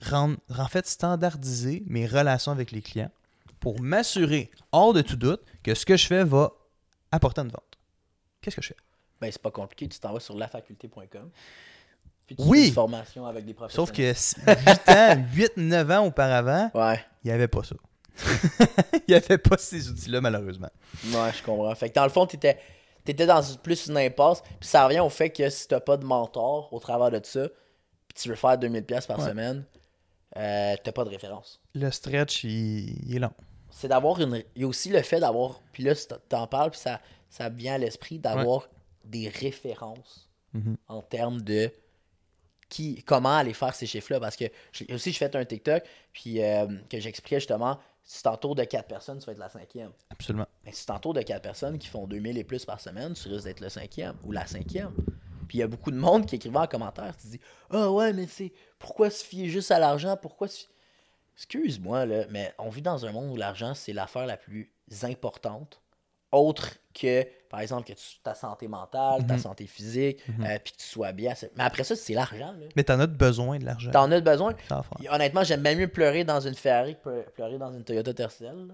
rendre, 0.00 0.36
en 0.56 0.68
fait, 0.68 0.86
standardiser 0.86 1.82
mes 1.86 2.06
relations 2.06 2.52
avec 2.52 2.70
les 2.70 2.82
clients 2.82 3.10
pour 3.58 3.80
m'assurer, 3.80 4.50
hors 4.72 4.92
de 4.92 5.02
tout 5.02 5.16
doute, 5.16 5.40
que 5.62 5.74
ce 5.74 5.86
que 5.86 5.96
je 5.96 6.06
fais 6.06 6.24
va 6.24 6.52
apporter 7.10 7.40
une 7.40 7.48
vente? 7.48 7.78
Qu'est-ce 8.40 8.56
que 8.56 8.62
je 8.62 8.68
fais? 8.68 8.76
Ben, 9.22 9.30
c'est 9.32 9.40
pas 9.40 9.50
compliqué, 9.50 9.88
tu 9.88 9.98
t'en 10.00 10.12
vas 10.12 10.20
sur 10.20 10.36
lafaculté.com. 10.36 11.30
Puis 12.26 12.36
tu 12.36 12.42
Oui. 12.44 12.60
fais 12.62 12.68
une 12.68 12.74
formation 12.74 13.26
avec 13.26 13.44
des 13.44 13.54
professionnels. 13.54 13.86
Sauf 13.86 13.96
que 13.96 14.12
8 14.50 14.88
ans, 14.88 15.24
8, 15.32 15.52
9 15.56 15.90
ans 15.92 16.06
auparavant, 16.06 16.70
Ouais, 16.74 17.00
il 17.24 17.28
n'y 17.28 17.32
avait 17.32 17.48
pas 17.48 17.62
ça. 17.62 17.76
il 18.94 19.00
n'y 19.08 19.14
avait 19.14 19.38
pas 19.38 19.56
ces 19.58 19.88
outils-là, 19.88 20.20
malheureusement. 20.20 20.68
ouais, 21.04 21.32
je 21.36 21.42
comprends. 21.42 21.74
Fait 21.74 21.88
que 21.88 21.94
dans 21.94 22.04
le 22.04 22.10
fond, 22.10 22.26
t'étais 22.26 22.58
étais 23.06 23.26
dans 23.26 23.40
plus 23.62 23.86
une 23.88 23.96
impasse. 23.96 24.42
Puis 24.60 24.68
ça 24.68 24.86
revient 24.86 25.00
au 25.00 25.08
fait 25.08 25.30
que 25.30 25.48
si 25.50 25.66
t'as 25.66 25.80
pas 25.80 25.96
de 25.96 26.04
mentor 26.04 26.72
au 26.72 26.78
travers 26.78 27.10
de 27.10 27.24
ça, 27.24 27.48
puis 28.08 28.22
tu 28.22 28.28
veux 28.28 28.34
faire 28.36 28.56
2000$ 28.58 29.06
par 29.06 29.18
Ouais. 29.18 29.28
semaine, 29.28 29.64
euh, 30.36 30.74
t'as 30.82 30.92
pas 30.92 31.04
de 31.04 31.10
référence. 31.10 31.60
Le 31.74 31.90
stretch, 31.90 32.44
il, 32.44 33.08
il 33.08 33.16
est 33.16 33.18
long. 33.18 33.32
c'est 33.70 33.88
d'avoir 33.88 34.20
une. 34.20 34.42
Il 34.56 34.62
y 34.62 34.64
a 34.64 34.68
aussi 34.68 34.90
le 34.90 35.02
fait 35.02 35.18
d'avoir. 35.20 35.60
Puis 35.72 35.82
là, 35.82 35.94
t'en- 36.28 36.46
parles, 36.46 36.70
puis 36.70 36.80
ça, 36.80 37.00
ça 37.30 37.48
vient 37.48 37.74
à 37.74 37.78
l'esprit 37.78 38.18
d'avoir 38.18 38.68
des 39.04 39.28
références 39.28 40.28
Mhm. 40.54 40.76
en 40.88 41.00
termes 41.02 41.40
de 41.40 41.70
qui, 42.68 43.02
comment 43.04 43.36
aller 43.36 43.52
faire 43.54 43.74
ces 43.74 43.86
chiffres-là. 43.86 44.18
Parce 44.20 44.36
que 44.36 44.44
j'ai- 44.72 44.92
aussi, 44.94 45.12
je 45.12 45.18
fais 45.18 45.34
un 45.36 45.44
TikTok, 45.44 45.82
puis 46.12 46.42
euh, 46.42 46.66
que 46.88 46.98
j'expliquais 47.00 47.40
justement, 47.40 47.78
si 48.02 48.22
t'entoures 48.22 48.54
de 48.54 48.64
4 48.64 48.88
personnes, 48.88 49.18
tu 49.18 49.26
vas 49.26 49.32
être 49.32 49.38
la 49.38 49.48
cinquième. 49.50 49.92
Absolument. 50.10 50.46
Mais 50.64 50.72
si 50.72 50.86
t'entoures 50.86 51.12
de 51.14 51.22
4 51.22 51.42
personnes 51.42 51.78
qui 51.78 51.88
font 51.88 52.06
2000 52.06 52.38
et 52.38 52.44
plus 52.44 52.64
par 52.64 52.80
semaine, 52.80 53.12
tu 53.14 53.28
risques 53.28 53.44
d'être 53.44 53.60
le 53.60 53.68
cinquième 53.68 54.16
ou 54.24 54.32
la 54.32 54.46
cinquième. 54.46 54.92
Puis 55.48 55.58
il 55.58 55.60
y 55.60 55.64
a 55.64 55.66
beaucoup 55.66 55.90
de 55.90 55.96
monde 55.98 56.24
qui 56.24 56.36
écrivait 56.36 56.56
en 56.58 56.66
commentaire, 56.66 57.14
tu 57.16 57.26
dis 57.26 57.40
Ah 57.70 57.90
ouais, 57.90 58.12
mais 58.14 58.26
c'est 58.26 58.52
pourquoi 58.78 59.10
se 59.10 59.22
fier 59.24 59.48
juste 59.48 59.70
à 59.70 59.78
l'argent? 59.78 60.16
Pourquoi 60.16 60.48
se 60.48 60.64
Excuse-moi, 61.36 62.06
là, 62.06 62.24
mais 62.30 62.54
on 62.58 62.68
vit 62.70 62.82
dans 62.82 63.04
un 63.06 63.12
monde 63.12 63.30
où 63.32 63.36
l'argent, 63.36 63.74
c'est 63.74 63.92
l'affaire 63.92 64.26
la 64.26 64.36
plus 64.36 64.72
importante, 65.02 65.81
autre 66.32 66.70
que, 66.94 67.24
par 67.48 67.60
exemple, 67.60 67.86
que 67.86 67.92
tu- 67.92 68.18
ta 68.22 68.34
santé 68.34 68.66
mentale, 68.68 69.26
ta 69.26 69.34
Mhm. 69.34 69.38
santé 69.40 69.66
physique, 69.66 70.18
euh, 70.28 70.58
puis 70.62 70.72
que 70.72 70.78
tu 70.78 70.86
sois 70.86 71.12
bien. 71.12 71.32
Mais 71.56 71.64
après 71.64 71.84
ça, 71.84 71.94
c'est 71.96 72.14
l'argent. 72.14 72.54
Mais 72.76 72.82
t'en 72.84 72.98
as 73.00 73.06
besoin 73.06 73.58
de 73.58 73.64
l'argent. 73.64 73.90
T'en 73.90 74.10
as 74.10 74.20
besoin. 74.20 74.54
Puis, 74.98 75.08
honnêtement, 75.10 75.44
j'aime 75.44 75.62
bien 75.62 75.74
mieux 75.74 75.88
pleurer 75.88 76.24
dans 76.24 76.40
une 76.40 76.54
Ferrari 76.54 76.94
que 76.96 77.00
pleu- 77.08 77.24
pleurer 77.34 77.58
dans 77.58 77.72
une 77.72 77.84
Toyota 77.84 78.12
Tercel. 78.14 78.68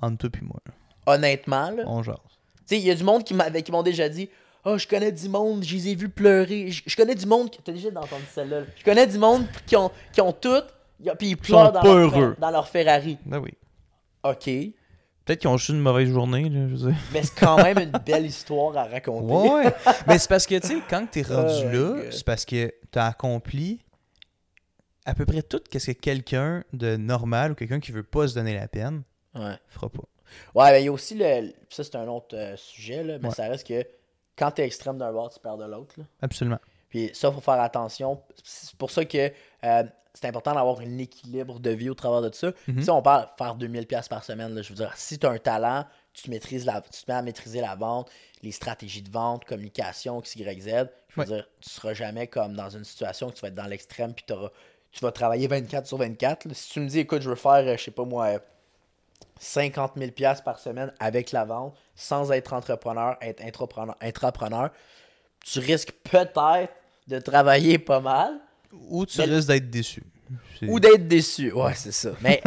Entre 0.00 0.28
toi 0.28 0.40
et 0.40 0.44
moi. 0.44 0.60
Honnêtement, 1.06 1.70
là. 1.70 1.84
on 1.86 2.02
jase. 2.02 2.16
Tu 2.68 2.74
sais, 2.74 2.78
il 2.78 2.84
y 2.86 2.90
a 2.90 2.94
du 2.94 3.04
monde 3.04 3.22
qui 3.24 3.34
m'avait- 3.34 3.62
qui 3.62 3.70
m'ont 3.72 3.82
déjà 3.82 4.08
dit 4.08 4.28
Oh, 4.68 4.76
je 4.78 4.88
connais 4.88 5.12
du 5.12 5.28
monde, 5.28 5.62
je 5.62 5.76
les 5.76 5.88
ai 5.90 5.94
vus 5.94 6.08
pleurer. 6.08 6.72
Je, 6.72 6.82
je 6.84 6.96
connais 6.96 7.14
du 7.14 7.24
monde 7.26 7.48
qui. 7.52 7.62
T'as 7.62 7.70
déjà 7.70 7.88
entendu 7.90 8.24
celle-là. 8.34 8.60
là. 8.60 8.66
Je 8.76 8.82
connais 8.82 9.06
du 9.06 9.16
monde 9.16 9.46
qui 9.64 9.76
ont, 9.76 9.92
qui 10.12 10.20
ont 10.20 10.32
tout, 10.32 10.60
puis 11.16 11.28
ils 11.28 11.36
pleurent 11.36 11.70
dans 11.70 11.82
leur, 11.84 12.36
dans 12.36 12.50
leur 12.50 12.66
Ferrari. 12.68 13.16
Ben 13.24 13.38
oui. 13.38 13.52
Ok. 14.24 14.50
Peut-être 15.26 15.40
qu'ils 15.40 15.50
ont 15.50 15.56
juste 15.56 15.70
une 15.70 15.80
mauvaise 15.80 16.08
journée, 16.08 16.48
là, 16.48 16.68
je 16.70 16.74
dire. 16.76 16.94
Mais 17.12 17.22
c'est 17.22 17.34
quand 17.38 17.56
même 17.62 17.78
une 17.78 17.90
belle 18.06 18.24
histoire 18.24 18.76
à 18.78 18.84
raconter. 18.84 19.32
Ouais, 19.34 19.66
ouais. 19.66 19.74
Mais 20.06 20.18
c'est 20.18 20.28
parce 20.28 20.46
que, 20.46 20.54
tu 20.58 20.68
sais, 20.68 20.76
quand 20.88 21.04
t'es 21.10 21.22
rendu 21.22 21.52
Oh 21.74 21.96
là, 21.96 22.02
c'est 22.12 22.24
parce 22.24 22.44
que 22.44 22.72
t'as 22.92 23.08
accompli 23.08 23.80
à 25.04 25.14
peu 25.14 25.26
près 25.26 25.42
tout 25.42 25.60
ce 25.72 25.78
que 25.90 25.92
quelqu'un 25.92 26.64
de 26.72 26.96
normal 26.96 27.52
ou 27.52 27.54
quelqu'un 27.56 27.80
qui 27.80 27.92
veut 27.92 28.02
pas 28.04 28.28
se 28.28 28.34
donner 28.34 28.54
la 28.54 28.68
peine 28.68 29.02
Ouais. 29.34 29.56
fera 29.68 29.88
pas. 29.90 30.02
Ouais, 30.54 30.70
mais 30.72 30.82
il 30.82 30.86
y 30.86 30.88
a 30.88 30.92
aussi 30.92 31.14
le. 31.16 31.52
Ça, 31.70 31.84
c'est 31.84 31.96
un 31.96 32.08
autre 32.08 32.34
euh, 32.36 32.56
sujet, 32.56 33.02
là, 33.04 33.18
mais 33.20 33.28
Ouais. 33.28 33.34
ça 33.34 33.48
reste 33.48 33.66
que 33.66 33.84
quand 34.38 34.50
t'es 34.52 34.64
extrême 34.64 34.96
d'un 34.98 35.12
bord, 35.12 35.30
tu 35.32 35.38
perds 35.40 35.58
de 35.58 35.64
l'autre. 35.66 35.96
Absolument. 36.22 36.58
Puis 36.88 37.10
ça, 37.14 37.30
faut 37.32 37.40
faire 37.40 37.60
attention. 37.60 38.20
C'est 38.44 38.74
pour 38.76 38.90
ça 38.90 39.04
que 39.04 39.30
euh, 39.64 39.82
c'est 40.14 40.26
important 40.28 40.54
d'avoir 40.54 40.80
un 40.80 40.98
équilibre 40.98 41.60
de 41.60 41.70
vie 41.70 41.90
au 41.90 41.94
travers 41.94 42.22
de 42.22 42.34
ça. 42.34 42.52
Mhm. 42.68 42.82
Si 42.82 42.90
on 42.90 43.02
parle 43.02 43.24
de 43.26 43.30
faire 43.36 43.54
2000 43.54 43.86
pièces 43.86 44.08
par 44.08 44.24
semaine, 44.24 44.54
là, 44.54 44.62
je 44.62 44.70
veux 44.70 44.74
dire, 44.76 44.92
si 44.96 45.18
tu 45.18 45.26
as 45.26 45.30
un 45.30 45.38
talent, 45.38 45.84
tu, 46.14 46.30
maîtrises 46.30 46.64
la, 46.64 46.80
tu 46.80 47.04
te 47.04 47.10
mets 47.10 47.18
à 47.18 47.22
maîtriser 47.22 47.60
la 47.60 47.74
vente, 47.74 48.10
les 48.42 48.52
stratégies 48.52 49.02
de 49.02 49.10
vente, 49.10 49.44
communication, 49.44 50.18
X, 50.20 50.36
Y, 50.36 50.60
Z, 50.62 50.66
je 50.68 50.72
veux 50.72 50.86
Ouais. 51.16 51.24
dire, 51.26 51.46
tu 51.60 51.68
seras 51.70 51.92
jamais 51.92 52.26
comme 52.28 52.54
dans 52.54 52.70
une 52.70 52.84
situation 52.84 53.26
où 53.28 53.32
tu 53.32 53.40
vas 53.42 53.48
être 53.48 53.54
dans 53.54 53.66
l'extrême 53.66 54.14
puis 54.14 54.24
tu 54.26 55.00
vas 55.02 55.12
travailler 55.12 55.46
24 55.48 55.86
sur 55.86 55.98
24. 55.98 56.46
là. 56.46 56.54
Si 56.54 56.70
tu 56.70 56.80
me 56.80 56.88
dis, 56.88 57.00
écoute, 57.00 57.20
je 57.20 57.28
veux 57.28 57.36
faire, 57.36 57.66
euh, 57.66 57.76
je 57.76 57.84
sais 57.84 57.90
pas 57.90 58.04
moi, 58.04 58.26
euh, 58.26 58.38
50 59.38 59.92
000 59.96 60.10
pièces 60.12 60.40
par 60.40 60.58
semaine 60.58 60.92
avec 60.98 61.32
la 61.32 61.44
vente, 61.44 61.74
sans 61.94 62.32
être 62.32 62.52
entrepreneur, 62.54 63.16
être 63.20 63.42
intrapreneur, 63.42 63.96
intrapreneur, 64.00 64.70
tu 65.50 65.60
risques 65.60 65.92
peut-être 66.10 66.72
de 67.06 67.18
travailler 67.20 67.78
pas 67.78 68.00
mal 68.00 68.34
Ou 68.88 69.06
tu 69.06 69.18
Mais- 69.18 69.24
risques 69.24 69.48
d'être 69.48 69.70
déçu. 69.70 70.02
Ou 70.62 70.80
d'être 70.80 71.06
déçu. 71.06 71.52
Ouais, 71.52 71.74
c'est 71.74 71.92
ça. 71.92 72.10
Mais 72.20 72.42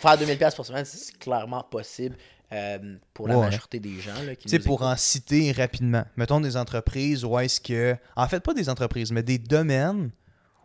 faire 0.00 0.18
2000 0.18 0.36
pièces 0.36 0.54
par 0.54 0.66
semaine, 0.66 0.84
c'est 0.84 1.16
clairement 1.18 1.62
possible. 1.62 2.16
euh, 2.52 2.96
pour 3.12 3.26
la 3.26 3.36
Ouais. 3.36 3.46
majorité 3.46 3.80
des 3.80 3.98
gens. 3.98 4.22
Là, 4.24 4.36
qui 4.36 4.48
sais, 4.48 4.60
pour 4.60 4.76
écoutent. 4.80 4.86
en 4.86 4.96
citer 4.96 5.50
rapidement, 5.50 6.04
mettons 6.16 6.40
des 6.40 6.56
entreprises 6.56 7.24
où 7.24 7.36
est-ce 7.40 7.60
que. 7.60 7.96
En 8.14 8.28
fait, 8.28 8.38
pas 8.38 8.54
des 8.54 8.68
entreprises, 8.68 9.10
mais 9.10 9.24
des 9.24 9.38
domaines 9.38 10.10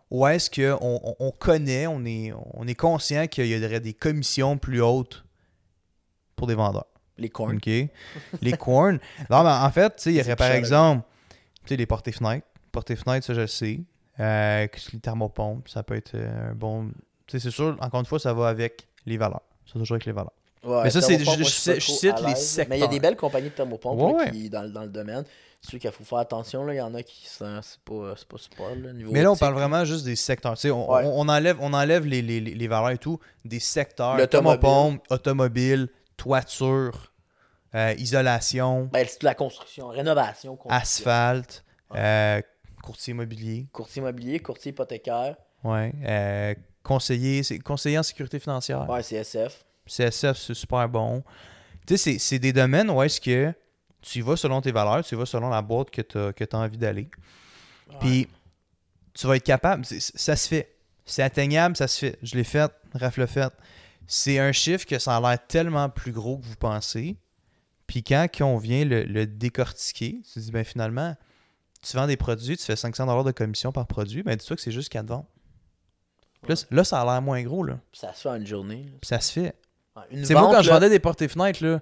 où 0.08 0.24
est-ce 0.28 0.48
qu'on 0.48 0.78
on, 1.02 1.16
on 1.18 1.30
connaît, 1.32 1.88
on 1.88 2.04
est, 2.04 2.32
on 2.54 2.68
est 2.68 2.76
conscient 2.76 3.26
qu'il 3.26 3.46
y 3.46 3.56
aurait 3.64 3.80
des 3.80 3.94
commissions 3.94 4.58
plus 4.58 4.80
hautes 4.80 5.24
pour 6.36 6.46
des 6.46 6.54
vendeurs. 6.54 6.86
Les 7.18 7.30
corns. 7.30 7.56
OK? 7.56 7.66
Les 8.42 8.52
corns. 8.56 9.00
Non, 9.28 9.42
mais 9.42 9.50
en 9.50 9.70
fait, 9.72 9.96
tu 9.96 10.02
sais, 10.04 10.12
il 10.12 10.16
y 10.18 10.20
aurait 10.20 10.36
par 10.36 10.52
exemple, 10.52 11.04
tu 11.64 11.68
sais, 11.70 11.76
les 11.76 11.86
portées-fenêtres. 11.86 12.46
Portées-fenêtres, 12.72 13.26
ça, 13.26 13.34
je 13.34 13.40
le 13.42 13.46
sais. 13.46 13.80
Euh, 14.20 14.66
les 14.92 14.98
thermopompes, 15.00 15.68
ça 15.68 15.82
peut 15.82 15.94
être 15.96 16.14
euh, 16.14 16.50
un 16.50 16.54
bon. 16.54 16.88
Tu 17.26 17.38
sais, 17.38 17.40
c'est 17.40 17.50
sûr, 17.50 17.76
encore 17.80 18.00
une 18.00 18.06
fois, 18.06 18.18
ça 18.18 18.32
va 18.32 18.48
avec 18.48 18.86
les 19.06 19.16
valeurs. 19.16 19.42
Ça 19.66 19.72
va 19.74 19.80
toujours 19.80 19.94
avec 19.96 20.06
les 20.06 20.12
valeurs. 20.12 20.32
Ouais, 20.64 20.84
Mais 20.84 20.90
ça, 20.90 21.00
c'est- 21.00 21.18
je- 21.18 21.42
cite 21.44 22.14
les 22.24 22.34
secteurs. 22.36 22.66
Mais 22.70 22.78
il 22.78 22.80
y 22.82 22.84
a 22.84 22.88
des 22.88 23.00
belles 23.00 23.16
compagnies 23.16 23.48
de 23.48 23.54
thermopompes 23.54 24.16
Ouais, 24.16 24.30
qui, 24.30 24.48
dans, 24.48 24.70
dans 24.70 24.82
le 24.82 24.88
domaine. 24.90 25.24
C'est 25.60 25.70
sûr 25.70 25.78
qu'il 25.80 25.90
faut 25.92 26.04
faire 26.04 26.18
attention. 26.18 26.64
Là. 26.64 26.74
Il 26.74 26.76
y 26.76 26.80
en 26.80 26.94
a 26.94 27.02
qui 27.02 27.26
sont. 27.28 27.60
C'est 27.62 27.80
pas, 27.80 28.14
c'est 28.16 28.28
pas 28.28 28.38
super. 28.38 28.74
Là, 28.76 28.92
niveau 28.92 29.10
Mais 29.12 29.22
là, 29.22 29.32
on 29.32 29.36
parle 29.36 29.54
vraiment 29.54 29.84
juste 29.84 30.04
des 30.04 30.14
secteurs. 30.16 30.54
Tu 30.54 30.60
sais, 30.62 30.70
on, 30.70 30.90
Ouais. 30.92 31.02
on- 31.04 31.20
on 31.20 31.28
enlève, 31.28 31.56
on 31.60 31.72
enlève 31.72 32.04
les, 32.06 32.22
les- 32.22 32.40
les 32.40 32.68
valeurs 32.68 32.90
et 32.90 32.98
tout. 32.98 33.18
Des 33.44 33.60
secteurs. 33.60 34.16
L'automobile. 34.16 34.60
Thermopompe, 34.60 35.02
automobile, 35.10 35.88
toiture, 36.16 37.11
euh, 37.74 37.94
isolation, 37.98 38.88
Ben, 38.92 39.06
c'est 39.08 39.20
de 39.20 39.24
la 39.26 39.34
construction, 39.34 39.88
rénovation, 39.88 40.56
construction. 40.56 40.80
asphalte, 40.82 41.64
euh, 41.94 42.40
courtier 42.82 43.12
immobilier. 43.12 43.66
Courtier 43.72 44.00
immobilier, 44.02 44.40
courtier 44.40 44.70
hypothécaire. 44.72 45.36
Ouais. 45.64 45.92
euh, 46.04 46.54
conseiller, 46.82 47.42
conseiller 47.64 47.98
en 47.98 48.02
sécurité 48.02 48.40
financière. 48.40 48.88
Ouais, 48.90 49.02
CSF. 49.02 49.64
CSF, 49.86 50.36
c'est 50.36 50.54
super 50.54 50.88
bon. 50.88 51.22
Tu 51.86 51.96
sais, 51.96 52.18
c'est- 52.18 52.38
des 52.38 52.52
domaines 52.52 52.90
où 52.90 53.00
est-ce 53.02 53.20
que 53.20 53.52
tu 54.00 54.18
y 54.18 54.22
vas 54.22 54.36
selon 54.36 54.60
tes 54.60 54.72
valeurs, 54.72 55.04
tu 55.04 55.14
y 55.14 55.18
vas 55.18 55.26
selon 55.26 55.48
la 55.48 55.62
boîte 55.62 55.90
que 55.90 56.02
tu 56.02 56.18
as, 56.18 56.58
envie 56.58 56.76
d'aller. 56.78 57.08
Puis 58.00 58.28
tu 59.14 59.26
vas 59.26 59.36
être 59.36 59.44
capable, 59.44 59.84
ça 59.84 60.36
se 60.36 60.48
fait. 60.48 60.74
C'est 61.04 61.22
atteignable, 61.22 61.76
ça 61.76 61.86
se 61.88 61.98
fait. 61.98 62.18
Je 62.22 62.34
l'ai 62.36 62.44
fait, 62.44 62.70
Raph 62.94 63.16
l'a 63.16 63.26
fait. 63.26 63.52
C'est 64.06 64.38
un 64.38 64.50
chiffre 64.52 64.86
que 64.86 64.98
ça 64.98 65.16
a 65.16 65.20
l'air 65.20 65.46
tellement 65.46 65.88
plus 65.88 66.12
gros 66.12 66.38
que 66.38 66.44
vous 66.46 66.56
pensez. 66.56 67.16
Puis 67.92 68.02
quand 68.02 68.26
on 68.40 68.56
vient 68.56 68.86
le, 68.86 69.02
le 69.02 69.26
décortiquer, 69.26 70.20
tu 70.24 70.32
te 70.32 70.38
dis, 70.40 70.50
ben 70.50 70.64
finalement, 70.64 71.14
tu 71.82 71.94
vends 71.94 72.06
des 72.06 72.16
produits, 72.16 72.56
tu 72.56 72.64
fais 72.64 72.72
500$ 72.72 73.22
de 73.26 73.30
commission 73.32 73.70
par 73.70 73.86
produit, 73.86 74.22
ben 74.22 74.34
dis-toi 74.34 74.56
que 74.56 74.62
c'est 74.62 74.72
juste 74.72 74.88
4 74.88 75.04
ventes. 75.06 75.28
Là, 76.48 76.54
là, 76.70 76.84
ça 76.84 77.02
a 77.02 77.04
l'air 77.04 77.20
moins 77.20 77.42
gros, 77.42 77.62
là. 77.64 77.78
Puis 77.92 78.00
ça 78.00 78.14
se 78.14 78.22
fait 78.22 78.28
en 78.30 78.36
une 78.36 78.46
journée. 78.46 78.84
là. 78.84 78.92
Puis 78.98 79.08
ça 79.08 79.20
se 79.20 79.30
fait. 79.30 79.54
Ouais, 79.94 80.24
C'est 80.24 80.32
moi, 80.32 80.44
quand 80.54 80.62
je 80.62 80.70
vendais 80.70 80.88
des 80.88 81.00
portes 81.00 81.20
et 81.20 81.28
fenêtres, 81.28 81.62
là, 81.62 81.80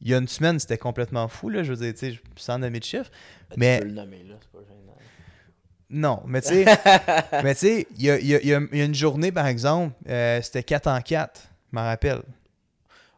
il 0.00 0.08
y 0.08 0.14
a 0.14 0.18
une 0.18 0.26
semaine, 0.26 0.58
c'était 0.58 0.78
complètement 0.78 1.28
fou, 1.28 1.48
là. 1.48 1.62
Je 1.62 1.72
veux 1.72 1.78
dire, 1.78 1.94
tu 1.94 2.12
sais, 2.14 2.20
sans 2.34 2.58
nommer 2.58 2.80
de 2.80 2.84
chiffre. 2.84 3.08
ben, 3.50 3.56
mais- 3.56 3.76
Tu 3.76 3.82
peux 3.84 3.88
le 3.88 3.94
nommer, 3.94 4.24
là. 4.24 4.34
C'est 4.42 4.50
pas 4.50 4.64
gênant. 4.66 4.96
Non, 5.88 6.22
mais 6.26 6.40
tu 6.42 6.48
sais, 6.48 6.64
mais 7.44 7.54
tu 7.54 7.60
sais, 7.60 7.86
il 7.96 8.02
y 8.02 8.10
a, 8.10 8.18
y 8.18 8.34
a- 8.34 8.42
y 8.42 8.52
a 8.82 8.84
une 8.84 8.94
journée, 8.94 9.30
par 9.30 9.46
exemple, 9.46 9.94
euh, 10.08 10.42
c'était 10.42 10.64
4 10.64 10.88
en 10.88 11.00
4, 11.00 11.40
je 11.72 11.76
m'en 11.76 11.84
rappelle. 11.84 12.22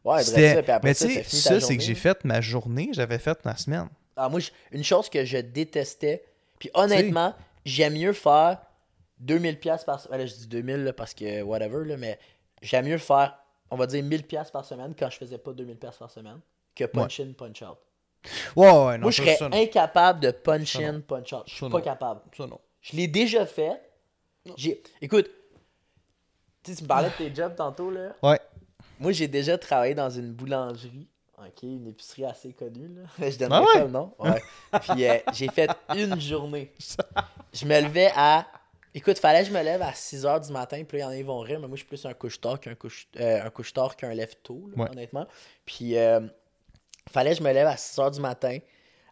Ouais, 0.09 0.23
C'était- 0.23 0.65
ça, 0.65 0.81
mais 0.83 0.95
tu 0.95 1.07
sais, 1.07 1.23
ça, 1.23 1.61
c'est 1.61 1.77
que 1.77 1.83
j'ai 1.83 1.95
fait 1.95 2.25
ma 2.25 2.41
journée, 2.41 2.89
j'avais 2.93 3.19
fait 3.19 3.45
ma 3.45 3.57
semaine. 3.57 3.89
Ah, 4.17 4.29
moi, 4.31 4.41
une 4.73 4.83
chose 4.83 5.11
que 5.11 5.25
je 5.25 5.37
détestais, 5.39 6.25
puis 6.59 6.71
honnêtement, 6.73 7.35
j'aime 7.67 7.93
mieux 7.93 8.15
faire 8.15 8.59
2000 9.21 9.59
pièces 9.59 9.85
par 9.85 10.01
semaine. 10.01 10.27
Je 10.27 10.35
dis 10.35 10.47
2000 10.47 10.85
là, 10.85 10.93
parce 10.95 11.13
que 11.13 11.43
whatever, 11.43 11.85
là, 11.85 11.99
mais 11.99 12.19
j'aime 12.63 12.87
mieux 12.87 12.97
faire, 12.99 13.37
on 13.71 13.77
va 13.77 13.87
dire 13.87 14.03
1000 14.03 14.23
pièces 14.25 14.51
par 14.51 14.65
semaine 14.65 14.95
quand 14.99 15.11
je 15.11 15.19
faisais 15.19 15.39
pas 15.39 15.53
2000 15.53 15.77
pièces 15.77 15.97
par 15.99 16.11
semaine 16.11 16.41
que 16.75 16.85
punch 16.85 17.21
in, 17.21 17.33
punch 17.37 17.61
out. 17.63 17.77
Ouais, 18.57 18.67
ouais, 18.67 18.97
non. 18.97 19.03
moi, 19.03 19.11
je 19.11 19.23
serais 19.23 19.37
ça, 19.37 19.51
incapable 19.53 20.21
de 20.21 20.31
punch 20.31 20.73
Ça, 20.73 20.83
in, 20.85 21.01
punch 21.01 21.33
out. 21.35 21.43
Je 21.47 21.51
suis 21.55 21.67
Ça, 21.67 21.71
pas 21.71 21.79
non. 21.79 21.85
capable. 21.85 22.21
Ça, 22.37 22.47
non. 22.47 22.61
Je 22.81 22.97
l'ai 22.97 23.09
déjà 23.09 23.45
fait. 23.45 23.79
J'ai... 24.57 24.83
Écoute, 25.03 25.29
tu 26.63 26.71
me 26.83 26.87
parlais 26.89 27.11
de 27.11 27.15
tes 27.15 27.35
jobs 27.35 27.55
tantôt, 27.55 27.91
là. 27.91 28.15
Ouais. 28.23 28.41
Moi, 28.99 29.13
j'ai 29.13 29.29
déjà 29.29 29.57
travaillé 29.59 29.95
dans 29.95 30.11
une 30.11 30.33
boulangerie. 30.33 31.09
OK, 31.39 31.63
une 31.63 31.87
épicerie 31.87 32.25
assez 32.25 32.53
connue, 32.53 32.89
là. 32.89 33.03
Je 33.31 33.39
donnerai 33.39 33.59
Ah 33.59 33.63
ouais? 33.63 33.73
pas 33.81 33.85
le 33.85 33.91
nom. 33.91 34.13
Ouais. 34.19 34.43
Puis 34.81 35.07
euh, 35.07 35.19
j'ai 35.33 35.49
fait 35.49 35.71
une 35.95 36.21
journée. 36.21 36.73
Je 37.53 37.65
me 37.65 37.81
levais 37.81 38.11
à... 38.17 38.47
Écoute, 38.95 39.19
fallait 39.19 39.43
que 39.43 39.49
je 39.49 39.53
me 39.53 39.63
lève 39.63 39.81
à 39.83 39.93
6h 39.93 40.47
du 40.47 40.53
matin, 40.53 40.83
puis 40.83 40.99
là, 40.99 41.05
il 41.05 41.07
y 41.07 41.09
en 41.09 41.11
a 41.13 41.17
qui 41.17 41.23
vont 41.23 41.39
rire, 41.39 41.61
mais 41.61 41.69
moi, 41.69 41.77
je 41.77 41.81
suis 41.83 41.87
plus 41.87 42.05
un 42.07 42.15
couche-tard 42.15 42.59
qu'un 42.59 42.75
couche, 42.75 43.07
euh, 43.21 43.45
un 43.45 43.51
couche-tard 43.51 43.95
qu'un 43.97 44.13
lève-tôt, 44.13 44.69
Ouais. 44.77 44.91
honnêtement. 44.91 45.27
Puis, 45.65 45.97
euh, 45.97 46.21
fallait 47.09 47.31
que 47.31 47.37
je 47.37 47.43
me 47.43 47.53
lève 47.53 47.67
à 47.69 47.77
6h 47.77 48.11
du 48.15 48.21
matin. 48.21 48.59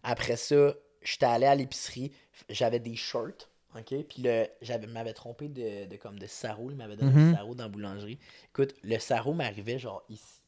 Après 0.03 0.37
ça, 0.37 0.73
j'étais 1.03 1.27
allé 1.27 1.47
à 1.47 1.55
l'épicerie, 1.55 2.11
j'avais 2.49 2.81
des 2.81 2.97
shirts, 2.97 3.49
OK? 3.79 3.95
Puis 4.09 4.23
le, 4.23 4.47
j'avais, 4.63 4.87
m'avait 4.87 5.13
trompé 5.13 5.49
de, 5.49 5.87
de, 5.87 5.97
comme 5.97 6.19
de 6.19 6.27
sarrau, 6.27 6.71
il 6.71 6.77
m'avait 6.77 6.97
donné 6.97 7.11
Mhm. 7.13 7.31
un 7.33 7.37
sarrau 7.37 7.55
dans 7.55 7.65
la 7.65 7.69
boulangerie. 7.69 8.19
Écoute, 8.51 8.75
le 8.83 8.99
sarrau 8.99 9.33
m'arrivait 9.33 9.79
genre 9.79 10.03
ici, 10.09 10.41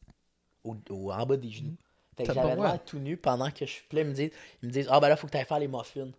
au, 0.63 0.75
au- 0.89 1.11
en 1.11 1.25
bas 1.25 1.37
des 1.37 1.49
genoux. 1.49 1.75
Fait 2.17 2.23
que 2.25 2.33
j'avais 2.33 2.55
l'air 2.55 2.83
tout 2.85 2.99
nu 2.99 3.15
pendant 3.17 3.49
que 3.49 3.65
je 3.65 3.71
suis. 3.71 3.85
Là, 3.93 4.01
ils 4.01 4.07
me 4.07 4.13
disent, 4.13 4.31
ils 4.61 4.67
me 4.67 4.71
disent 4.73 4.87
Ah 4.91 4.99
ben 4.99 5.07
là, 5.09 5.15
faut 5.15 5.27
que 5.27 5.31
tu 5.31 5.37
ailles 5.37 5.45
faire 5.45 5.59
les 5.59 5.67
muffins. 5.69 6.09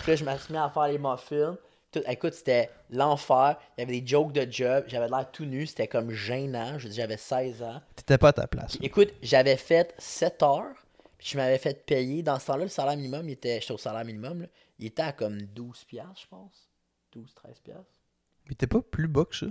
Puis 0.00 0.10
là, 0.12 0.16
je 0.16 0.24
me 0.24 0.36
suis 0.38 0.52
mis 0.52 0.58
à 0.58 0.70
faire 0.70 0.86
les 0.88 0.98
muffins. 0.98 1.56
Tout, 1.90 2.00
écoute, 2.08 2.34
c'était 2.34 2.70
l'enfer. 2.90 3.56
Il 3.76 3.80
y 3.80 3.84
avait 3.84 4.00
des 4.00 4.06
jokes 4.06 4.32
de 4.32 4.50
job. 4.50 4.84
J'avais 4.88 5.08
l'air 5.08 5.30
tout 5.30 5.44
nu. 5.44 5.66
C'était 5.66 5.86
comme 5.88 6.10
gênant. 6.10 6.76
J'avais 6.78 7.16
16 7.16 7.62
ans. 7.62 7.80
T'étais 7.96 8.18
pas 8.18 8.28
à 8.28 8.32
ta 8.32 8.46
place. 8.46 8.76
Puis, 8.76 8.86
écoute, 8.86 9.12
j'avais 9.22 9.56
fait 9.56 9.94
7 9.98 10.42
heures. 10.42 10.74
Puis 11.18 11.28
je 11.32 11.36
m'avais 11.36 11.58
fait 11.58 11.84
payer. 11.86 12.22
Dans 12.22 12.38
ce 12.38 12.46
temps-là, 12.46 12.64
le 12.64 12.68
salaire 12.68 12.96
minimum, 12.96 13.28
il 13.28 13.32
était. 13.32 13.60
J'étais 13.60 13.72
au 13.74 13.78
salaire 13.78 14.04
minimum. 14.04 14.42
là, 14.42 14.46
il 14.78 14.86
était 14.86 15.02
à 15.02 15.12
comme 15.12 15.40
12 15.40 15.84
piastres, 15.84 16.22
je 16.22 16.26
pense. 16.28 16.68
12, 17.12 17.32
13 17.34 17.58
piastres. 17.60 18.00
Mais 18.48 18.54
t'es 18.54 18.66
pas 18.66 18.80
plus 18.80 19.08
bas 19.08 19.24
que 19.24 19.36
ça. 19.36 19.46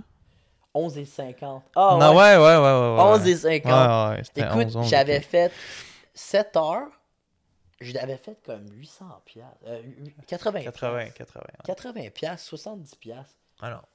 11 0.74 0.98
et 0.98 1.04
50. 1.04 1.62
Ah 1.76 1.96
non, 2.00 2.10
ouais. 2.10 2.16
ouais, 2.16 2.36
ouais, 2.36 2.56
ouais, 2.56 2.56
ouais. 2.56 2.96
ouais. 2.96 3.20
11 3.20 3.26
et 3.28 3.36
50. 3.36 3.72
Ouais, 3.72 4.16
ouais, 4.16 4.24
c'était 4.24 4.40
Écoute, 4.42 4.66
11, 4.66 4.76
11, 4.76 4.88
j'avais 4.88 5.20
fait 5.20 5.52
7 6.14 6.56
heures. 6.56 6.88
J'avais 7.80 8.16
fait 8.16 8.38
comme 8.44 8.66
800 8.72 9.22
piastres. 9.24 9.56
Euh, 9.66 9.82
80 10.26 10.62
80, 10.62 11.10
80. 11.10 11.42
80 11.64 12.10
piastres, 12.10 12.48
70 12.48 12.94
piastres. 12.96 13.34
Ah. 13.60 13.74
En 13.76 13.80
tout 13.80 13.86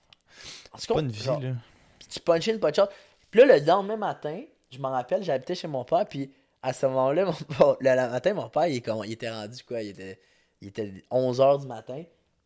C'est 0.77 0.93
pas 0.93 0.99
une 0.99 1.11
vie, 1.11 1.23
genre, 1.23 1.39
là. 1.39 1.53
puis 1.97 2.07
tu 2.07 2.19
punch 2.19 2.47
in, 2.47 2.57
punch 2.59 2.79
out. 2.79 2.89
Puis 3.31 3.39
là, 3.41 3.57
le 3.57 3.65
lendemain 3.65 3.97
matin, 3.97 4.41
je 4.69 4.77
m'en 4.79 4.91
rappelle, 4.91 5.23
j'habitais 5.23 5.55
chez 5.55 5.67
mon 5.67 5.83
père, 5.83 6.05
puis 6.07 6.31
à 6.61 6.73
ce 6.73 6.85
moment-là, 6.87 7.25
mon 7.25 7.77
le, 7.79 8.09
matin, 8.09 8.33
mon 8.33 8.49
père, 8.49 8.67
il, 8.67 8.77
est 8.77 8.81
comme- 8.81 9.03
il 9.05 9.13
était 9.13 9.29
rendu 9.29 9.63
quoi? 9.63 9.81
Il 9.81 9.89
était, 9.89 10.19
il 10.61 10.67
était 10.69 10.93
11h 11.11 11.61
du 11.61 11.67
matin. 11.67 12.03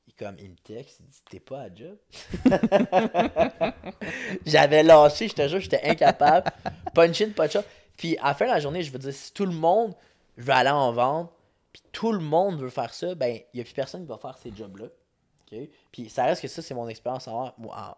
Il, 0.07 0.13
comme, 0.13 0.35
il 0.39 0.49
me 0.51 0.55
texte, 0.57 0.99
il 0.99 1.05
dit 1.07 1.21
T'es 1.29 1.39
pas 1.39 1.61
à 1.61 1.73
job? 1.73 1.97
J'avais 4.45 4.83
lâché, 4.83 5.27
je 5.27 5.33
te 5.33 5.47
jure, 5.47 5.59
j'étais 5.59 5.81
incapable. 5.83 6.51
Punch 6.93 7.21
in, 7.21 7.29
punch 7.31 7.55
out. 7.55 7.65
Puis 7.97 8.17
à 8.17 8.27
la 8.29 8.33
fin 8.33 8.45
de 8.45 8.51
la 8.51 8.59
journée, 8.59 8.83
je 8.83 8.91
veux 8.91 8.99
dire, 8.99 9.13
si 9.13 9.31
tout 9.33 9.45
le 9.45 9.51
monde 9.53 9.93
veut 10.37 10.53
aller 10.53 10.69
en 10.69 10.91
vente, 10.91 11.31
puis 11.71 11.81
tout 11.91 12.11
le 12.11 12.19
monde 12.19 12.59
veut 12.59 12.69
faire 12.69 12.93
ça, 12.93 13.15
ben, 13.15 13.35
il 13.53 13.57
n'y 13.57 13.61
a 13.61 13.63
plus 13.63 13.73
personne 13.73 14.01
qui 14.01 14.07
va 14.09 14.17
faire 14.17 14.37
ces 14.37 14.51
jobs-là. 14.55 14.87
Puis 15.91 16.09
ça 16.09 16.25
reste 16.25 16.41
que 16.41 16.47
ça, 16.47 16.61
c'est 16.63 16.73
mon 16.73 16.87
expérience 16.87 17.27
en- 17.27 17.53
en- 17.59 17.95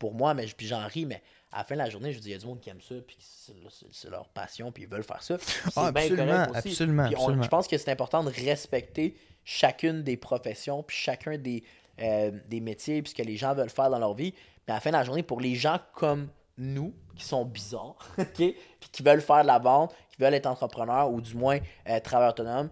pour 0.00 0.14
moi, 0.14 0.34
mais 0.34 0.46
puis 0.46 0.66
j'en 0.66 0.84
ris, 0.86 1.06
mais 1.06 1.22
à 1.52 1.58
la 1.58 1.64
fin 1.64 1.74
de 1.76 1.78
la 1.78 1.88
journée, 1.88 2.12
je 2.12 2.18
dis, 2.18 2.28
il 2.28 2.32
y 2.32 2.34
a 2.34 2.38
du 2.38 2.46
monde 2.46 2.60
qui 2.60 2.70
aime 2.70 2.80
ça, 2.80 2.96
puis 3.06 3.16
c'est 3.20 4.10
leur 4.10 4.28
passion, 4.28 4.72
puis 4.72 4.82
ils 4.82 4.88
veulent 4.88 5.04
faire 5.04 5.22
ça. 5.22 5.36
Ah, 5.76 5.86
absolument, 5.88 6.26
correct 6.26 6.50
aussi. 6.58 6.68
absolument, 6.68 7.06
Puis 7.06 7.14
on- 7.16 7.20
absolument. 7.20 7.42
je 7.44 7.48
pense 7.48 7.68
que 7.68 7.78
c'est 7.78 7.90
important 7.92 8.22
de 8.24 8.30
respecter 8.30 9.16
chacune 9.50 10.02
des 10.02 10.18
professions, 10.18 10.82
puis 10.82 10.94
chacun 10.94 11.38
des, 11.38 11.64
euh, 12.00 12.30
des 12.48 12.60
métiers, 12.60 13.00
puis 13.00 13.10
ce 13.12 13.14
que 13.14 13.22
les 13.26 13.36
gens 13.38 13.54
veulent 13.54 13.70
faire 13.70 13.88
dans 13.88 13.98
leur 13.98 14.12
vie. 14.12 14.34
Mais 14.66 14.72
à 14.72 14.76
la 14.76 14.80
fin 14.80 14.90
de 14.90 14.96
la 14.96 15.04
journée, 15.04 15.22
pour 15.22 15.40
les 15.40 15.54
gens 15.54 15.78
comme 15.94 16.28
nous, 16.58 16.92
qui 17.16 17.24
sont 17.24 17.46
bizarres, 17.46 17.96
OK? 18.18 18.26
puis 18.36 18.54
qui 18.92 19.02
veulent 19.02 19.22
faire 19.22 19.40
de 19.42 19.46
la 19.46 19.58
vente, 19.58 19.94
qui 20.10 20.20
veulent 20.20 20.34
être 20.34 20.44
entrepreneurs, 20.46 21.10
ou 21.10 21.22
du 21.22 21.34
moins 21.34 21.58
euh, 21.88 21.98
travailleurs 22.00 22.32
autonomes, 22.32 22.68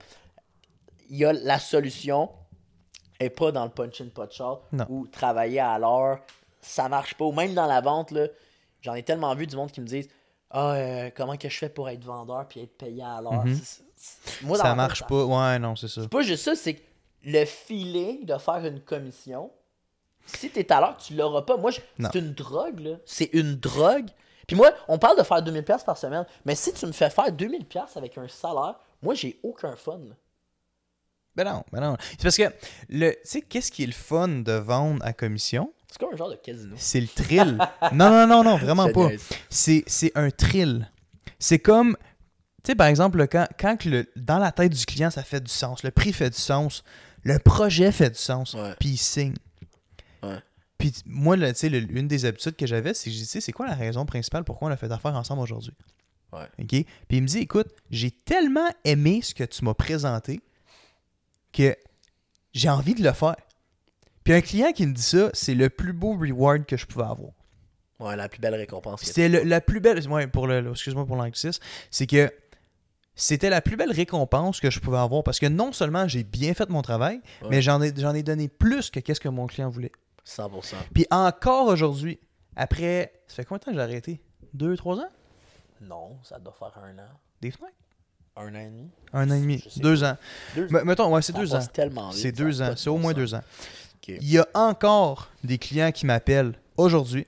il 1.09 1.17
y 1.17 1.25
a 1.25 1.33
la 1.33 1.59
solution 1.59 2.29
et 3.21 3.31
pas 3.31 3.53
dans 3.53 3.65
le 3.65 3.71
punch 3.71 4.03
in 4.03 4.09
punch 4.09 4.39
out 4.43 4.59
Non. 4.73 4.85
ou 4.91 5.07
travailler 5.07 5.61
à 5.61 5.79
l'heure 5.79 6.21
ça 6.61 6.89
marche 6.91 7.15
pas 7.15 7.25
ou 7.25 7.33
même 7.33 7.55
dans 7.55 7.67
la 7.67 7.81
vente 7.81 8.11
là 8.11 8.27
j'en 8.83 8.95
ai 8.95 9.03
tellement 9.03 9.35
vu 9.35 9.47
du 9.47 9.57
monde 9.57 9.71
qui 9.73 9.81
me 9.81 9.87
disent 9.87 10.09
ah 10.51 10.73
euh, 10.73 11.11
comment 11.17 11.37
que 11.39 11.49
je 11.49 11.57
fais 11.57 11.69
pour 11.71 11.89
être 11.89 12.05
vendeur 12.05 12.47
puis 12.49 12.61
être 12.61 12.77
payé 12.77 13.03
à 13.03 13.21
l'heure? 13.23 13.47
Mhm. 13.47 13.55
C'est- 13.55 13.85
moi, 14.43 14.57
dans 14.59 14.65
Ça 14.65 14.69
ma 14.71 14.75
marche 14.75 15.01
tête, 15.01 15.09
pas. 15.09 15.25
Ouais, 15.25 15.59
non, 15.59 15.75
c'est 15.77 15.89
ça. 15.89 16.03
c'est 16.03 16.09
pas 16.11 16.23
juste 16.23 16.45
ça 16.45 16.55
c'est 16.55 16.75
que 16.75 16.83
le 17.25 17.45
feeling 17.45 18.25
de 18.25 18.37
faire 18.39 18.65
une 18.65 18.81
commission 18.81 19.51
si 20.27 20.51
t'es 20.51 20.71
à 20.73 20.81
l'heure 20.81 20.97
tu 20.97 21.15
l'auras 21.15 21.43
pas 21.43 21.57
moi 21.57 21.71
je- 21.71 21.81
c'est 22.01 22.19
une 22.19 22.33
drogue 22.35 22.81
là 22.81 22.97
c'est 23.05 23.31
une 23.33 23.57
drogue 23.57 24.09
puis 24.47 24.57
moi 24.57 24.71
on 24.89 24.99
parle 24.99 25.19
de 25.19 25.23
faire 25.23 25.43
2000 25.43 25.63
pièces 25.65 25.85
par 25.85 25.97
semaine 25.99 26.25
mais 26.45 26.55
si 26.55 26.73
tu 26.73 26.87
me 26.87 26.93
fais 26.93 27.11
faire 27.11 27.33
2000 27.33 27.65
pièces 27.65 27.97
avec 27.97 28.17
un 28.19 28.29
salaire 28.29 28.75
moi 29.03 29.15
j'ai 29.15 29.39
aucun 29.43 29.75
fun 29.77 29.99
là. 29.99 30.15
Ben 31.35 31.45
non, 31.45 31.65
ben 31.71 31.81
non. 31.83 31.97
C'est 32.13 32.23
parce 32.23 32.37
que, 32.39 32.45
le, 32.89 33.11
tu 33.13 33.19
sais, 33.25 33.43
qu'est-ce 33.43 33.71
qui 33.71 33.83
est 33.83 33.87
le 33.87 33.93
fun 33.93 34.27
de 34.27 34.53
vendre 34.53 35.05
à 35.05 35.13
commission? 35.13 35.71
c'est 35.87 35.99
comme 35.99 36.15
un 36.15 36.17
genre 36.17 36.31
de 36.31 36.37
casino 36.37 36.75
C'est 36.79 36.99
le 37.01 37.09
thrill. 37.09 37.59
non, 37.93 38.09
non, 38.11 38.27
non, 38.27 38.43
non, 38.43 38.57
vraiment 38.57 38.89
pas. 38.93 39.11
c'est 39.51 39.85
un 40.15 40.31
thrill. 40.31 40.91
C'est 41.39 41.59
comme 41.59 41.97
Tu 42.67 42.73
sais, 42.73 42.75
par 42.75 42.89
exemple, 42.89 43.29
quand, 43.29 43.47
quand 43.61 43.77
que 43.77 43.89
le, 43.89 44.11
dans 44.17 44.41
la 44.41 44.51
tête 44.51 44.73
du 44.73 44.85
client, 44.87 45.09
ça 45.09 45.23
fait 45.23 45.41
du 45.41 45.53
sens, 45.53 45.85
le 45.85 45.93
prix 45.93 46.13
fait 46.13 46.31
du 46.31 46.37
sens, 46.37 46.83
le 47.23 47.39
projet 47.39 47.93
fait 47.93 48.11
du 48.11 48.19
sens, 48.19 48.57
puis 48.81 48.89
il 48.89 48.97
signe. 48.97 49.35
Ouais. 50.25 50.41
Puis 50.77 50.93
moi, 51.07 51.37
là, 51.37 51.53
tu 51.53 51.61
sais, 51.61 51.69
une 51.69 52.09
des 52.09 52.25
habitudes 52.25 52.57
que 52.57 52.67
j'avais, 52.67 52.93
c'est 52.93 53.09
que 53.09 53.15
tu 53.17 53.25
sais, 53.25 53.41
c'est 53.41 53.53
quoi 53.53 53.69
la 53.69 53.77
raison 53.77 54.05
principale 54.05 54.43
pourquoi 54.43 54.67
on 54.67 54.73
a 54.73 54.77
fait 54.77 54.91
affaire 54.91 55.15
ensemble 55.15 55.43
aujourd'hui? 55.43 55.73
Ouais. 56.33 56.49
OK? 56.59 56.67
Puis 56.69 56.87
il 57.11 57.23
me 57.23 57.29
dit, 57.29 57.39
écoute, 57.39 57.69
j'ai 57.93 58.11
tellement 58.11 58.69
aimé 58.83 59.21
ce 59.23 59.33
que 59.33 59.45
tu 59.45 59.65
m'as 59.65 59.75
présenté 59.75 60.41
que 61.53 61.77
j'ai 62.53 62.69
envie 62.69 62.97
de 62.97 63.05
le 63.05 63.13
faire. 63.13 63.37
Puis 64.25 64.35
un 64.35 64.41
client 64.41 64.73
qui 64.73 64.89
me 64.89 64.93
dit 64.93 65.03
ça, 65.03 65.31
c'est 65.35 65.55
le 65.55 65.71
plus 65.71 65.93
beau 65.93 66.17
reward 66.19 66.67
que 66.67 66.77
je 66.77 66.85
pouvais 66.85 67.05
avoir. 67.05 67.31
Ouais, 68.01 68.17
la 68.17 68.29
plus 68.29 68.41
belle 68.41 68.57
récompense. 68.57 69.03
C'était 69.05 69.29
le- 69.29 69.45
la 69.45 69.61
plus 69.61 69.79
belle. 69.79 70.05
Ouais, 70.09 70.27
pour 70.27 70.49
le, 70.49 70.61
le- 70.61 70.73
excuse-moi 70.73 71.07
pour 71.07 71.15
l'anglicisme. 71.15 71.63
C'est 71.93 72.09
que 72.09 72.31
c'était 73.17 73.51
la 73.51 73.61
plus 73.61 73.77
belle 73.77 73.91
récompense 73.93 74.61
que 74.61 74.71
je 74.71 74.79
pouvais 74.79 74.99
avoir 74.99 75.25
parce 75.25 75.39
que 75.41 75.47
non 75.47 75.73
seulement 75.73 76.07
j'ai 76.07 76.23
bien 76.23 76.55
fait 76.55 76.69
mon 76.69 76.83
travail, 76.83 77.21
Ouais. 77.43 77.49
mais 77.51 77.63
j'en 77.63 77.83
ai, 77.83 77.93
j'en 77.97 78.15
ai 78.15 78.23
donné 78.23 78.49
plus 78.49 78.91
que 78.91 79.01
qu'est-ce 79.01 79.21
que 79.21 79.29
mon 79.29 79.47
client 79.47 79.69
voulait. 79.71 79.93
100%. 80.25 80.75
Puis 80.95 81.07
encore 81.11 81.67
aujourd'hui, 81.69 82.19
après. 82.57 83.13
Ça 83.27 83.37
fait 83.37 83.45
combien 83.45 83.59
de 83.59 83.65
temps 83.65 83.71
que 83.73 83.77
j'ai 83.77 83.83
arrêté? 83.83 84.21
Deux, 84.55 84.77
trois 84.77 84.97
ans? 84.99 85.09
Non, 85.81 86.17
ça 86.23 86.39
doit 86.39 86.55
faire 86.59 86.73
un 86.83 86.99
an. 86.99 87.09
Des 87.41 87.51
fenêtres? 87.51 87.73
Un 88.37 88.55
an 88.55 88.59
et 88.59 88.67
demi? 88.67 88.89
Un 89.13 89.31
an 89.31 89.35
et 89.35 89.41
demi. 89.41 89.65
Deux 89.77 90.05
ans. 90.05 90.17
Deux 90.55 90.69
Me- 90.69 90.85
mettons, 90.85 91.13
ouais, 91.13 91.23
c'est 91.23 91.33
deux 91.35 91.53
ans. 91.55 91.59
passe 91.59 91.73
tellement 91.73 92.13
C'est 92.13 92.33
deux 92.33 92.61
ans. 92.63 92.73
C'est 92.77 92.91
au 92.91 92.99
moins 92.99 93.13
deux 93.15 93.35
ans. 93.35 93.43
Il 94.09 94.31
y 94.31 94.39
a 94.39 94.47
encore 94.55 95.31
des 95.43 95.59
clients 95.59 95.91
qui 95.91 96.07
m'appellent 96.07 96.53
aujourd'hui, 96.77 97.27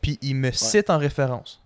puis 0.00 0.18
ils 0.22 0.34
me 0.34 0.50
citent 0.50 0.90
en 0.90 0.98
référence. 0.98 1.62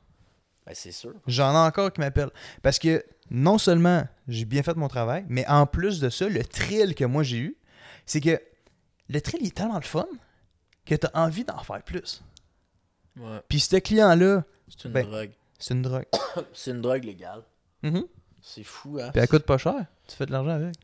Ben, 0.67 0.75
c'est 0.75 0.93
sûr. 0.93 1.13
J'en 1.27 1.53
ai 1.55 1.67
encore 1.67 1.93
qui 1.93 2.01
m'appellent. 2.01 2.31
Parce 2.63 2.79
que 2.79 3.05
non 3.31 3.59
seulement 3.59 4.07
j'ai 4.29 4.45
bien 4.45 4.63
fait 4.63 4.77
mon 4.77 4.89
travail, 4.89 5.25
mais 5.29 5.47
en 5.49 5.67
plus 5.67 6.01
de 6.01 6.09
ça, 6.11 6.29
le 6.29 6.45
thrill 6.45 6.95
que 6.95 7.05
moi 7.05 7.23
j'ai 7.23 7.39
eu, 7.39 7.57
c'est 8.07 8.21
que 8.21 8.41
le 9.09 9.21
thrill 9.21 9.41
il 9.43 9.49
est 9.49 9.57
tellement 9.57 9.77
le 9.77 9.83
fun 9.83 10.07
que 10.85 10.95
tu 10.95 11.07
as 11.13 11.19
envie 11.21 11.45
d'en 11.45 11.59
faire 11.63 11.83
plus. 11.83 12.23
Ouais. 13.19 13.41
Puis 13.49 13.61
ce 13.61 13.77
client-là, 13.77 14.45
C'est 14.69 14.85
une 14.87 14.93
Ben, 14.93 15.07
drogue. 15.07 15.31
c'est 15.59 15.75
une 15.75 15.83
drogue. 15.83 16.07
C'est 16.55 16.71
une 16.71 16.81
drogue 16.81 17.05
légale. 17.05 17.43
Mhm. 17.83 18.05
C'est 18.41 18.65
fou, 18.65 18.99
hein? 19.01 19.11
Puis 19.13 19.21
elle 19.21 19.29
coûte 19.29 19.45
pas 19.45 19.59
cher. 19.59 19.75
Tu 20.09 20.17
fais 20.17 20.27
de 20.27 20.33
l'argent 20.33 20.51
avec. 20.51 20.75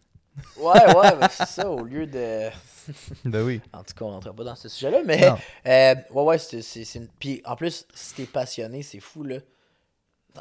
Ouais, 0.56 0.96
ouais, 0.96 1.16
ben, 1.18 1.28
c'est 1.30 1.46
ça, 1.48 1.68
au 1.70 1.82
lieu 1.84 2.06
de. 2.06 2.48
Ben 3.24 3.42
oui. 3.42 3.60
En 3.72 3.82
tout 3.82 3.92
cas, 3.94 4.04
on 4.04 4.10
rentre 4.10 4.32
pas 4.32 4.44
dans 4.44 4.54
ce 4.54 4.68
sujet-là, 4.68 5.00
mais. 5.04 5.28
Euh, 5.66 5.94
ouais, 6.12 6.22
ouais, 6.22 6.38
c'est. 6.38 6.62
c'est- 6.62 6.84
c'est 6.84 6.98
une- 7.00 7.08
Puis 7.18 7.42
en 7.44 7.56
plus, 7.56 7.86
si 7.94 8.14
t'es 8.14 8.24
passionné, 8.26 8.82
c'est 8.82 9.00
fou, 9.00 9.24
là. 9.24 9.38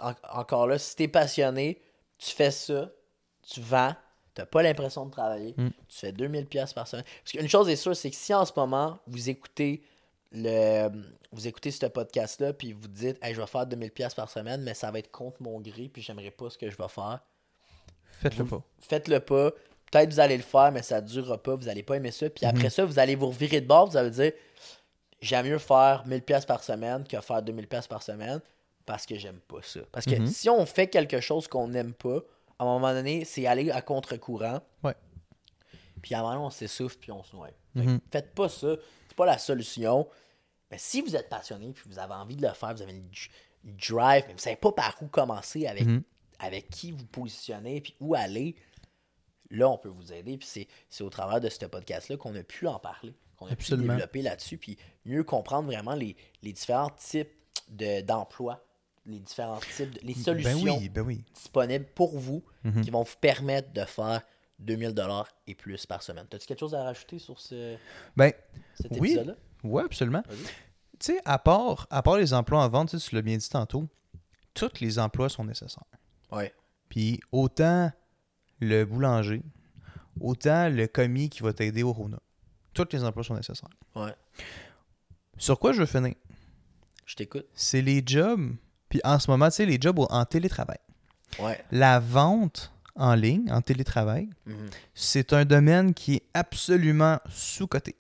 En- 0.01 0.13
encore 0.39 0.67
là, 0.67 0.77
si 0.77 0.95
t'es 0.95 1.07
passionné, 1.07 1.81
tu 2.17 2.31
fais 2.31 2.51
ça, 2.51 2.89
tu 3.41 3.61
vends, 3.61 3.95
t'as 4.33 4.45
pas 4.45 4.61
l'impression 4.61 5.05
de 5.05 5.11
travailler, 5.11 5.53
Mm. 5.57 5.69
tu 5.87 5.97
fais 5.97 6.11
2000$ 6.11 6.45
piastres 6.45 6.75
par 6.75 6.87
semaine. 6.87 7.05
Parce 7.23 7.31
qu'une 7.31 7.49
chose 7.49 7.69
est 7.69 7.75
sûre, 7.75 7.95
c'est 7.95 8.09
que 8.09 8.15
si 8.15 8.33
en 8.33 8.45
ce 8.45 8.51
moment, 8.55 8.99
vous 9.07 9.29
écoutez 9.29 9.81
le 10.31 10.89
vous 11.33 11.45
écoutez 11.47 11.71
ce 11.71 11.85
podcast-là, 11.85 12.53
puis 12.53 12.71
vous 12.73 12.87
dites, 12.87 13.17
hey, 13.21 13.33
je 13.33 13.41
vais 13.41 13.47
faire 13.47 13.65
2000$ 13.67 13.91
piastres 13.91 14.15
par 14.15 14.29
semaine, 14.29 14.61
mais 14.61 14.73
ça 14.73 14.89
va 14.91 14.99
être 14.99 15.11
contre 15.11 15.41
mon 15.41 15.59
gré, 15.59 15.89
puis 15.91 16.01
j'aimerais 16.01 16.31
pas 16.31 16.49
ce 16.49 16.57
que 16.57 16.69
je 16.69 16.77
vais 16.77 16.87
faire 16.87 17.19
Faites-le 18.21 18.45
pas. 18.45 18.61
faites-le 18.79 19.19
pas. 19.19 19.51
Peut-être 19.91 20.11
vous 20.13 20.19
allez 20.19 20.37
le 20.37 20.43
faire, 20.43 20.71
mais 20.71 20.81
ça 20.83 21.01
durera 21.01 21.37
pas. 21.41 21.55
Vous 21.55 21.67
allez 21.69 21.83
pas 21.83 21.95
aimer 21.95 22.11
ça. 22.11 22.29
Puis 22.29 22.45
après 22.45 22.69
ça, 22.69 22.83
vous 22.85 22.97
allez 22.99 23.15
vous 23.15 23.27
revirer 23.27 23.61
de 23.61 23.67
bord. 23.67 23.87
Vous 23.89 23.97
allez 23.97 24.09
dire 24.09 24.31
J'aime 25.21 25.47
mieux 25.47 25.57
faire 25.59 26.03
1000$ 26.07 26.21
piastres 26.21 26.47
par 26.47 26.63
semaine 26.63 27.05
que 27.07 27.19
faire 27.21 27.41
2000$ 27.41 27.67
piastres 27.67 27.89
par 27.89 28.03
semaine 28.03 28.39
parce 28.87 29.05
que 29.05 29.15
j'aime 29.19 29.39
pas 29.41 29.61
ça. 29.61 29.81
Parce 29.91 30.05
que 30.05 30.15
Mhm. 30.15 30.25
si 30.27 30.49
on 30.49 30.65
fait 30.65 30.87
quelque 30.87 31.19
chose 31.21 31.47
qu'on 31.47 31.67
n'aime 31.67 31.93
pas, 31.93 32.21
à 32.57 32.63
un 32.63 32.65
moment 32.65 32.91
donné, 32.93 33.23
c'est 33.25 33.45
aller 33.45 33.69
à 33.69 33.81
contre-courant. 33.83 34.61
Ouais. 34.83 34.95
Puis 36.01 36.15
à 36.15 36.19
un 36.19 36.21
moment 36.23 36.33
donné, 36.33 36.45
on 36.47 36.49
s'essouffle 36.49 36.97
puis 36.97 37.11
on 37.11 37.21
se 37.21 37.35
noie. 37.35 37.49
Que 37.75 37.79
Mhm. 37.81 37.99
Faites 38.11 38.33
pas 38.33 38.49
ça. 38.49 38.75
C'est 39.07 39.15
pas 39.15 39.25
la 39.27 39.37
solution. 39.37 40.07
Mais 40.71 40.77
si 40.79 41.01
vous 41.01 41.15
êtes 41.15 41.29
passionné 41.29 41.71
puis 41.73 41.83
vous 41.87 41.99
avez 41.99 42.13
envie 42.15 42.35
de 42.35 42.45
le 42.47 42.53
faire, 42.53 42.73
vous 42.73 42.81
avez 42.81 42.93
une, 42.93 43.09
drive, 43.63 44.23
mais 44.27 44.33
vous 44.33 44.39
savez 44.39 44.55
pas 44.55 44.71
par 44.71 44.95
où 45.01 45.07
commencer, 45.07 45.67
avec, 45.67 45.85
Mhm. 45.85 46.01
avec 46.39 46.69
qui 46.69 46.91
vous 46.93 47.05
positionner 47.05 47.81
puis 47.81 47.95
où 47.99 48.15
aller, 48.15 48.55
là, 49.49 49.69
on 49.69 49.77
peut 49.77 49.89
vous 49.89 50.13
aider. 50.13 50.37
Puis 50.37 50.67
c'est, 50.89 51.03
au 51.03 51.09
travers 51.09 51.41
de 51.41 51.49
ce 51.49 51.65
podcast-là 51.65 52.15
qu'on 52.17 52.33
a 52.35 52.43
pu 52.43 52.67
en 52.67 52.79
parler, 52.79 53.13
qu'on 53.35 53.47
a 53.47 53.51
Absolument. 53.51 53.87
pu 53.93 53.97
développer 53.97 54.21
là-dessus, 54.21 54.57
puis 54.57 54.77
mieux 55.05 55.23
comprendre 55.25 55.67
vraiment 55.67 55.95
les, 55.95 56.15
les 56.43 56.53
différents 56.53 56.89
types 56.91 57.31
de, 57.69 57.99
d'emplois, 58.01 58.63
les 59.07 59.19
différents 59.19 59.59
types, 59.75 59.91
de- 59.91 59.99
les 60.05 60.13
solutions 60.13 60.63
Ben 60.75 60.79
oui, 60.81 60.89
ben 60.89 61.01
oui. 61.01 61.23
disponibles 61.33 61.85
pour 61.95 62.17
vous 62.17 62.43
Mhm. 62.63 62.81
qui 62.81 62.89
vont 62.91 63.03
vous 63.03 63.15
permettre 63.21 63.71
de 63.73 63.83
faire 63.85 64.21
2000 64.59 64.93
dollars 64.93 65.27
et 65.47 65.55
plus 65.55 65.85
par 65.85 66.03
semaine. 66.03 66.25
T'as-tu 66.29 66.45
quelque 66.47 66.59
chose 66.59 66.75
à 66.75 66.83
rajouter 66.83 67.19
sur 67.19 67.39
ce, 67.39 67.77
Ben, 68.15 68.31
cet 68.75 68.91
Oui. 68.99 69.09
épisode-là? 69.11 69.35
ouais, 69.63 69.83
absolument. 69.83 70.23
Tu 70.99 71.13
sais, 71.13 71.19
à 71.25 71.37
part, 71.39 71.87
à 71.89 72.01
part 72.01 72.17
les 72.17 72.33
emplois 72.33 72.63
en 72.63 72.67
vente, 72.69 72.97
tu 72.97 73.15
l'as 73.15 73.21
bien 73.21 73.37
dit 73.37 73.49
tantôt, 73.49 73.87
tous 74.53 74.79
les 74.81 74.97
emplois 74.99 75.29
sont 75.29 75.45
nécessaires. 75.45 75.83
Ouais. 76.31 76.53
Puis 76.89 77.19
autant 77.31 77.91
le 78.59 78.83
boulanger, 78.83 79.43
autant 80.19 80.67
le 80.69 80.87
commis 80.87 81.29
qui 81.29 81.43
va 81.43 81.53
t'aider 81.53 81.83
au 81.83 81.93
Rona. 81.93 82.17
Tous 82.73 82.87
les 82.91 83.03
emplois 83.03 83.23
sont 83.23 83.35
nécessaires. 83.35 83.69
Ouais. 83.95 84.13
Sur 85.37 85.59
quoi 85.59 85.71
je 85.73 85.79
veux 85.81 85.85
finir? 85.85 86.15
Je 87.05 87.15
t'écoute. 87.15 87.45
C'est 87.53 87.81
les 87.81 88.01
jobs, 88.05 88.55
puis 88.89 89.01
en 89.03 89.19
ce 89.19 89.29
moment, 89.29 89.47
tu 89.49 89.55
sais, 89.55 89.65
les 89.65 89.77
jobs 89.79 89.99
en 90.09 90.25
télétravail. 90.25 90.77
Ouais. 91.39 91.59
La 91.71 91.99
vente 91.99 92.71
en 92.95 93.13
ligne, 93.13 93.51
en 93.51 93.61
télétravail, 93.61 94.29
Mhm. 94.45 94.69
c'est 94.95 95.33
un 95.33 95.45
domaine 95.45 95.93
qui 95.93 96.15
est 96.15 96.23
absolument 96.33 97.19
sous-coté. 97.29 97.95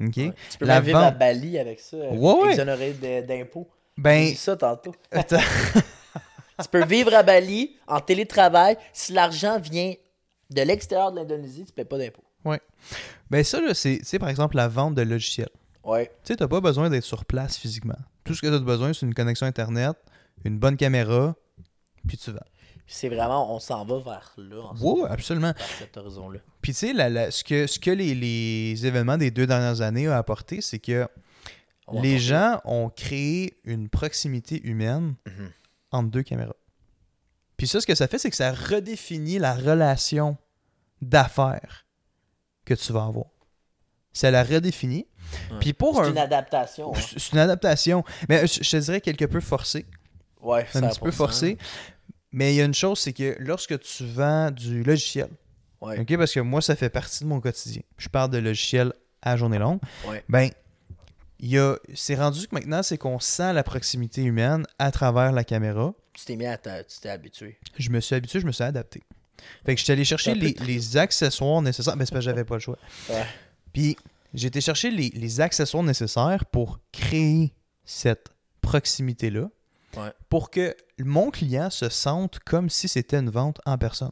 OK? 0.00 0.16
Ouais. 0.16 0.32
Tu 0.50 0.58
peux 0.58 0.66
La 0.66 0.74
même 0.76 0.84
vivre 0.84 0.98
à 0.98 1.10
Bali 1.10 1.58
avec 1.58 1.80
ça, 1.80 1.96
euh, 1.96 2.10
Ouais, 2.12 2.50
exonéré 2.50 2.92
d'impôts. 3.26 3.68
Ben, 3.96 4.26
dit 4.26 4.34
ça 4.36 4.56
tantôt. 4.56 4.94
Tu 6.62 6.68
peux 6.70 6.84
vivre 6.84 7.12
à 7.14 7.22
Bali 7.24 7.76
en 7.88 8.00
télétravail. 8.00 8.76
Si 8.92 9.12
l'argent 9.12 9.58
vient 9.58 9.92
de 10.50 10.62
l'extérieur 10.62 11.10
de 11.10 11.16
l'Indonésie, 11.18 11.64
tu 11.64 11.72
payes 11.72 11.84
pas 11.84 11.98
d'impôts. 11.98 12.22
ben 13.30 13.42
ça, 13.42 13.58
c'est 13.74 14.18
par 14.20 14.28
exemple 14.28 14.54
la 14.56 14.68
vente 14.68 14.94
de 14.94 15.02
logiciels. 15.02 15.48
Ouais. 15.84 16.06
Tu 16.24 16.32
sais, 16.32 16.36
t'as 16.36 16.48
pas 16.48 16.60
besoin 16.60 16.88
d'être 16.90 17.04
sur 17.04 17.24
place 17.24 17.56
physiquement. 17.56 17.98
Tout 18.24 18.34
ce 18.34 18.40
que 18.42 18.46
t'as 18.46 18.58
besoin, 18.58 18.92
c'est 18.92 19.04
une 19.06 19.14
connexion 19.14 19.46
Internet, 19.46 19.96
une 20.44 20.58
bonne 20.58 20.76
caméra, 20.76 21.34
puis 22.06 22.16
tu 22.16 22.30
vas. 22.32 22.44
C'est 22.86 23.08
vraiment, 23.08 23.54
on 23.54 23.58
s'en 23.60 23.84
va 23.84 23.98
vers 23.98 24.32
là, 24.36 24.60
en 24.62 25.04
absolument. 25.06 25.52
vers 25.56 25.66
cet 25.78 25.96
horizon-là. 25.96 26.40
Puis 26.60 26.72
tu 26.72 26.78
sais, 26.78 26.92
la- 26.92 27.08
la- 27.08 27.30
ce 27.30 27.42
que, 27.42 27.66
ce 27.66 27.78
que 27.78 27.90
les, 27.90 28.14
les 28.14 28.86
événements 28.86 29.16
des 29.16 29.30
deux 29.30 29.46
dernières 29.46 29.80
années 29.80 30.08
ont 30.08 30.12
apporté, 30.12 30.60
c'est 30.60 30.78
que 30.78 31.08
On 31.86 32.00
les 32.02 32.18
gens 32.18 32.60
ont 32.64 32.90
créé 32.90 33.58
une 33.64 33.88
proximité 33.88 34.60
humaine 34.66 35.14
Mhm. 35.26 35.50
entre 35.92 36.10
deux 36.10 36.22
caméras. 36.22 36.56
Puis 37.56 37.66
ça, 37.68 37.80
ce 37.80 37.86
que 37.86 37.94
ça 37.94 38.06
fait, 38.08 38.18
c'est 38.18 38.30
que 38.30 38.36
ça 38.36 38.52
redéfinit 38.52 39.38
la 39.38 39.54
relation 39.54 40.36
d'affaires 41.00 41.86
que 42.64 42.74
tu 42.74 42.92
vas 42.92 43.04
avoir. 43.04 43.26
Ça 44.12 44.30
la 44.30 44.42
redéfinit. 44.44 45.06
Ouais. 45.50 45.56
Puis 45.60 45.72
pour 45.72 45.96
C'est 45.96 46.02
un... 46.08 46.10
une 46.12 46.18
adaptation. 46.18 46.92
hein. 46.94 47.00
C'est 47.16 47.32
une 47.32 47.38
adaptation. 47.38 48.04
Mais 48.28 48.46
je, 48.46 48.58
te 48.60 48.76
dirais 48.76 49.00
quelque 49.00 49.24
peu 49.24 49.40
forcée. 49.40 49.86
Ouais, 50.40 50.66
un 50.74 50.88
petit 50.88 51.00
peu 51.00 51.10
100%. 51.10 51.12
forcé. 51.12 51.58
Mais 52.32 52.52
il 52.52 52.56
y 52.56 52.60
a 52.60 52.64
une 52.64 52.74
chose, 52.74 52.98
c'est 52.98 53.12
que 53.12 53.36
lorsque 53.38 53.78
tu 53.80 54.04
vends 54.06 54.50
du 54.50 54.82
logiciel, 54.82 55.28
Ouais. 55.80 55.98
ok, 56.00 56.16
parce 56.16 56.32
que 56.32 56.40
moi, 56.40 56.62
ça 56.62 56.76
fait 56.76 56.88
partie 56.88 57.24
de 57.24 57.28
mon 57.28 57.40
quotidien. 57.40 57.82
Je 57.98 58.08
parle 58.08 58.30
de 58.30 58.38
logiciel 58.38 58.92
à 59.20 59.36
journée 59.36 59.58
longue. 59.58 59.80
Ouais. 60.06 60.24
Ben, 60.30 60.48
il 61.40 61.50
y 61.50 61.58
a, 61.58 61.76
c'est 61.94 62.14
rendu 62.14 62.46
que 62.46 62.54
maintenant, 62.54 62.82
c'est 62.82 62.96
qu'on 62.96 63.20
sent 63.20 63.52
la 63.52 63.62
proximité 63.62 64.22
humaine 64.22 64.64
à 64.78 64.90
travers 64.90 65.30
la 65.32 65.44
caméra. 65.44 65.92
Tu 66.14 66.24
t'es 66.24 66.36
mis 66.36 66.46
à 66.46 66.56
ta- 66.56 66.84
tu 66.84 67.00
t'es 67.00 67.10
habitué. 67.10 67.58
Je 67.78 67.90
me 67.90 68.00
suis 68.00 68.14
habitué, 68.14 68.40
je 68.40 68.46
me 68.46 68.52
suis 68.52 68.64
adapté. 68.64 69.02
Fait 69.66 69.74
que 69.74 69.78
je 69.78 69.84
suis 69.84 69.92
allé 69.92 70.04
chercher 70.04 70.32
C'est 70.40 70.60
les, 70.64 70.96
accessoires 70.96 71.60
nécessaires. 71.60 71.96
Mais 71.96 72.06
c'est 72.06 72.12
parce 72.12 72.24
que 72.24 72.30
j'avais 72.30 72.44
pas 72.44 72.54
le 72.54 72.60
choix. 72.60 72.78
Ouais. 73.10 73.26
Puis 73.72 73.96
j'ai 74.34 74.48
été 74.48 74.60
chercher 74.60 74.90
les, 74.90 75.08
les 75.10 75.40
accessoires 75.40 75.82
nécessaires 75.82 76.44
pour 76.46 76.80
créer 76.92 77.54
cette 77.84 78.28
proximité-là. 78.60 79.48
Ouais. 79.96 80.12
Pour 80.28 80.50
que 80.50 80.74
mon 80.98 81.30
client 81.30 81.70
se 81.70 81.88
sente 81.88 82.40
comme 82.40 82.68
si 82.68 82.88
c'était 82.88 83.18
une 83.18 83.30
vente 83.30 83.60
en 83.64 83.78
personne. 83.78 84.10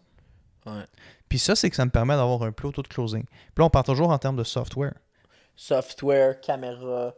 Ouais. 0.64 0.84
Puis 1.28 1.38
ça, 1.40 1.56
c'est 1.56 1.68
que 1.70 1.76
ça 1.76 1.84
me 1.84 1.90
permet 1.90 2.14
d'avoir 2.14 2.42
un 2.44 2.52
plus 2.52 2.68
haut 2.68 2.72
taux 2.72 2.82
de 2.82 2.88
closing. 2.88 3.24
Puis 3.24 3.52
là, 3.58 3.64
on 3.64 3.70
part 3.70 3.82
toujours 3.82 4.10
en 4.10 4.18
termes 4.18 4.36
de 4.36 4.44
software. 4.44 4.94
Software, 5.56 6.40
caméra, 6.40 7.14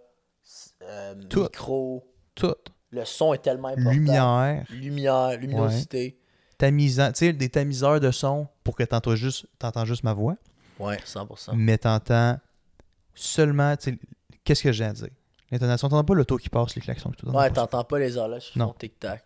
euh, 0.82 1.14
Tout. 1.28 1.42
micro. 1.42 2.10
Tout. 2.34 2.54
Le 2.90 3.04
son 3.04 3.34
est 3.34 3.38
tellement 3.42 3.68
important. 3.68 3.90
Lumière, 3.90 4.64
Lumière, 4.70 5.36
luminosité. 5.38 6.18
tamisant, 6.58 7.08
tu 7.12 7.18
sais, 7.26 7.32
des 7.32 7.48
tamiseurs 7.48 8.00
de 8.00 8.10
son 8.10 8.46
pour 8.62 8.76
que 8.76 8.84
t'entends 8.84 9.16
juste, 9.16 9.46
t'entends 9.58 9.84
juste 9.84 10.04
ma 10.04 10.12
voix, 10.12 10.36
Ouais, 10.78 10.98
100%. 11.04 11.52
mais 11.54 11.76
t'entends 11.78 12.38
seulement, 13.14 13.76
tu 13.76 13.92
sais, 13.92 13.98
qu'est-ce 14.44 14.62
que 14.62 14.72
j'ai 14.72 14.84
à 14.84 14.92
dire? 14.92 15.08
L'intonation, 15.50 15.88
t'entends 15.88 16.04
pas 16.04 16.14
l'auto 16.14 16.36
qui 16.36 16.48
passe, 16.48 16.74
les 16.74 16.82
klaxons 16.82 17.10
et 17.12 17.16
tout. 17.16 17.28
Ouais, 17.30 17.50
t'entends 17.50 17.84
pas 17.84 17.98
les 17.98 18.16
horloges 18.16 18.50
qui 18.52 18.58
Non. 18.58 18.68
font 18.68 18.72
tic-tac. 18.74 19.24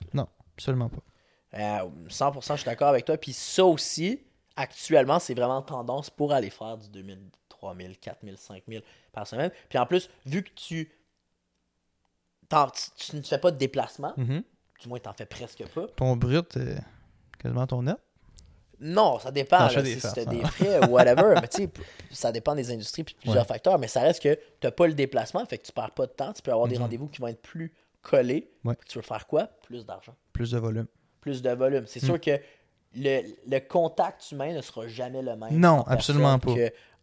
Absolument 0.57 0.89
pas. 0.89 1.03
Euh, 1.55 1.89
100%, 2.09 2.55
je 2.57 2.61
suis 2.63 2.67
d'accord 2.67 2.89
avec 2.89 3.05
toi. 3.05 3.17
Puis 3.17 3.33
ça 3.33 3.65
aussi, 3.65 4.21
actuellement, 4.57 5.19
c'est 5.19 5.35
vraiment 5.35 5.63
tendance 5.63 6.11
pour 6.11 6.33
aller 6.33 6.51
faire 6.51 6.77
du 6.77 6.89
2000, 6.89 7.21
3000, 7.49 7.97
4000, 7.99 8.37
5000 8.37 8.83
par 9.13 9.27
semaine. 9.27 9.51
Puis 9.69 9.79
en 9.79 9.87
plus, 9.87 10.11
vu 10.27 10.43
que 10.43 10.51
tu, 10.55 10.91
t'en- 12.49 12.69
tu, 12.71 12.91
tu 12.97 13.17
ne 13.17 13.23
fais 13.23 13.39
pas 13.39 13.51
de 13.51 13.57
déplacement, 13.57 14.13
Mhm. 14.17 14.43
du 14.83 14.89
moins, 14.89 14.99
tu 14.99 15.09
n'en 15.09 15.15
fais 15.15 15.27
presque 15.27 15.65
pas. 15.69 15.87
Ton 15.97 16.17
brut, 16.17 16.57
euh, 16.57 16.77
quasiment 17.39 17.67
ton 17.67 17.83
net. 17.83 17.97
Non, 18.81 19.19
ça 19.19 19.31
dépend. 19.31 19.67
Là, 19.69 19.83
des 19.83 19.99
si 19.99 20.07
hein. 20.07 20.25
des 20.27 20.43
frais 20.45 20.87
ou 20.87 20.93
whatever. 20.93 21.35
mais 21.41 21.49
tu 21.49 21.63
sais, 21.65 21.71
ça 22.11 22.31
dépend 22.33 22.55
des 22.55 22.71
industries 22.71 23.03
de 23.03 23.11
plusieurs 23.13 23.43
Ouais. 23.43 23.49
facteurs. 23.49 23.79
Mais 23.79 23.89
ça 23.89 24.01
reste 24.01 24.23
que 24.23 24.35
tu 24.35 24.41
n'as 24.65 24.71
pas 24.71 24.87
le 24.87 24.95
déplacement, 24.95 25.45
fait 25.47 25.59
que 25.59 25.67
tu 25.67 25.73
perds 25.73 25.91
pas 25.93 26.07
de 26.07 26.13
temps. 26.13 26.33
Tu 26.33 26.43
peux 26.43 26.53
avoir 26.53 26.69
des 26.69 26.77
Mhm. 26.77 26.83
rendez-vous 26.83 27.09
qui 27.09 27.21
vont 27.21 27.27
être 27.29 27.43
plus 27.43 27.73
collés. 28.03 28.51
Ouais. 28.65 28.75
Tu 28.89 28.99
veux 28.99 29.03
faire 29.03 29.27
quoi? 29.27 29.49
Plus 29.65 29.85
d'argent, 29.85 30.15
Plus 30.33 30.51
de 30.53 30.59
volume. 30.59 30.87
plus 31.21 31.43
de 31.43 31.51
volume. 31.51 31.85
C'est 31.87 32.03
Mm. 32.03 32.07
sûr 32.07 32.21
que 32.21 32.39
le, 32.95 33.23
le 33.49 33.59
contact 33.61 34.31
humain 34.33 34.53
ne 34.55 34.63
sera 34.63 34.87
jamais 34.87 35.23
le 35.23 35.35
même. 35.37 35.59
Non, 35.59 35.83
absolument 35.87 36.39
pas. 36.39 36.53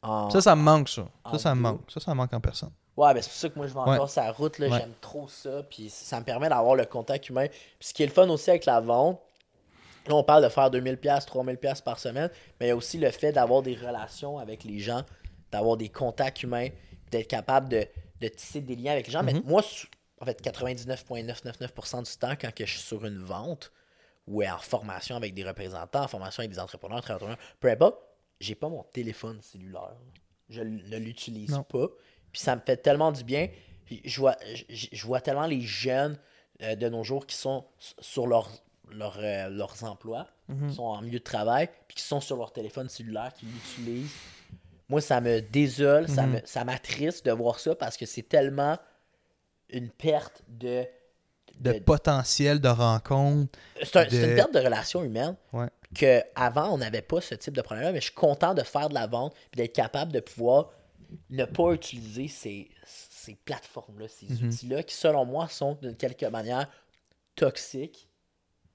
en- 0.02 0.30
Ça, 0.30 0.40
ça 0.42 0.56
me 0.56 0.62
manque, 0.62 0.88
ça. 0.90 1.08
Ça, 1.32 1.38
ça 1.40 1.56
me 1.56 1.62
manque. 1.62 1.82
Ça, 1.92 2.00
ça 2.00 2.12
me 2.12 2.18
manque 2.18 2.34
en 2.34 2.40
personne. 2.40 2.72
Ouais, 2.98 3.14
ben 3.14 3.22
c'est 3.22 3.30
pour 3.30 3.38
ça 3.40 3.50
que 3.50 3.56
moi 3.58 3.68
je 3.68 3.74
vais 3.74 3.80
Ouais. 3.82 3.96
encore 3.96 4.10
sur 4.10 4.22
la 4.24 4.32
route. 4.32 4.56
J'aime 4.58 4.94
trop 5.02 5.28
ça. 5.28 5.64
Puis 5.70 5.90
ça 5.90 6.20
me 6.20 6.26
permet 6.26 6.48
d'avoir 6.48 6.76
le 6.76 6.86
contact 6.86 7.28
humain. 7.28 7.48
Puis 7.48 7.90
ce 7.90 7.94
qui 7.94 8.04
est 8.04 8.06
le 8.06 8.12
fun 8.14 8.30
aussi 8.30 8.50
avec 8.50 8.66
la 8.66 8.80
vente, 8.80 9.20
là 10.08 10.16
on 10.16 10.24
parle 10.24 10.44
de 10.44 10.50
faire 10.50 10.70
2000$, 10.70 11.26
3000$ 11.26 11.84
par 11.84 12.00
semaine, 12.00 12.30
mais 12.60 12.68
il 12.68 12.70
y 12.70 12.72
a 12.72 12.76
aussi 12.76 12.98
le 12.98 13.10
fait 13.12 13.32
d'avoir 13.32 13.62
des 13.62 13.76
relations 13.76 14.38
avec 14.40 14.64
les 14.64 14.80
gens, 14.80 15.04
d'avoir 15.52 15.78
des 15.78 15.90
contacts 15.90 16.44
humains, 16.44 16.70
d'être 17.12 17.28
capable 17.28 17.70
de, 17.70 17.86
de 18.22 18.28
tisser 18.28 18.62
des 18.62 18.76
liens 18.76 18.92
avec 18.94 19.08
les 19.08 19.14
gens. 19.14 19.24
Mais 19.24 19.34
Mhm. 19.34 19.44
moi, 19.46 19.62
en 20.22 20.26
fait, 20.26 20.42
99,999% 20.42 22.04
du 22.04 22.18
temps, 22.18 22.34
quand 22.40 22.52
je 22.58 22.66
suis 22.66 22.80
sur 22.80 23.06
une 23.06 23.20
vente 23.20 23.72
ou 24.28 24.44
en 24.44 24.58
formation 24.58 25.16
avec 25.16 25.34
des 25.34 25.44
représentants, 25.44 26.04
en 26.04 26.08
formation 26.08 26.42
avec 26.42 26.52
des 26.52 26.60
entrepreneurs, 26.60 27.02
très 27.02 27.14
entrepreneurs, 27.14 27.40
peu 27.60 27.70
importe, 27.70 27.98
j'ai 28.40 28.56
pas 28.56 28.70
mon 28.70 28.84
téléphone 28.84 29.40
cellulaire. 29.42 29.96
Je 30.50 30.62
ne 30.62 30.98
l'utilise 30.98 31.60
pas. 31.70 31.88
Puis 32.32 32.42
ça 32.42 32.56
me 32.56 32.62
fait 32.66 32.78
tellement 32.78 33.12
du 33.12 33.24
bien. 33.24 33.50
Puis 33.86 34.02
je 34.04 34.20
vois, 34.20 34.36
je, 34.70 34.88
je 34.92 35.06
vois 35.06 35.22
tellement 35.22 35.46
les 35.48 35.62
jeunes 35.62 36.18
euh, 36.64 36.76
de 36.76 36.90
nos 36.90 37.04
jours 37.04 37.26
qui 37.28 37.36
sont 37.36 37.66
sur 38.00 38.26
leur, 38.28 38.50
leur, 38.92 39.18
euh, 39.20 39.50
leurs 39.50 39.84
emplois, 39.84 40.28
Mhm. 40.48 40.70
qui 40.70 40.76
sont 40.76 40.84
en 40.84 41.02
milieu 41.02 41.20
de 41.20 41.24
travail, 41.24 41.70
puis 41.88 41.96
qui 41.98 42.04
sont 42.04 42.22
sur 42.22 42.38
leur 42.38 42.52
téléphone 42.54 42.88
cellulaire, 42.90 43.34
qui 43.34 43.46
l'utilisent. 43.46 44.12
Moi, 44.90 45.02
ça 45.02 45.20
me 45.22 45.42
désole, 45.42 46.08
ça 46.08 46.28
Mhm. 46.28 46.42
ça 46.46 46.64
m'attriste 46.64 47.26
de 47.26 47.32
voir 47.32 47.60
ça 47.60 47.74
parce 47.76 47.98
que 47.98 48.06
c'est 48.06 48.24
tellement 48.30 48.78
une 49.70 49.90
perte 49.90 50.44
de. 50.48 50.86
De 51.60 51.72
de- 51.72 51.80
potentiel 51.80 52.60
de 52.60 52.68
rencontre. 52.68 53.58
c'est 53.82 53.96
un- 53.96 54.10
c'est 54.10 54.22
de- 54.22 54.30
une 54.32 54.36
perte 54.36 54.54
de 54.54 54.60
relation 54.60 55.04
humaine 55.04 55.36
Ouais. 55.54 55.70
que 55.98 56.22
avant 56.36 56.74
on 56.74 56.78
n'avait 56.78 57.02
pas 57.02 57.22
ce 57.22 57.34
type 57.34 57.56
de 57.56 57.62
problème 57.62 57.94
mais 57.94 58.02
je 58.02 58.06
suis 58.08 58.14
content 58.14 58.54
de 58.54 58.62
faire 58.62 58.90
de 58.90 58.94
la 58.94 59.08
vente 59.08 59.34
et 59.54 59.56
d'être 59.58 59.74
capable 59.74 60.12
de 60.12 60.20
pouvoir 60.20 60.72
ne 61.30 61.46
pas 61.46 61.72
utiliser 61.72 62.28
ces, 62.28 62.70
ces 62.86 63.36
plateformes-là, 63.36 64.08
ces 64.10 64.26
Mhm. 64.34 64.50
outils-là 64.50 64.84
qui, 64.84 64.96
selon 64.96 65.24
moi, 65.24 65.48
sont 65.48 65.76
d'une 65.82 65.96
quelque 65.96 66.26
manière 66.26 66.68
toxiques. 67.36 68.08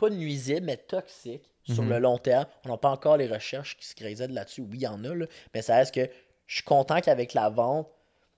Pas 0.00 0.10
nuisibles, 0.10 0.64
mais 0.66 0.76
toxiques 0.78 1.44
sur 1.64 1.82
Mhm. 1.82 1.90
le 1.90 1.98
long 1.98 2.18
terme. 2.18 2.46
On 2.64 2.70
n'a 2.70 2.76
pas 2.78 2.90
encore 2.90 3.16
les 3.18 3.26
recherches 3.28 3.76
qui 3.76 3.86
se 3.86 3.94
créaient 3.94 4.26
là-dessus. 4.28 4.62
Oui, 4.62 4.70
il 4.78 4.80
y 4.82 4.86
en 4.86 5.04
a, 5.04 5.14
là, 5.14 5.26
mais 5.54 5.60
ça 5.62 5.76
reste 5.76 5.94
que 5.94 6.08
je 6.46 6.54
suis 6.54 6.64
content 6.64 7.00
qu'avec 7.00 7.34
la 7.34 7.48
vente, 7.50 7.86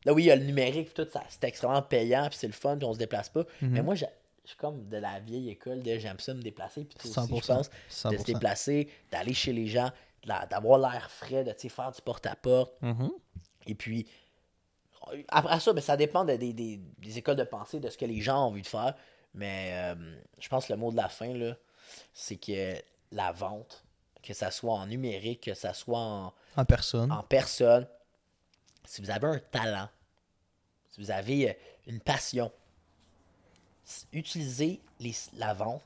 là 0.04 0.12
oui, 0.12 0.24
il 0.24 0.26
y 0.26 0.30
a 0.30 0.36
le 0.36 0.44
numérique, 0.44 0.92
tout 0.92 1.06
ça, 1.10 1.22
c'est 1.28 1.44
extrêmement 1.44 1.80
payant, 1.82 2.26
puis 2.28 2.36
c'est 2.38 2.48
le 2.48 2.52
fun, 2.52 2.76
puis 2.76 2.84
on 2.86 2.92
se 2.92 2.98
déplace 2.98 3.28
pas. 3.28 3.44
Mhm. 3.60 3.70
Mais 3.70 3.82
moi, 3.82 3.94
je 3.94 4.04
suis 4.44 4.56
comme 4.56 4.88
de 4.88 4.96
la 4.96 5.20
vieille 5.20 5.50
école 5.50 5.82
de 5.82 5.98
j'aime 5.98 6.18
ça 6.18 6.34
me 6.34 6.42
déplacer, 6.42 6.84
puis 6.84 7.08
100%. 7.08 7.40
je 7.40 7.46
pense, 7.46 7.70
de 7.70 7.74
se 7.88 7.94
100%. 8.08 8.24
déplacer, 8.24 8.88
d'aller 9.12 9.32
chez 9.34 9.52
les 9.52 9.68
gens, 9.68 9.90
d'avoir 10.50 10.78
l'air 10.78 11.10
frais, 11.10 11.44
de 11.44 11.52
faire 11.68 11.92
du 11.92 12.02
porte-à-porte. 12.02 12.74
Mhm. 12.82 13.12
Et 13.68 13.74
puis, 13.76 14.06
après 15.28 15.60
ça, 15.60 15.72
ben, 15.72 15.80
ça 15.80 15.96
dépend 15.96 16.24
de- 16.24 16.36
des, 16.36 16.52
des- 16.52 16.80
des 16.98 17.18
écoles 17.18 17.36
de 17.36 17.44
pensée, 17.44 17.80
de 17.80 17.88
ce 17.88 17.98
que 17.98 18.04
les 18.04 18.20
gens 18.20 18.36
ont 18.44 18.48
envie 18.48 18.62
de 18.62 18.66
faire. 18.66 18.94
Mais 19.34 19.70
euh, 19.74 20.20
je 20.38 20.48
pense 20.48 20.66
que 20.66 20.72
le 20.72 20.78
mot 20.78 20.90
de 20.90 20.96
la 20.96 21.08
fin, 21.08 21.32
là, 21.34 21.56
c'est 22.12 22.36
que 22.36 22.74
la 23.10 23.32
vente, 23.32 23.82
que 24.22 24.34
ça 24.34 24.50
soit 24.50 24.74
en 24.74 24.86
numérique, 24.86 25.42
que 25.44 25.54
ça 25.54 25.74
soit 25.74 25.98
en, 25.98 26.34
En 26.56 26.64
personne. 26.64 27.10
en 27.10 27.22
personne, 27.22 27.86
si 28.84 29.00
vous 29.00 29.10
avez 29.10 29.26
un 29.26 29.38
talent, 29.38 29.88
si 30.90 31.00
vous 31.00 31.10
avez 31.10 31.50
euh, 31.50 31.54
une 31.86 32.00
passion, 32.00 32.52
utilisez 34.12 34.80
les- 35.00 35.14
la 35.34 35.54
vente, 35.54 35.82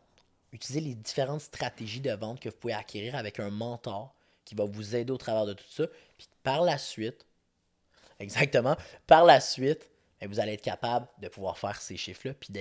utilisez 0.53 0.81
les 0.81 0.95
différentes 0.95 1.41
stratégies 1.41 2.01
de 2.01 2.13
vente 2.13 2.41
que 2.41 2.49
vous 2.49 2.57
pouvez 2.57 2.75
acquérir 2.75 3.15
avec 3.17 3.41
un 3.41 3.51
mentor 3.51 4.13
qui 4.45 4.55
va 4.55 4.65
vous 4.65 4.95
aider 4.95 5.13
au 5.13 5.17
travers 5.19 5.47
de 5.47 5.55
tout 5.55 5.65
ça. 5.71 5.85
Puis 6.19 6.29
par 6.43 6.63
la 6.63 6.79
suite, 6.79 7.27
exactement, 8.21 8.77
par 9.07 9.25
la 9.25 9.41
suite, 9.41 9.89
ben, 10.21 10.29
vous 10.29 10.41
allez 10.41 10.53
être 10.55 10.63
capable 10.63 11.07
de 11.19 11.29
pouvoir 11.29 11.59
faire 11.59 11.81
ces 11.81 11.97
chiffres-là 11.97 12.35
puis 12.35 12.53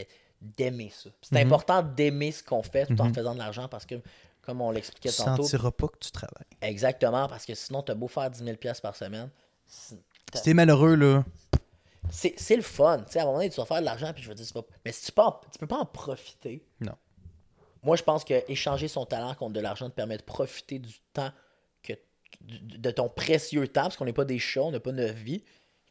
d'aimer 0.58 0.92
ça. 0.96 1.10
C'est 1.22 1.36
Mhm. 1.44 1.52
important 1.52 1.82
d'aimer 1.84 2.32
ce 2.32 2.44
qu'on 2.44 2.64
fait 2.64 2.86
tout 2.86 3.00
en 3.02 3.06
Mhm. 3.06 3.14
faisant 3.16 3.34
de 3.34 3.40
l'argent 3.40 3.68
parce 3.68 3.86
que, 3.86 3.96
comme 4.42 4.62
on 4.62 4.72
l'expliquait 4.72 5.10
Tu 5.10 5.18
tantôt, 5.18 5.44
sentiras 5.44 5.72
pas 5.72 5.88
que 5.88 5.98
tu 6.00 6.12
travailles. 6.12 6.46
Exactement, 6.62 7.28
parce 7.28 7.46
que 7.46 7.56
sinon, 7.56 7.82
t'as 7.82 7.96
beau 7.96 8.08
faire 8.08 8.30
10 8.30 8.44
000 8.44 8.58
pièces 8.58 8.82
par 8.82 8.96
semaine. 8.96 9.30
Si 9.68 9.98
t'es 10.44 10.54
malheureux, 10.54 10.96
là, 10.96 11.24
C'est 12.12 12.56
le 12.56 12.62
fun. 12.62 13.00
Tu 13.08 13.14
sais, 13.14 13.20
à 13.20 13.24
un 13.24 13.26
moment 13.26 13.38
donné, 13.40 13.50
tu 13.50 13.56
vas 13.60 13.66
faire 13.66 13.80
de 13.80 13.86
l'argent, 13.86 14.14
puis 14.14 14.22
je 14.22 14.30
veux 14.30 14.36
dire, 14.36 14.46
c'est 14.46 14.54
pas- 14.54 14.64
mais 14.86 14.92
si 14.92 15.06
tu 15.08 15.12
peux, 15.12 15.24
en- 15.24 15.42
tu 15.52 15.58
peux 15.58 15.66
pas 15.66 15.80
en 15.80 15.86
profiter. 15.88 16.64
Non. 16.80 16.94
Moi, 17.82 17.96
je 17.96 18.04
pense 18.04 18.24
que 18.24 18.44
échanger 18.48 18.88
son 18.88 19.06
talent 19.08 19.34
contre 19.34 19.54
de 19.54 19.60
l'argent 19.60 19.90
te 19.90 19.96
permet 19.96 20.18
de 20.18 20.22
profiter 20.22 20.78
du 20.78 20.94
temps, 21.14 21.32
que, 21.82 21.94
de 22.42 22.92
ton 22.92 23.10
précieux 23.10 23.68
temps, 23.68 23.82
parce 23.84 23.98
qu'on 23.98 24.06
n'est 24.06 24.14
pas 24.14 24.24
des 24.26 24.38
chats, 24.38 24.62
on 24.62 24.72
n'a 24.72 24.80
pas 24.80 24.92
notre 24.92 25.16
vie. 25.16 25.44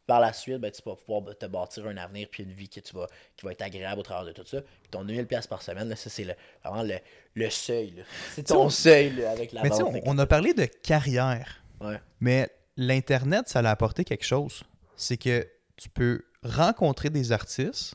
Par 0.06 0.20
la 0.20 0.32
suite, 0.34 0.58
ben, 0.58 0.70
tu 0.70 0.82
vas 0.84 0.96
pouvoir 0.96 1.36
te 1.36 1.46
bâtir 1.46 1.86
un 1.86 1.96
avenir 1.96 2.28
puis 2.30 2.42
une 2.42 2.52
vie 2.52 2.68
que 2.68 2.80
tu 2.80 2.94
vas, 2.94 3.06
qui 3.36 3.46
va 3.46 3.52
être 3.52 3.62
agréable 3.62 4.00
au 4.00 4.02
travers 4.02 4.26
de 4.26 4.32
tout 4.32 4.46
ça. 4.46 4.60
Puis 4.60 4.90
ton 4.90 5.02
2000 5.04 5.26
pièces 5.26 5.46
par 5.46 5.62
semaine, 5.62 5.88
là, 5.88 5.96
ça, 5.96 6.10
c'est 6.10 6.24
le- 6.24 6.34
vraiment 6.62 6.82
le, 6.82 6.98
le 7.34 7.48
seuil. 7.50 8.04
C'est 8.34 8.42
ton 8.44 8.64
on- 8.64 8.70
seuil 8.70 9.14
là, 9.16 9.30
avec 9.30 9.52
la 9.52 9.62
Mais 9.62 9.70
tu 9.70 9.76
sais, 9.76 9.82
on, 9.82 9.92
on 10.04 10.18
a 10.18 10.26
parlé 10.26 10.52
de 10.52 10.66
carrière, 10.66 11.62
Ouais. 11.80 11.98
mais 12.20 12.50
l'Internet, 12.76 13.48
ça 13.48 13.62
l'a 13.62 13.70
apporté 13.70 14.04
quelque 14.04 14.24
chose. 14.26 14.62
C'est 14.96 15.16
que 15.16 15.48
tu 15.76 15.88
peux 15.88 16.22
rencontrer 16.42 17.08
des 17.10 17.32
artistes 17.32 17.94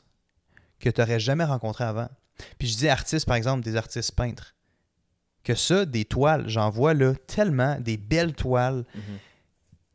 que 0.80 0.90
tu 0.90 1.00
n'aurais 1.00 1.20
jamais 1.20 1.44
rencontrés 1.44 1.84
avant. 1.84 2.08
Puis 2.58 2.68
je 2.68 2.76
dis 2.76 2.88
artistes, 2.88 3.26
par 3.26 3.36
exemple, 3.36 3.62
des 3.64 3.76
artistes 3.76 4.12
peintres. 4.16 4.54
Que 5.44 5.54
ça, 5.54 5.84
des 5.86 6.04
toiles, 6.04 6.48
j'en 6.48 6.70
vois 6.70 6.92
là 6.94 7.14
tellement, 7.26 7.76
des 7.80 7.96
belles 7.96 8.34
toiles, 8.34 8.84
Mhm. 8.94 9.18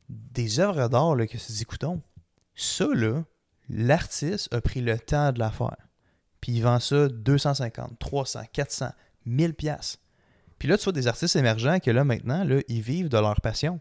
Des 0.10 0.60
œuvres 0.60 0.88
d'art 0.88 1.16
que 1.18 1.38
tu 1.38 1.52
dis, 1.52 1.62
écoutons, 1.62 2.02
ça 2.56 2.86
là, 2.94 3.24
l'artiste 3.70 4.54
a 4.54 4.62
pris 4.62 4.82
le 4.82 4.98
temps 5.00 5.32
de 5.32 5.40
la 5.40 5.52
faire. 5.52 5.76
Puis 6.42 6.54
il 6.54 6.62
vend 6.62 6.80
ça 6.80 7.08
250, 7.08 7.98
300, 8.00 8.42
400, 8.54 8.92
1000 9.26 9.54
pièces. 9.56 10.00
Puis 10.60 10.68
là, 10.68 10.78
tu 10.78 10.84
vois 10.86 10.94
des 10.94 11.08
artistes 11.08 11.36
émergents 11.36 11.80
que 11.80 11.92
là, 11.92 12.04
maintenant, 12.04 12.44
là, 12.44 12.62
ils 12.68 12.82
vivent 12.82 13.10
de 13.10 13.18
leur 13.18 13.42
passion. 13.42 13.80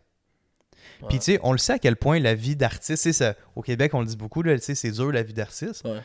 Ouais. 1.02 1.08
Puis 1.08 1.18
tu 1.18 1.24
sais, 1.24 1.40
on 1.42 1.52
le 1.52 1.58
sait 1.58 1.74
à 1.74 1.78
quel 1.78 1.96
point 1.96 2.18
la 2.18 2.34
vie 2.34 2.56
d'artiste, 2.56 3.12
ça- 3.12 3.34
au 3.54 3.62
Québec, 3.62 3.94
on 3.94 4.00
le 4.00 4.06
dit 4.06 4.16
beaucoup, 4.16 4.42
là, 4.42 4.56
c'est 4.58 4.90
dur 4.90 5.12
la 5.12 5.22
vie 5.22 5.34
d'artiste. 5.34 5.84
Ouais. 5.84 6.00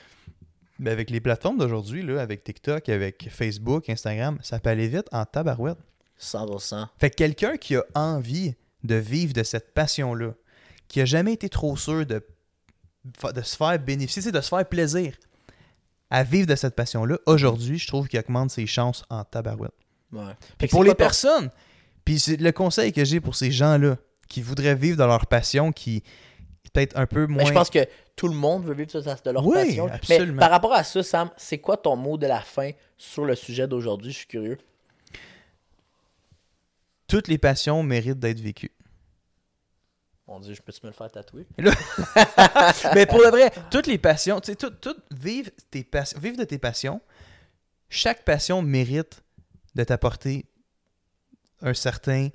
Mais 0.80 0.92
avec 0.92 1.10
les 1.10 1.20
plateformes 1.20 1.58
d'aujourd'hui, 1.58 2.04
là, 2.04 2.22
avec 2.22 2.44
TikTok, 2.44 2.88
avec 2.90 3.30
Facebook, 3.30 3.90
Instagram, 3.90 4.38
ça 4.42 4.60
peut 4.60 4.70
aller 4.70 4.88
vite 4.88 5.08
en 5.12 5.26
tabarouette. 5.26 5.78
100%. 6.18 6.88
Fait 6.98 7.10
que 7.10 7.16
quelqu'un 7.16 7.58
qui 7.58 7.76
a 7.76 7.84
envie 7.96 8.56
de 8.84 8.96
vivre 8.96 9.34
de 9.34 9.44
cette 9.44 9.74
passion-là, 9.74 10.34
qui 10.88 11.02
a 11.02 11.06
jamais 11.06 11.34
été 11.34 11.50
trop 11.50 11.78
sûr 11.78 12.06
de, 12.06 12.26
de 13.34 13.42
se 13.42 13.56
faire 13.56 13.78
bénéficier, 13.80 14.32
de 14.32 14.42
se 14.42 14.50
faire 14.50 14.68
plaisir 14.68 15.14
à 16.10 16.24
vivre 16.24 16.48
de 16.48 16.56
cette 16.56 16.76
passion-là, 16.76 17.18
aujourd'hui, 17.26 17.78
je 17.78 17.88
trouve 17.88 18.08
qu'il 18.08 18.20
augmente 18.20 18.50
ses 18.50 18.66
chances 18.66 19.04
en 19.10 19.24
tabarouette. 19.24 19.74
Ouais. 20.12 20.34
Puis 20.58 20.68
pour 20.68 20.84
les 20.84 20.96
personnes, 20.96 21.52
puis 22.04 22.20
le 22.40 22.52
conseil 22.52 22.92
que 22.92 23.06
j'ai 23.06 23.20
pour 23.20 23.36
ces 23.36 23.52
gens-là 23.52 23.98
qui 24.28 24.42
voudraient 24.42 24.76
vivre 24.76 24.98
de 24.98 25.04
leur 25.04 25.28
passion, 25.28 25.72
qui 25.72 26.04
peut-être 26.74 26.98
un 26.98 27.06
peu 27.06 27.28
moins. 27.28 27.44
Mais 27.44 27.46
je 27.46 27.54
pense 27.54 27.70
que 27.70 27.86
tout 28.16 28.28
le 28.28 28.36
monde 28.36 28.66
veut 28.66 28.74
vivre 28.74 28.92
de 28.92 29.00
de 29.02 29.32
leur 29.32 29.46
Oui, 29.46 29.54
passion. 29.54 29.88
absolument. 29.88 30.34
Mais 30.34 30.40
par 30.40 30.52
rapport 30.52 30.74
à 30.74 30.84
ça, 30.84 31.04
Sam, 31.04 31.30
c'est 31.38 31.60
quoi 31.60 31.78
ton 31.78 31.96
mot 31.96 32.18
de 32.18 32.28
la 32.28 32.42
fin 32.42 32.72
sur 32.98 33.26
le 33.26 33.36
sujet 33.36 33.68
d'aujourd'hui? 33.68 34.12
Je 34.12 34.18
suis 34.18 34.28
curieux. 34.28 34.58
Toutes 37.10 37.28
les 37.28 37.38
passions 37.38 37.84
méritent 37.84 38.20
d'être 38.20 38.40
vécues. 38.40 38.72
Mon 40.28 40.40
Dieu, 40.40 40.54
je 40.54 40.62
peux-tu 40.62 40.80
me 40.84 40.92
le 40.92 40.94
faire 40.96 41.12
tatouer? 41.12 41.48
Mais 42.94 43.08
pour 43.08 43.20
le 43.20 43.30
vrai, 43.30 43.52
toutes 43.72 43.88
les 43.88 43.98
passions, 43.98 44.40
tu 44.40 44.52
sais, 44.52 44.56
tout, 44.56 44.70
tout- 44.70 44.96
vivre, 45.12 45.50
tes 45.72 45.84
passions, 45.84 46.20
vivre 46.20 46.38
de 46.38 46.44
tes 46.44 46.60
passions, 46.60 47.02
chaque 47.90 48.24
passion 48.24 48.62
mérite 48.62 49.24
de 49.74 49.84
t'apporter 49.84 50.46
un 51.62 51.74
certain, 51.74 52.30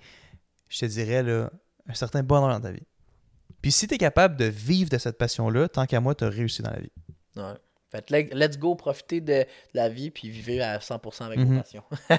je 0.68 0.80
te 0.80 0.86
dirais, 0.86 1.22
là, 1.22 1.50
un 1.88 1.94
certain 1.94 2.24
bonheur 2.24 2.48
dans 2.48 2.60
ta 2.60 2.72
vie. 2.72 2.86
Puis 3.62 3.70
si 3.70 3.86
tu 3.86 3.94
es 3.94 3.98
capable 3.98 4.36
de 4.36 4.46
vivre 4.46 4.90
de 4.90 4.98
cette 4.98 5.16
passion-là, 5.16 5.68
tant 5.68 5.86
qu'à 5.86 6.00
moi, 6.00 6.16
tu 6.16 6.24
as 6.24 6.28
réussi 6.28 6.62
dans 6.62 6.70
la 6.72 6.80
vie. 6.80 6.92
Ouais. 7.36 7.54
Faites 7.94 8.10
le- 8.10 8.36
let's 8.36 8.58
go, 8.58 8.74
profitez 8.74 9.20
de 9.20 9.44
la 9.72 9.88
vie, 9.88 10.10
puis 10.10 10.28
vivez 10.28 10.60
à 10.60 10.80
100% 10.80 11.26
avec 11.26 11.38
Mhm. 11.38 11.54
vos 11.54 11.60
passions. 11.60 11.82
vous 12.10 12.16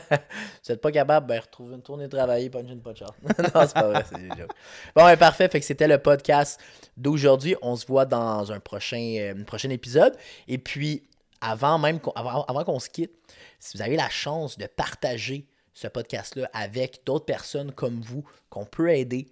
n'êtes 0.70 0.80
pas 0.80 0.92
capable, 0.92 1.28
ben 1.28 1.40
retrouvez 1.42 1.76
une 1.76 1.82
tournée 1.82 2.06
de 2.06 2.16
travailler, 2.16 2.50
punch 2.50 2.70
une 2.70 2.82
chance. 2.96 3.12
non, 3.54 3.62
c'est 3.68 3.74
pas 3.74 3.90
vrai, 3.90 4.06
c'est 4.10 4.18
des 4.22 4.30
jokes. 4.30 4.52
Bon, 4.96 5.04
ben, 5.04 5.18
parfait. 5.18 5.50
Fait 5.50 5.60
que 5.60 5.66
c'était 5.66 5.90
le 5.90 5.98
podcast 5.98 6.62
d'aujourd'hui. 6.96 7.58
On 7.62 7.76
se 7.76 7.86
voit 7.86 8.06
dans 8.06 8.54
un 8.54 8.62
prochain, 8.62 9.16
euh, 9.20 9.44
prochain 9.44 9.70
épisode. 9.70 10.16
Et 10.48 10.58
puis, 10.58 11.04
avant 11.42 11.78
même 11.78 12.00
qu'on, 12.00 12.12
avant, 12.12 12.44
avant 12.46 12.64
qu'on 12.64 12.80
se 12.80 12.90
quitte, 12.90 13.12
si 13.60 13.76
vous 13.78 13.84
avez 13.84 13.98
la 13.98 14.10
chance 14.10 14.58
de 14.58 14.68
partager 14.68 15.46
ce 15.74 15.90
podcast-là 15.90 16.50
avec 16.54 17.02
d'autres 17.06 17.26
personnes 17.26 17.74
comme 17.74 18.00
vous 18.00 18.24
qu'on 18.50 18.64
peut 18.66 18.90
aider, 18.92 19.28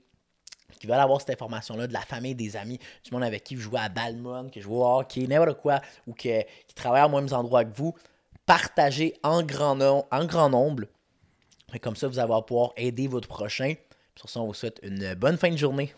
qui 0.80 0.88
veulent 0.88 0.99
avoir 0.99 1.19
cette 1.19 1.32
information-là 1.32 1.88
de 1.88 1.93
la 1.93 2.01
famille, 2.01 2.36
des 2.36 2.55
amis, 2.55 2.80
du 3.03 3.11
monde 3.11 3.24
avec 3.24 3.43
qui 3.43 3.55
vous 3.55 3.61
jouez 3.61 3.80
à 3.80 3.89
Balmon, 3.89 4.49
que 4.49 4.59
je 4.59 4.65
joue 4.65 4.76
au 4.76 4.99
hockey, 4.99 5.28
n'importe 5.28 5.61
quoi, 5.61 5.82
ou 6.07 6.13
que, 6.13 6.41
qui 6.41 6.76
travaillent 6.76 7.03
au 7.03 7.09
même 7.09 7.32
endroit 7.34 7.65
que 7.65 7.76
vous, 7.76 7.95
partagez 8.45 9.15
en 9.24 9.43
grand, 9.43 9.80
en 10.11 10.26
grand 10.26 10.49
nombre. 10.49 10.84
Et 11.74 11.80
comme 11.80 11.95
ça, 11.95 12.07
vous 12.07 12.19
allez 12.19 12.34
pouvoir 12.45 12.71
aider 12.78 13.07
votre 13.07 13.28
prochain. 13.28 13.74
Sur 14.15 14.30
ça, 14.30 14.39
on 14.41 14.47
vous 14.47 14.53
souhaite 14.53 14.80
une 14.84 15.15
bonne 15.15 15.38
fin 15.38 15.49
de 15.49 15.57
journée. 15.57 15.93